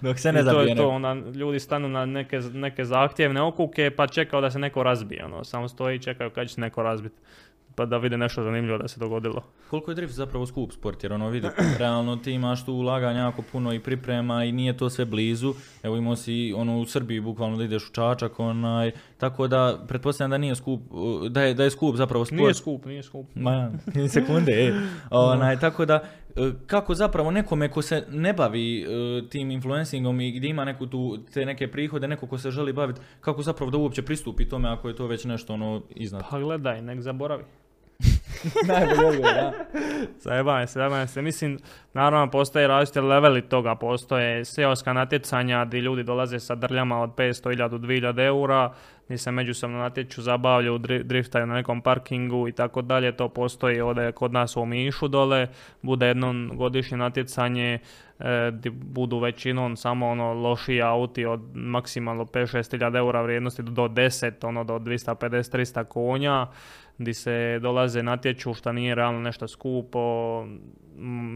[0.00, 3.42] Dok se i ne to zabije je to, onda ljudi stanu na neke, neke zahtjevne
[3.42, 6.60] okuke pa čekaju da se neko razbije, ono, samo stoji i čekaju kad će se
[6.60, 7.16] neko razbiti.
[7.74, 9.42] Pa da vide nešto zanimljivo da se dogodilo.
[9.70, 11.48] Koliko je drift zapravo skup sport, jer ono vidi,
[11.78, 15.54] realno ti imaš tu ulaganja jako puno i priprema i nije to sve blizu.
[15.82, 20.30] Evo imao si ono u Srbiji bukvalno da ideš u Čačak, onaj, tako da pretpostavljam
[20.30, 20.80] da nije skup,
[21.30, 22.40] da je, da je skup zapravo sport.
[22.40, 23.26] Nije skup, nije skup.
[23.34, 23.70] Ma,
[24.14, 24.72] sekunde, e.
[25.10, 26.02] Onaj, tako da,
[26.36, 28.86] e, kako zapravo nekome ko se ne bavi e,
[29.28, 33.00] tim influencingom i gdje ima neku tu, te neke prihode, neko ko se želi baviti,
[33.20, 36.22] kako zapravo da uopće pristupi tome ako je to već nešto ono iznad.
[36.30, 37.44] Pa gledaj, nek zaboravi.
[38.68, 39.52] Najbolje odgovor, da.
[40.18, 41.22] Zajebavam se, zajebavam se.
[41.22, 41.58] Mislim,
[41.92, 43.74] naravno postoje različite leveli toga.
[43.74, 48.72] Postoje seoska natjecanja gdje ljudi dolaze sa drljama od 500, 1000, 2000 eura,
[49.06, 53.16] gdje se međusobno natječu, zabavljaju, dri- driftaju na nekom parkingu i tako dalje.
[53.16, 55.48] To postoji ovdje kod nas u Omišu dole.
[55.82, 57.78] Bude jedno godišnje natjecanje
[58.52, 64.46] gdje budu većinom samo ono lošiji auti od maksimalno 5-6 hiljada eura vrijednosti do 10,
[64.46, 66.46] ono do 250-300 konja
[67.00, 70.44] di se dolaze natječu što nije realno nešto skupo.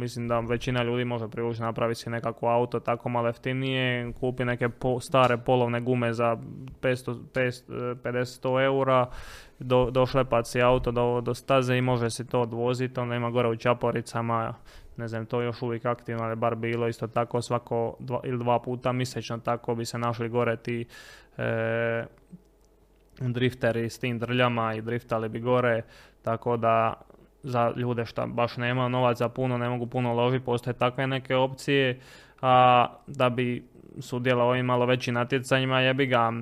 [0.00, 4.68] Mislim da većina ljudi može privući napravi si nekako auto tako malo jeftinije, kupi neke
[4.68, 6.36] po- stare polovne gume za
[6.80, 9.10] 500, 500, 50 eura,
[9.58, 13.48] do, došlepat si auto do, do staze i može se to odvoziti, onda ima gore
[13.48, 14.54] u Čaporicama,
[14.96, 18.38] ne znam, to je još uvijek aktivno, ali bar bilo isto tako svako dva, ili
[18.38, 20.86] dva puta mjesečno tako bi se našli gore ti
[21.38, 22.04] e,
[23.20, 25.82] drifteri s tim drljama i driftali bi gore,
[26.22, 26.94] tako da
[27.42, 32.00] za ljude što baš nema novaca puno, ne mogu puno ložiti, postoje takve neke opcije,
[32.42, 33.64] a da bi
[33.98, 36.32] sudjelovao ovim malo većim natjecanjima, jebi ga,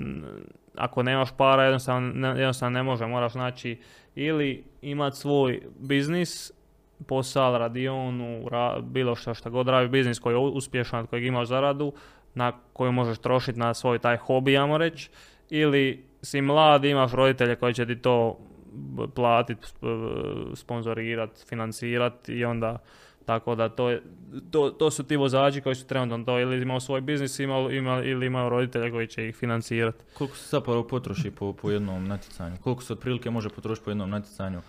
[0.77, 3.79] ako nemaš para, jednostavno ne, jednostavno ne može, moraš naći
[4.15, 6.53] ili imati svoj biznis,
[7.09, 11.93] posao, radionu, ra- bilo što što god radi biznis koji je uspješan, kojeg imaš zaradu,
[12.35, 15.11] na koju možeš trošiti na svoj taj hobi, ajmo reći,
[15.51, 18.39] ili si mlad, imaš roditelje koji će ti to
[19.15, 19.67] platiti,
[20.55, 22.79] sponzorirati, financirati i onda
[23.27, 24.03] tako da to, je,
[24.51, 28.11] to, to su ti vozači koji su trenutno to ili imaju svoj biznis imali, imali,
[28.11, 30.05] ili imaju roditelje koji će ih financirati.
[30.15, 32.57] Koliko se zapravo potroši po, po jednom natjecanju?
[32.63, 34.61] Koliko se otprilike može potrošiti po jednom natjecanju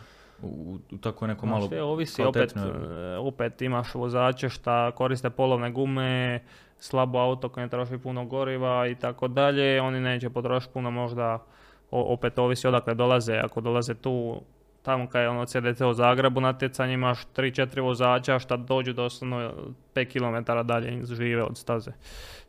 [0.41, 5.71] u, u tako neko malo Sve ovisi, opet, e, opet imaš vozače šta koriste polovne
[5.71, 6.39] gume,
[6.79, 11.39] slabo auto koje ne troši puno goriva i tako dalje, oni neće potrošiti puno možda,
[11.91, 14.41] opet ovisi odakle dolaze, ako dolaze tu,
[14.81, 19.51] tamo kad je ono CDC u Zagrebu natjecanje imaš 3-4 vozača šta dođu doslovno
[19.95, 21.91] 5 km dalje žive od staze.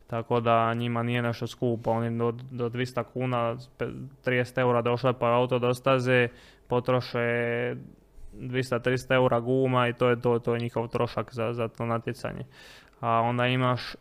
[0.06, 3.92] Tako da njima nije nešto skupo, oni do, do 200 kuna, pe-
[4.24, 6.28] 30 eura došle pa auto do staze,
[6.68, 7.18] potroše
[8.34, 12.44] 200-300 eura guma i to je to, to je njihov trošak za, za to natjecanje.
[13.00, 13.96] A onda imaš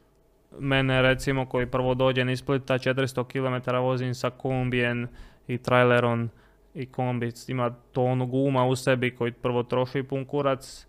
[0.60, 3.24] mene recimo koji prvo dođe iz Splita 400
[3.64, 5.08] km vozim sa kombijem
[5.48, 6.30] i trailerom
[6.74, 10.88] i kombi ima tonu guma u sebi koji prvo troši pun kurac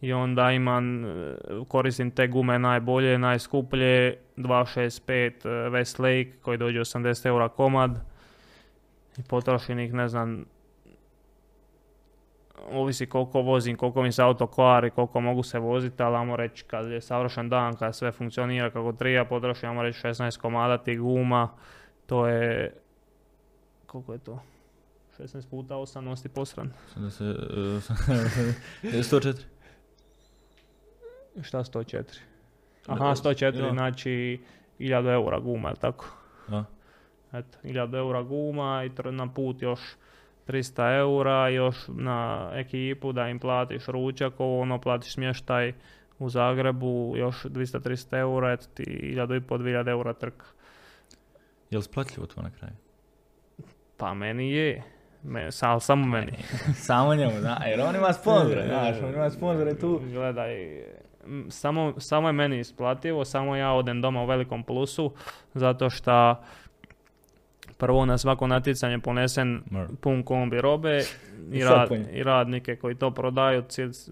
[0.00, 1.04] i onda imam,
[1.68, 5.30] koristim te gume najbolje, najskuplje, 265 e,
[5.70, 8.00] Westlake koji dođe 80 eura komad
[9.18, 10.44] i potrošim ih ne znam
[12.70, 16.64] ovisi koliko vozim, koliko mi se auto kvari, koliko mogu se voziti, ali ajmo reći
[16.64, 21.00] kad je savršen dan, kad sve funkcionira kako treba, potrošim ajmo reći 16 komada tih
[21.00, 21.48] guma,
[22.06, 22.74] to je,
[23.86, 24.42] koliko je to?
[25.18, 26.72] 16 puta 8 nosti posran.
[26.96, 29.34] Da se, e, 104.
[31.42, 32.02] Šta 104?
[32.86, 33.72] Aha, 104, Ja.
[33.72, 34.40] znači
[34.78, 36.06] 1000 eura guma, je tako?
[36.48, 36.64] Da.
[37.32, 39.80] Eto, 1000 eura guma i na put još
[40.46, 45.72] 300 eura, još na ekipu da im platiš ručak, ovo ono platiš smještaj
[46.18, 50.46] u Zagrebu, još 200-300 eura, eto ti 1000 i po 2000 eura trka.
[51.70, 52.74] Je li splatljivo to na kraju?
[53.96, 54.82] Pa meni je,
[55.22, 56.32] Me, ali samo meni.
[56.88, 60.00] Samo njemu, da, jer on ima sponzore, znaš, on ima sponzore tu.
[60.12, 60.82] Gledaj,
[61.48, 65.12] samo, samo je meni isplativo, samo ja odem doma u velikom plusu,
[65.54, 66.36] zato što
[67.82, 69.62] prvo na svako natjecanje ponesen
[69.96, 70.98] pun kombi robe
[71.52, 71.78] i, rad,
[72.12, 74.10] i radnike koji to prodaju cijel-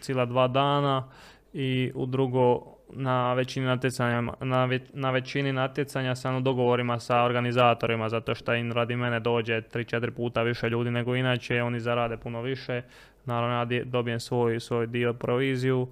[0.00, 1.08] cijela dva dana
[1.52, 7.22] i u drugo na većini natjecanja, na, ve- na većini natjecanja sam u dogovorima sa
[7.22, 12.16] organizatorima zato što im radi mene dođe 3-4 puta više ljudi nego inače, oni zarade
[12.16, 12.82] puno više,
[13.24, 15.88] naravno ja dobijem svoj, svoj dio proviziju,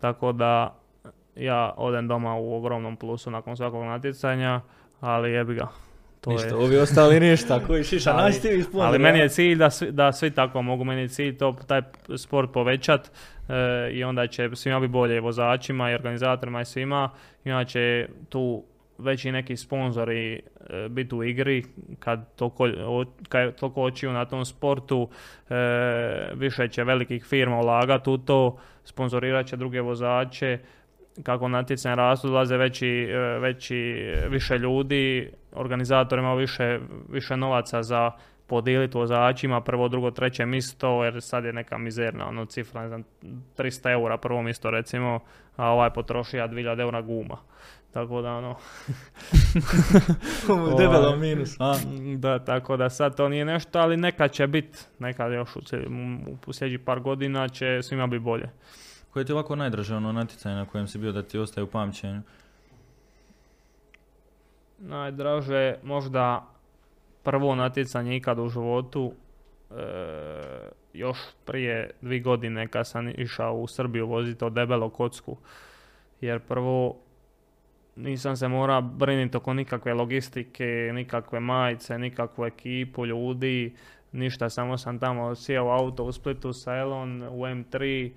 [0.00, 0.76] tako da
[1.36, 4.60] ja odem doma u ogromnom plusu nakon svakog natjecanja,
[5.00, 5.68] ali jebi ga.
[6.20, 8.86] To Ništa, je, ovi ostali ništa, koji šiša, Ali- naći ti vi sponzora.
[8.86, 11.82] ali meni je cilj da svi, da svi tako mogu, meni je cilj to, taj
[12.16, 13.10] sport povećat
[13.48, 13.52] e,
[13.92, 17.10] i onda će svima biti bolje i vozačima i organizatorima i svima
[17.44, 18.64] i onda će tu
[18.98, 20.40] veći neki sponzori e,
[20.88, 21.64] biti u igri
[21.98, 25.08] kad toliko, o- kad toliko očiju na tom sportu
[25.50, 25.54] e,
[26.34, 30.58] više će velikih firma ulagati u to, sponzorirat će druge vozače
[31.22, 36.78] kako natjecanja rastu, dolaze veći, e, veći, više ljudi, organizator ima više,
[37.08, 38.10] više novaca za
[38.46, 43.04] podijeliti vozačima, prvo, drugo, treće mjesto, jer sad je neka mizerna ono, cifra, ne znam,
[43.56, 45.20] 300 eura prvo mjesto recimo,
[45.56, 47.36] a ovaj potrošija 2000 eura guma.
[47.92, 48.56] Tako da ono,
[50.78, 51.18] Debelo Ovaj.
[51.18, 51.74] minus, a?
[52.16, 55.60] da, tako da sad to nije nešto, ali nekad će biti, nekad još u,
[56.46, 58.50] u sljedećih par godina će svima biti bolje.
[59.10, 61.70] Koje ti je ovako najdraže ono natjecanje na kojem si bio da ti ostaje u
[61.70, 62.22] pamćenju?
[64.78, 66.46] Najdraže možda
[67.22, 69.12] prvo natjecanje ikad u životu,
[69.70, 69.74] e,
[70.92, 75.36] još prije dvi godine kad sam išao u Srbiju voziti od debelo kocku.
[76.20, 76.96] Jer prvo
[77.96, 83.74] nisam se morao brinuti oko nikakve logistike, nikakve majice, nikakvu ekipu ljudi,
[84.12, 88.10] ništa, samo sam tamo sjeo auto u Splitu sa Elon u M3, e,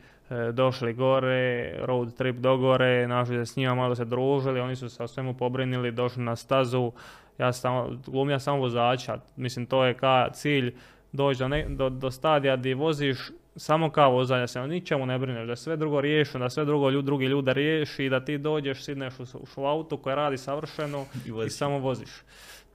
[0.53, 4.89] došli gore, road trip do gore, našli se s njima, malo se družili, oni su
[4.89, 6.91] se o svemu pobrinili, došli na stazu,
[7.37, 10.75] ja sam glumio samo vozača, mislim to je ka cilj,
[11.11, 13.17] doći do, ne- do, do stadija gdje voziš
[13.55, 16.65] samo kao vozač, da se o ničemu ne brineš, da sve drugo riješi, da sve
[16.65, 19.25] drugo lju- drugi ljude riješi, da ti dođeš, sidneš u,
[19.61, 22.09] u auto koje radi savršeno I i samo voziš.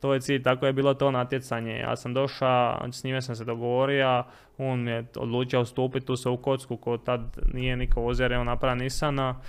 [0.01, 1.79] To je cilj, tako je bilo to natjecanje.
[1.79, 4.25] Ja sam došao, s njime sam se dogovorio,
[4.59, 8.83] on je odlučio ustupiti tu se u kocku, ko tad nije niko vozio on napravio
[8.83, 9.41] Nissana.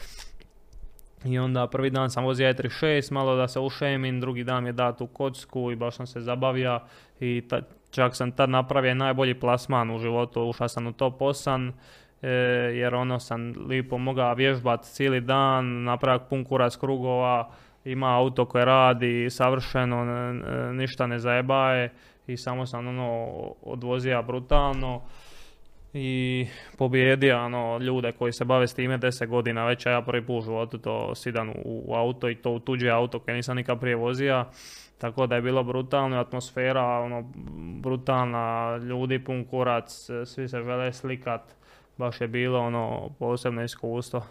[1.26, 5.02] I onda prvi dan sam vozio E36, malo da se ušemim, drugi dan je dat
[5.02, 6.80] u kocku i baš sam se zabavio
[7.20, 7.44] i
[7.92, 11.72] čak sam tad napravio najbolji plasman u životu, ušao sam u top 8,
[12.22, 12.30] e,
[12.76, 17.52] jer ono sam lipo mogao vježbat cijeli dan, napravio pun kurac krugova,
[17.92, 20.06] ima auto koje radi savršeno,
[20.74, 21.94] ništa ne zajebaje
[22.28, 23.28] i samo sam ono
[23.62, 25.02] odvozio brutalno
[25.94, 26.48] i
[26.78, 30.46] pobjedio ono, ljude koji se bave s time 10 godina već, ja prvi put u
[30.46, 33.96] životu to sidam u, u auto i to u tuđe auto koje nisam nikad prije
[33.96, 34.46] vozio.
[34.98, 37.32] Tako da je bilo brutalno, atmosfera ono,
[37.82, 41.42] brutalna, ljudi pun kurac, svi se žele slikat,
[41.98, 44.24] baš je bilo ono posebno iskustvo.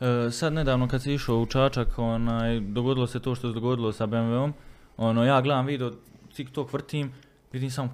[0.00, 3.92] E, sad nedavno kad si išao u Čačak, onaj, dogodilo se to što se dogodilo
[3.92, 4.52] sa BMW-om.
[4.96, 5.92] Ono, ja gledam video,
[6.36, 7.12] TikTok vrtim,
[7.52, 7.88] vidim samo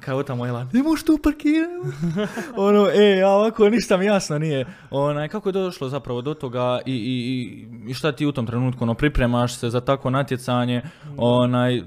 [0.00, 1.74] kao tamo je ne možeš tu parkirati.
[2.58, 4.66] ono, e, ja ovako ništa mi jasno nije.
[4.90, 8.84] Onaj, kako je došlo zapravo do toga i, i, i- šta ti u tom trenutku,
[8.84, 10.82] ono, pripremaš se za takvo natjecanje,
[11.16, 11.82] onaj,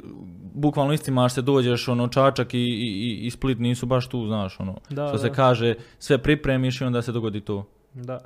[0.53, 4.79] bukvalno istimaš se, dođeš, ono, Čačak i, i, i- Split nisu baš tu, znaš, ono,
[4.89, 5.33] Da, što se da.
[5.35, 8.19] kaže, sve pripremiš i onda se dogodi to Da.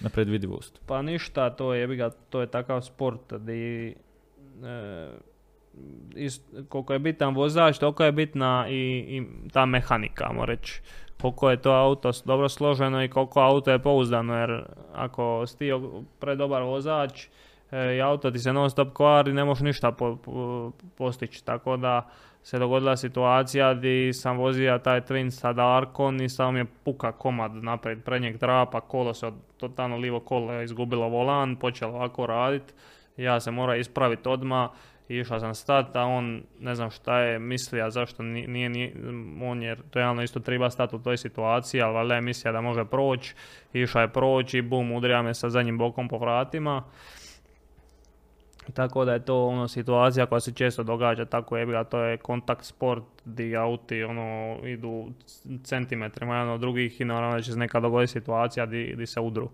[0.00, 0.80] Na predvidivost.
[0.86, 3.94] Pa ništa, to je, ga, to je takav sport di
[4.64, 5.08] e,
[6.68, 10.80] koliko je bitan vozač, toliko je bitna i, i ta mehanika, ajmo reći.
[11.20, 14.64] Koliko je to auto dobro složeno i koliko auto je pouzdano, jer
[14.94, 15.70] ako si
[16.18, 17.26] predobar vozač
[17.70, 21.44] e, i auto ti se non stop kvari, ne možeš ništa po, po- postići.
[21.44, 22.10] Tako da
[22.48, 27.12] se dogodila situacija gdje sam vozio taj Twin sa Darkon i samo mi je puka
[27.12, 32.74] komad naprijed prednjeg trapa, kolo se od totalno livo kolo izgubilo volan, počelo ovako radit.
[33.16, 34.70] Ja se mora ispraviti odmah,
[35.08, 38.94] išao sam stat, a on ne znam šta je mislio, zašto ni- nije, nije,
[39.42, 42.84] on je realno isto treba stati u toj situaciji, ali valjda je mislio da može
[42.84, 43.34] proći,
[43.72, 46.82] išao je proći bum, udrija me sa zadnjim bokom po vratima.
[48.74, 52.16] Tako da je to ono situacija koja se često događa, tako je, a to je
[52.16, 55.06] kontakt sport di auti ono, idu
[55.62, 59.20] centimetrima jedan od drugih i naravno da će se neka dogoditi situacija di, di se
[59.20, 59.48] udru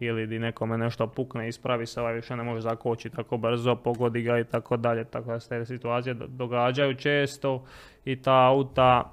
[0.00, 4.22] ili di nekome nešto pukne, ispravi se, ovaj više ne može zakočiti tako brzo, pogodi
[4.22, 7.64] ga i tako dalje, tako da se situacije do- događaju često
[8.04, 9.12] i ta auta,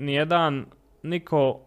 [0.00, 0.66] nijedan,
[1.02, 1.60] niko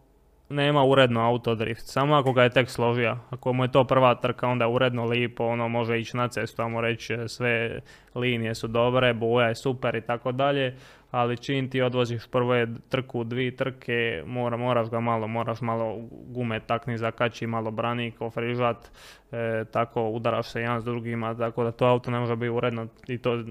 [0.50, 3.18] nema uredno autodrift, samo ako ga je tek složio.
[3.30, 6.82] Ako mu je to prva trka, onda uredno lipo, ono može ići na cestu, ajmo
[6.82, 7.82] reći sve
[8.16, 10.76] linije su dobre, boja je super i tako dalje,
[11.12, 16.60] ali čim ti odvoziš prve trku, dvi trke, mora, moraš ga malo, moraš malo gume
[16.60, 18.92] takni zakači, malo branik, ofrižat,
[19.32, 22.88] e, tako udaraš se jedan s drugima, tako da to auto ne može biti uredno
[23.08, 23.44] i to,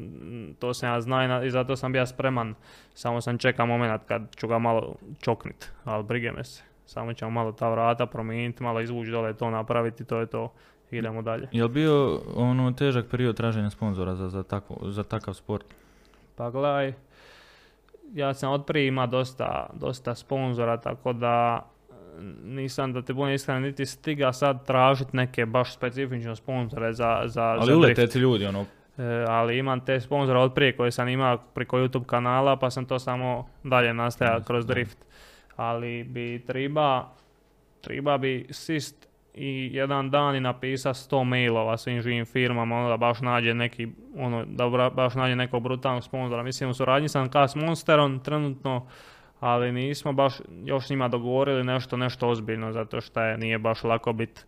[0.59, 2.55] to sam ja znao i na- i zato sam bio spreman,
[2.95, 6.68] samo sam čekao moment kad ću ga malo čoknit, ali brige me se.
[6.89, 10.53] Samo ćemo malo ta vrata promijeniti, malo izvući dole to napraviti, to je to.
[10.91, 11.49] Idemo dalje.
[11.53, 15.65] Jel bio ono težak period traženja sponzora za, za, tako, za takav sport?
[16.37, 16.93] Pa gledaj,
[18.15, 21.95] ja sam od prije ima dosta, dosta sponzora, tako da e,
[22.45, 27.43] nisam da ti budem iskren niti stiga sad tražiti neke baš specifične sponzore za, za,
[27.45, 28.13] Ali za ulete drift.
[28.13, 28.65] ti ljudi, ono,
[28.99, 32.85] E, ali imam te sponzore od prije koje sam imao preko YouTube kanala pa sam
[32.85, 34.75] to samo dalje nastavio Jasno, kroz da.
[35.59, 37.09] Ali bi triba,
[37.81, 42.97] triba bi sist i jedan dan i napisa 100 mailova svim živim firmama, ono da
[42.97, 46.43] baš nađe neki, ono, da baš nađe nekog brutalnog sponzora.
[46.43, 48.87] Mislim, u suradnji sam ka s Monsterom trenutno,
[49.41, 53.85] ali nismo baš još s njima dogovorili nešto, nešto ozbiljno, zato što je, nije baš
[53.85, 54.41] lako biti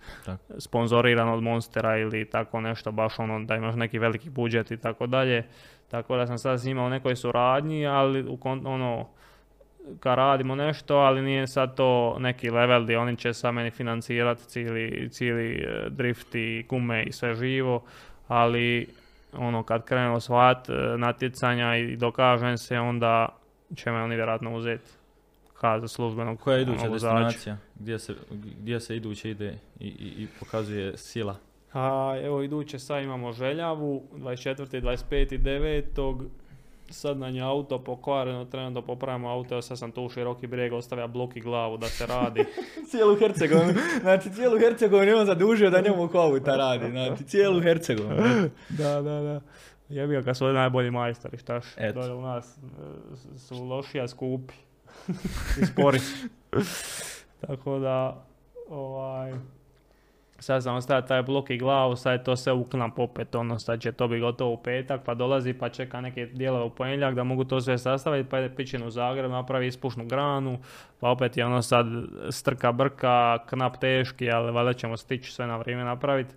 [0.58, 5.06] sponzoriran od Monstera ili tako nešto, baš ono da imaš neki veliki budžet i tako
[5.06, 5.46] dalje.
[5.88, 9.08] Tako da sam sad s njima u nekoj suradnji, ali u ono,
[10.00, 14.44] kad radimo nešto, ali nije sad to neki level gdje oni će sa meni financirati
[14.44, 17.82] cijeli, cijeli e, drift i gume i sve živo,
[18.28, 18.88] ali
[19.32, 23.28] ono kad krenemo osvajat e, natjecanja i dokažem se, onda
[23.76, 24.90] će me oni vjerojatno uzeti
[25.60, 27.56] kao za službenog koja je iduća ono, destinacija?
[27.74, 31.36] Gdje se, gdje se iduće ide i, i, i pokazuje sila?
[31.72, 34.82] A, evo iduće sad imamo željavu, 24.
[34.82, 35.38] 25.
[35.38, 36.28] 9.
[36.90, 40.46] Sad nam je auto pokvareno, trebamo da popravimo auto, evo sad sam tu u široki
[40.46, 42.44] brijeg ostavlja blok i glavu da se radi.
[42.90, 48.50] cijelu Hercegovinu, znači cijelu Hercegovinu je on zadužio da njemu auta radi, znači cijelu Hercegovinu.
[48.78, 49.40] da, da, da.
[49.88, 51.64] Jebi ga kad su ovdje najbolji majstori, štaš?
[51.94, 52.58] Dole u nas
[53.38, 54.54] su lošija skupi.
[55.62, 55.98] I spori.
[57.40, 58.24] Tako da,
[58.68, 59.32] ovaj,
[60.40, 63.92] sad sam ostavio taj blok i glavu, sad to sve uknap opet, ono, sad će
[63.92, 67.44] to biti gotovo u petak, pa dolazi pa čeka neke dijelove u ponedjeljak da mogu
[67.44, 70.58] to sve sastaviti, pa ide pićen u Zagreb, napravi ispušnu granu,
[71.00, 71.86] pa opet je ono sad
[72.30, 76.34] strka brka, knap teški, ali valjda ćemo stići sve na vrijeme napraviti.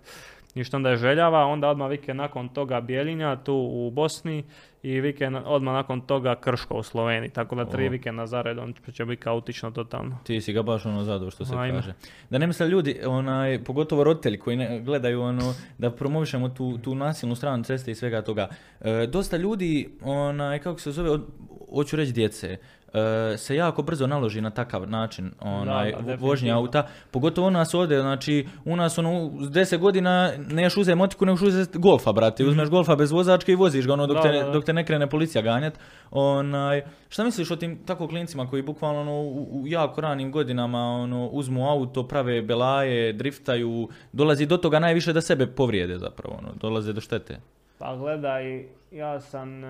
[0.54, 4.44] I što onda je željava, onda odmah vikend nakon toga Bjelinja tu u Bosni
[4.82, 7.30] i vikend odmah nakon toga Krško u Sloveniji.
[7.30, 10.18] Tako da tri vikenda zaredom će biti kaotično totalno.
[10.24, 11.74] Ti si ga baš ono zadao što se Ajme.
[11.74, 11.94] kaže.
[12.30, 16.94] Da ne misle ljudi, onaj, pogotovo roditelji koji ne gledaju ono, da promovišemo tu, tu
[16.94, 18.48] nasilnu stranu ceste i svega toga.
[18.80, 21.26] E, dosta ljudi, onaj, kako se zove, od-
[21.70, 22.56] hoću reći djece,
[23.36, 26.86] se jako brzo naloži na takav način onaj, da, vožnje auta.
[27.10, 31.42] Pogotovo u nas ovdje, znači u nas ono, s 10 godina neš uzeti motiku, neš
[31.42, 32.44] uzeti golfa, brate.
[32.44, 34.50] Uzmeš golfa bez vozačke i voziš ga ono dok, Da, te, da, da.
[34.50, 35.78] dok te ne krene policija ganjat.
[36.10, 40.78] Onaj, šta misliš o tim tako klincima koji bukvalno ono, u, u jako ranim godinama
[40.78, 46.48] ono, uzmu auto, prave belaje, driftaju, dolazi do toga najviše da sebe povrijede zapravo, ono,
[46.60, 47.40] dolaze do štete.
[47.84, 49.68] Pa gledaj, ja sam, e,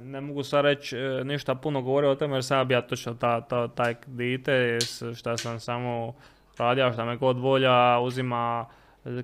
[0.00, 3.40] ne mogu sad reći e, ništa puno govorio o tome jer sam ja točno ta,
[3.40, 4.78] ta, taj dite
[5.14, 6.14] šta sam samo
[6.58, 8.66] radio šta me god volja, uzima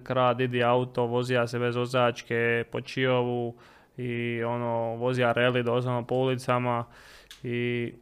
[0.03, 3.55] krad, idi auto, vozija se bez vozačke po Čiovu
[3.97, 6.85] i ono, vozija reli doslovno po ulicama
[7.43, 7.93] i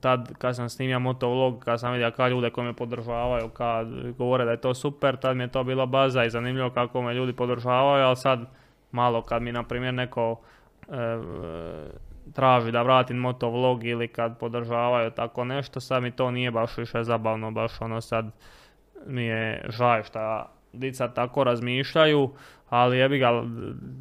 [0.00, 3.88] tad kad sam snimio motovlog, kad sam vidio kad ljude koji me podržavaju, kad
[4.18, 7.14] govore da je to super, tad mi je to bila baza i zanimljivo kako me
[7.14, 8.46] ljudi podržavaju, ali sad
[8.92, 10.40] malo kad mi na primjer neko
[10.88, 10.94] e,
[12.32, 17.04] traži da vratim motovlog ili kad podržavaju tako nešto, sad mi to nije baš više
[17.04, 18.30] zabavno, baš ono sad
[19.06, 22.30] mi je žaj šta dica tako razmišljaju,
[22.68, 23.42] ali jebi ga,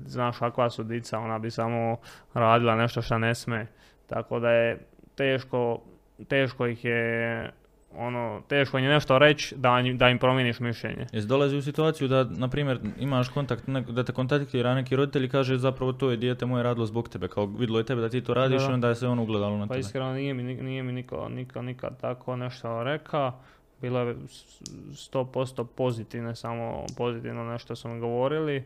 [0.06, 1.98] znaš kakva su dica, ona bi samo
[2.34, 3.68] radila nešto što ne sme,
[4.08, 4.80] tako da je
[5.16, 5.82] teško,
[6.28, 7.52] teško ih je
[7.98, 11.06] ono, teško je nešto reći da, da im promijeniš mišljenje.
[11.12, 15.30] Jesi dolazi u situaciju da, na primjer, imaš kontakt, da te kontaktira neki roditelj i
[15.30, 18.22] kaže zapravo to je dijete moje radilo zbog tebe, kao vidjelo je tebe da ti
[18.22, 18.70] to radiš Da.
[18.70, 19.80] i onda je se on ugledalo na Pa tebe.
[19.80, 23.40] iskreno nije mi, ni- nije mi niko, niko nikad tako nešto rekao.
[23.82, 24.62] Bilo je s-
[24.94, 28.64] 100% pozitivno, samo pozitivno nešto su mi govorili,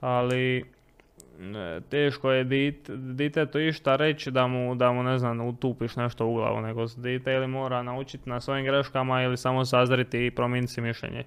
[0.00, 0.64] ali
[1.90, 6.34] teško je dit, ditetu išta reći da mu, da mu ne znam, utupiš nešto u
[6.34, 11.24] glavu, nego dite ili mora naučiti na svojim greškama ili samo sazriti i promijeniti mišljenje.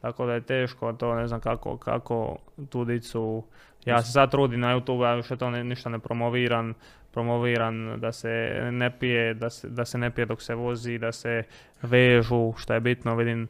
[0.00, 2.38] Tako da je teško, to ne znam kako, kako
[2.70, 3.44] tu dicu,
[3.84, 6.74] ja se sad trudim na YouTube, ja više to ne, ništa ne promoviram,
[7.12, 11.12] promoviran da se ne pije, da se, da se ne pije dok se vozi, da
[11.12, 11.42] se
[11.82, 13.48] vežu, što je bitno, vidim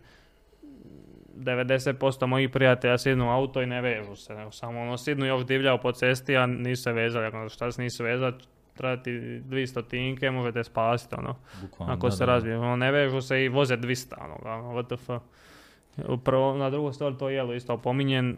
[1.36, 5.46] 90% mojih prijatelja sidnu u auto i ne vežu se, nego samo ono sidnu još
[5.46, 8.34] divljao po cesti, a nisu se vezali, ako šta se nisu vezali,
[8.74, 13.20] treba ti 200 tinke, možete spasiti, ono, Bukvalno, ako da, se razbije, ono, ne vežu
[13.20, 15.10] se i voze 200, ono, ono, WTF.
[16.24, 18.36] Prvo, na drugu stvar to jelo isto pominjen,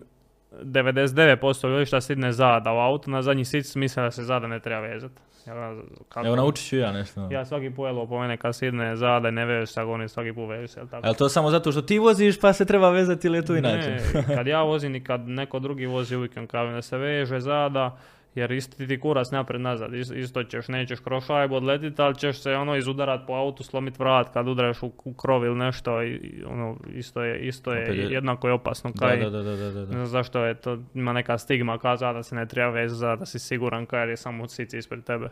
[0.63, 1.35] 99%
[1.69, 4.81] ljudi šta sidne zada u auto, na zadnji sic misle da se zada ne treba
[4.81, 5.15] vezati.
[5.47, 5.75] Ja,
[6.09, 7.29] kako- Evo naučit ću ja nešto.
[7.31, 10.49] ja svaki pojelo po mene kad sidne zada i ne vežeš se, oni svaki put
[10.49, 11.07] vežu se, tako?
[11.07, 13.57] Je li to samo zato što ti voziš pa se treba vezati ili je to
[13.57, 13.91] inače?
[14.15, 17.99] Ne, kad ja vozim i kad neko drugi vozi uvijek kažem da se veže zada,
[18.35, 22.39] jer isti ti kurac napred nazad, Is- isto ćeš, nećeš kroz šajbu odletit, ali ćeš
[22.39, 26.43] se ono izudarat po autu, slomit vrat kad udareš u, u krov ili nešto, i,
[26.47, 29.81] ono, isto je, isto je, jednako je opasno kaj, da, da, da, da, da.
[29.81, 33.27] ne znam zašto je to, ima neka stigma kaza da se ne treba vezati, da
[33.27, 35.29] si siguran kaj jer je samo sici ispred tebe.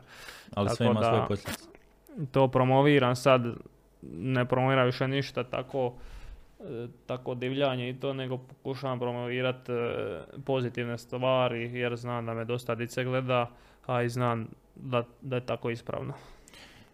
[0.54, 1.68] Ali sve tako ima da- svoje posljedice.
[2.32, 3.42] to promoviram sad,
[4.12, 5.94] ne promoviram više ništa tako,
[7.06, 9.72] tako divljanje i to, nego pokušavam promovirati
[10.44, 13.51] pozitivne stvari jer znam da me dosta dice gleda,
[13.86, 16.14] a i znam da, da je tako ispravno.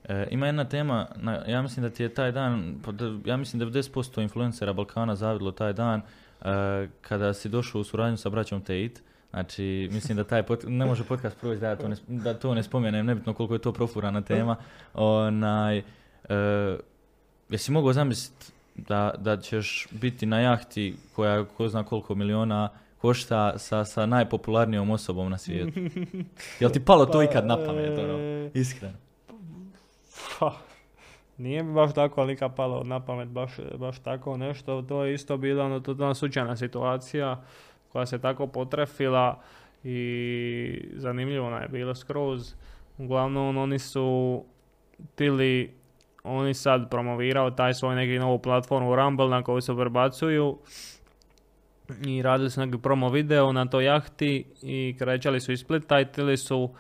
[0.05, 3.63] E, ima jedna tema, na, ja mislim da ti je taj dan, da- ja mislim
[3.63, 9.01] 90% influencera Balkana zavidlo taj dan e, kada si došao u suradnju sa braćom Tate.
[9.31, 12.55] Znači, mislim da taj pod, ne može podcast proći da, ja to ne, da to
[12.55, 14.57] ne spomenem, nebitno koliko je to profurana tema.
[14.95, 15.85] Onaj, e,
[17.49, 22.69] jesi mogao zamisliti da, da ćeš biti na jahti koja ko zna koliko miliona
[22.99, 25.81] košta sa, sa najpopularnijom osobom na svijetu?
[26.61, 28.19] Jel ti palo to ikad na pamet, ono?
[28.19, 28.95] E, Iskreno.
[30.39, 30.57] pa,
[31.39, 34.83] nije mi baš tako nikad palo na pamet, baš, baš tako nešto.
[34.83, 37.43] To je isto bila ono, totalna slučajna situacija
[37.93, 39.41] koja se tako potrefila
[39.85, 42.55] i zanimljivo nam je bilo skroz.
[42.99, 44.45] Uglavnom oni su
[45.15, 45.78] tili,
[46.29, 50.59] oni sad promovirao taj svoj neki novu platformu Rumble na koju se prebacuju
[52.07, 56.05] i radili su neki promo video na toj jahti i krećali su iz Splita i
[56.05, 56.71] tili su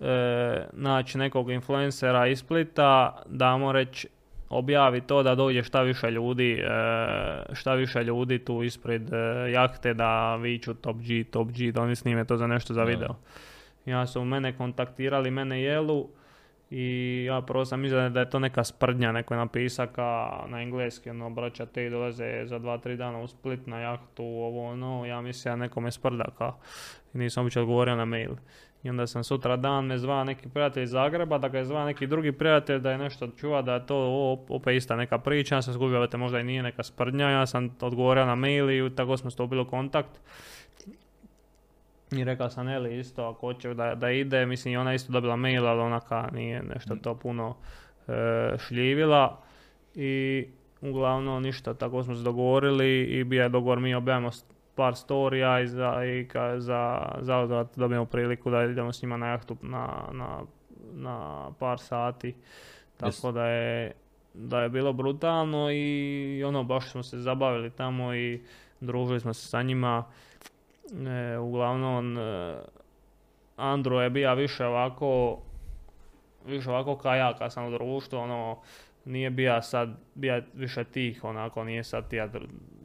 [0.00, 4.08] e, naći nekog influencera iz Splita da mu reći
[4.48, 6.66] objavi to da dođe šta više ljudi e,
[7.52, 9.16] šta više ljudi tu ispred e,
[9.52, 13.16] jahte da viču top G, top G, da oni snime to za nešto za video.
[13.86, 16.08] Ja su mene kontaktirali, mene jelu
[16.76, 20.62] i ja prvo sam mislio da je to neka sprdnja, neko je napisao ka na
[20.62, 25.06] engleski, ono, braća te dolaze za dva, tri dana u Split na jahtu, ovo ono,
[25.06, 26.52] ja mislim ja nekome sprda ka,
[27.14, 28.30] i nisam uopće odgovorio na mail.
[28.82, 31.84] I onda sam sutra dan me zva neki prijatelj iz Zagreba, da ga je zva
[31.84, 35.54] neki drugi prijatelj da je nešto čuva, da je to o- opet ista neka priča,
[35.54, 38.94] ja sam da te možda i nije neka sprdnja, ja sam odgovorio na mail i
[38.96, 40.20] tako smo stupili u kontakt.
[42.18, 45.36] I rekao sam Eli isto ako hoće da, da ide, mislim i ona isto dobila
[45.36, 47.56] mail, ali ona ka nije nešto to puno
[48.08, 48.12] e,
[48.58, 49.40] šljivila.
[49.94, 50.44] I
[50.80, 54.30] uglavnom ništa, tako smo se dogovorili i bio je dogovor mi objavimo
[54.74, 59.26] par storija i za, i ka, za, za dobijemo priliku da idemo s njima na
[59.26, 60.40] jahtu na, na,
[60.92, 62.34] na par sati.
[62.96, 63.92] Tako Jes- da je,
[64.34, 68.42] da je bilo brutalno i ono baš smo se zabavili tamo i
[68.80, 70.04] družili smo se sa njima.
[70.92, 72.56] E, uglavnom, e,
[73.56, 75.38] Andro je bio više ovako,
[76.46, 78.58] više ovako kao ja kad sam u društvu, ono,
[79.04, 82.28] nije bija sad, bija više tih, onako, nije sad tija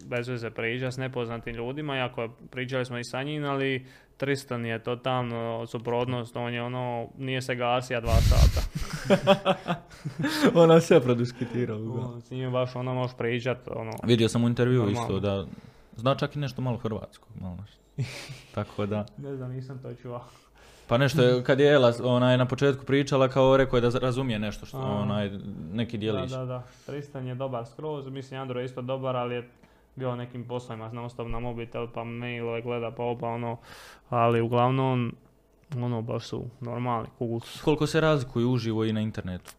[0.06, 3.86] bez veze priča s nepoznatim ljudima, iako pričali smo i sa njim, ali
[4.18, 8.68] Tristan je totalno suprotnost, on je ono, nije se gasija dva sata.
[10.62, 10.80] Ona
[11.76, 12.12] uglavnom.
[12.12, 15.02] Ono, S njim baš ono možeš pričat, ono, Vidio sam u intervju Normalno.
[15.02, 15.46] isto da
[15.96, 17.30] zna čak i nešto malo hrvatskog.
[17.42, 17.80] Malo nešto.
[18.56, 19.06] Tako da.
[19.18, 20.22] ne znam, nisam to čuo.
[20.88, 24.40] Pa nešto je, kad je Ela onaj, na početku pričala, kao rekao je da razumije
[24.40, 24.82] nešto što A.
[24.82, 25.32] onaj,
[25.74, 26.32] neki dijelić.
[26.32, 26.64] Da, da, da.
[26.86, 29.50] Tristan je dobar skroz, mislim Andro je isto dobar, ali je
[29.96, 33.58] bio nekim poslovima non stop na mobitel, pa mailove gleda, pa opa ono,
[34.10, 35.16] ali uglavnom,
[35.78, 37.08] ono, baš su normalni,
[37.46, 37.64] su.
[37.64, 39.52] Koliko se razlikuju uživo i na internetu?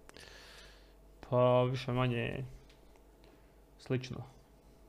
[1.30, 2.44] Pa više manje
[3.78, 4.16] slično.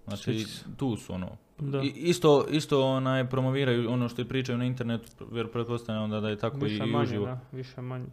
[0.07, 0.47] Znači, Sliči
[0.77, 1.27] tu su ono.
[1.61, 1.81] Da.
[1.81, 6.29] I, isto, isto onaj, promoviraju ono što i pričaju na internetu, jer pretpostavljam onda da
[6.29, 7.25] je tako i, više i manje, uživo.
[7.25, 8.05] da, više manje.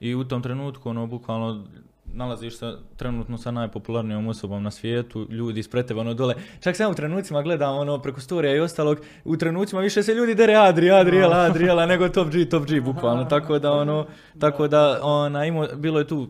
[0.00, 1.64] I u tom trenutku, ono, bukvalno,
[2.14, 6.34] nalaziš se trenutno sa najpopularnijom osobom na svijetu, ljudi ispred tebe, ono, dole.
[6.60, 10.34] Čak sam u trenucima gledam, ono, preko storija i ostalog, u trenucima više se ljudi
[10.34, 13.24] dere Adri, Adriela, Adriela, nego Top G, Top G, bukvalno.
[13.24, 14.06] Tako da, ono,
[14.38, 16.28] tako da, ona, ima, bilo je tu,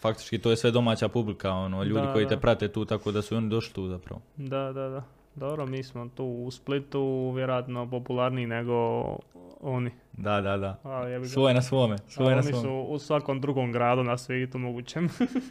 [0.00, 2.28] faktički, to je sve domaća publika, ono, ljudi Da, koji da.
[2.28, 4.20] te prate tu, tako da su i oni došli tu zapravo.
[4.36, 5.17] Da, da, da.
[5.38, 7.00] Dobro, mi smo tu u Splitu
[7.30, 9.02] vjerojatno popularniji nego
[9.60, 9.90] oni.
[10.12, 10.76] Da, da, da.
[10.84, 11.24] A.
[11.24, 12.62] Svoje na svome, svoje na oni svome.
[12.62, 15.08] su u svakom drugom gradu na svijetu mogućem.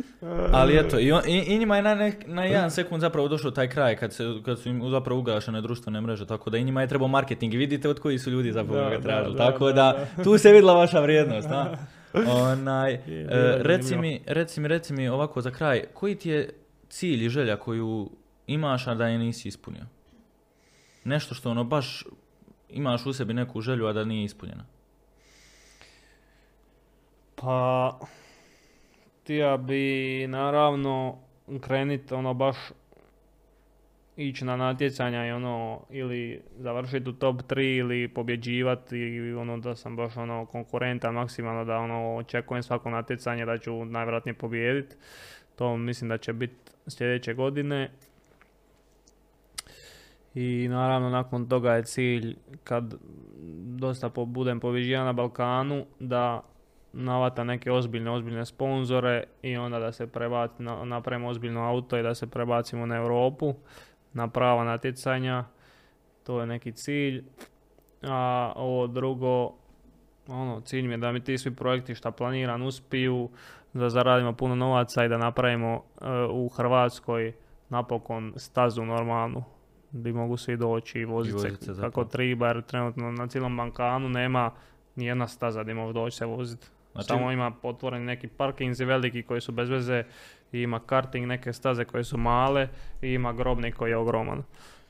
[0.51, 3.51] Ali eto, i, on- i, i njima je na, nek- na jedan sekund zapravo došao
[3.51, 6.81] taj kraj kad, se, kad su im zapravo ugašene društvene mreže, tako da i njima
[6.81, 9.35] je trebao marketing i vidite od koji su ljudi zapravo Da, ga da, tražili.
[9.35, 10.23] da, tako da, da, da.
[10.23, 11.77] tu se vidjela vaša vrijednost, a?
[12.43, 16.30] Onaj, Je, e, je reci, mi, reci mi, reci mi ovako za kraj, koji ti
[16.30, 16.49] je
[16.89, 18.09] cilj i želja koju
[18.48, 19.86] imaš, a da je nisi ispunio?
[21.03, 22.03] Nešto što ono baš
[22.69, 24.65] imaš u sebi neku želju, a da nije ispunjena.
[27.36, 27.99] Pa,
[29.22, 31.18] htio bi naravno
[31.61, 32.57] krenit ono baš
[34.18, 39.76] ići na natjecanja i ono ili završiti u top 3 ili pobjeđivati i ono da
[39.76, 44.95] sam baš ono konkurentan maksimalno da ono očekujem svako natjecanje da ću najvjerojatnije pobijediti.
[45.56, 47.91] To mislim da će biti sljedeće godine.
[50.35, 52.95] I naravno nakon toga je cilj kad
[53.79, 56.41] dosta budem pobjeđivan na Balkanu da
[56.93, 62.03] navata neke ozbiljne, ozbiljne sponzore i onda da se prebaci, na, napravimo ozbiljno auto i
[62.03, 63.53] da se prebacimo na Europu,
[64.13, 65.45] na prava natjecanja.
[66.23, 67.23] To je neki cilj.
[68.03, 69.53] A ovo drugo,
[70.27, 73.29] ono, cilj mi je da mi ti svi projekti šta planiram uspiju,
[73.73, 77.33] da zaradimo puno novaca i da napravimo e, u Hrvatskoj
[77.69, 79.43] napokon stazu normalnu
[79.99, 81.91] gdje mogu svi doći i voziti vozit se zapravo.
[81.91, 84.52] kako treba jer trenutno na cijelom Balkanu nema
[84.95, 86.68] ni jedna staza gdje možeš doći se voziti.
[86.91, 90.03] Znači- Samo ima otvoreni neki parkinzi veliki koji su bez veze
[90.52, 92.68] i ima karting neke staze koje su male
[93.02, 94.44] i ima grobnik koji je ogroman.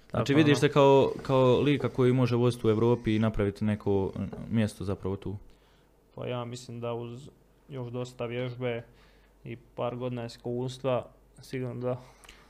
[0.10, 3.66] Znači Tako, vidiš ono, se kao, kao lika koji može voziti u Europi i napraviti
[3.66, 4.22] neko mm,
[4.56, 5.36] mjesto zapravo tu.
[6.16, 7.30] Pa ja mislim da uz
[7.70, 8.84] još dosta vježbe
[9.44, 11.06] i par godina iskustva
[11.42, 12.02] sigurno da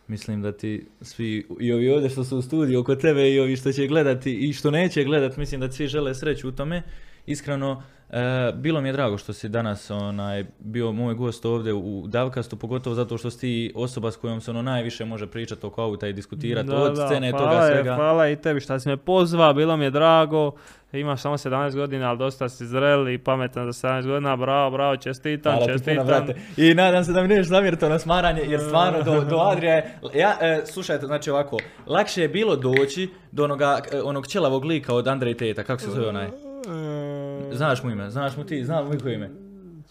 [0.08, 3.56] Mislim da ti svi, i ovi ovdje što su u studiju oko tebe i ovi
[3.56, 6.84] što će gledati i što neće gledati, mislim da svi žele sreću u tome.
[7.28, 12.08] Iskreno, e, bilo mi je drago što si danas onaj, bio moj gost ovdje u
[12.08, 15.82] Davkastu, pogotovo zato što si ti osoba s kojom se ono najviše može pričati oko
[15.82, 17.96] auta i diskutirati Da, od da, scene hvala toga je, svega.
[17.96, 20.52] Hvala i tebi što si me pozvao, bilo mi je drago.
[20.92, 24.36] Imaš samo 17 godina, ali dosta si zrel i pametan za 17 godina.
[24.36, 26.08] Bravo, bravo, čestitam, Hvala ti puno, čestitam.
[26.08, 26.36] brate.
[26.58, 30.00] I nadam se da mi nećeš zamjeriti to nasmaranje, jer stvarno do, do Adrija je...
[30.14, 34.94] Ja, e, slušajte, znači ovako, lakše je bilo doći do onoga, e, onog ćelavog lika
[34.94, 36.28] od Andrej Teta, kako se zove onaj?
[37.52, 39.30] Znaš mu ime, znaš mu ti, znam mu i koje ime.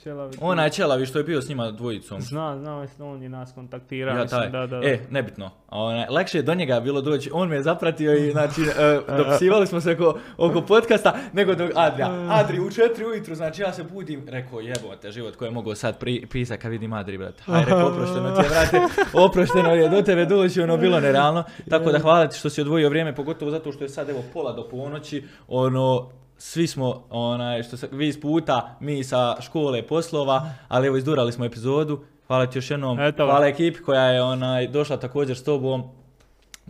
[0.02, 0.36] Čelavi.
[0.40, 2.20] Onaj ćelavi što je bio s njima dvojicom.
[2.20, 4.16] Zna, zna, on je nas kontaktirao.
[4.16, 4.50] Ja, mislim, taj.
[4.50, 4.86] Da, da, da.
[4.86, 5.50] E, nebitno.
[5.68, 9.00] A onaj, lakše je do njega bilo doći, on me je zapratio i znači, e,
[9.18, 12.26] dopisivali smo se oko, oko podcasta, nego do Adrija.
[12.30, 15.98] Adri, u četiri ujutru, znači ja se budim, rekao jebote život koji je mogao sad
[15.98, 17.42] pri, pisat kad vidim Adri, brate.
[17.46, 18.80] Aj, rekao, oprošteno ti je, brate,
[19.12, 21.44] oprošteno je do tebe doći, ono, bilo nerealno.
[21.70, 24.52] Tako da hvala ti što si odvojio vrijeme, pogotovo zato što je sad, evo, pola
[24.52, 30.50] do ponoći, ono, svi smo, onaj, što se, vi iz puta, mi sa škole, poslova,
[30.68, 32.04] ali evo, izdurali smo epizodu.
[32.26, 33.24] Hvala ti još jednom, Eto.
[33.24, 35.82] hvala ekipi koja je onaj, došla također s tobom.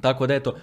[0.00, 0.54] Tako da eto,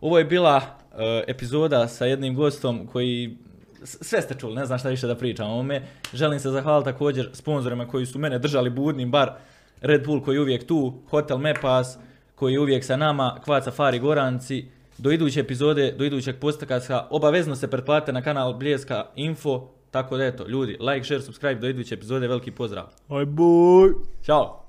[0.00, 0.60] ovo je bila
[0.98, 3.36] e, epizoda sa jednim gostom koji
[3.84, 5.82] sve ste čuli, ne znam šta više da pričam o ovome.
[6.14, 9.32] Želim se zahvaliti također sponzorima koji su mene držali budnim, bar
[9.80, 11.98] Red Bull koji je uvijek tu, Hotel Mepas
[12.34, 14.68] koji je uvijek sa nama, Kvac Safari Goranci.
[14.98, 19.68] Do iduće epizode, do idućeg podcasta, obavezno se pretplatite na kanal Bljeska Info.
[19.90, 22.84] Tako da eto, ljudi, like, share, subscribe, do iduće epizode, veliki pozdrav.
[23.08, 23.92] Aj, boj.
[24.22, 24.67] Ćao!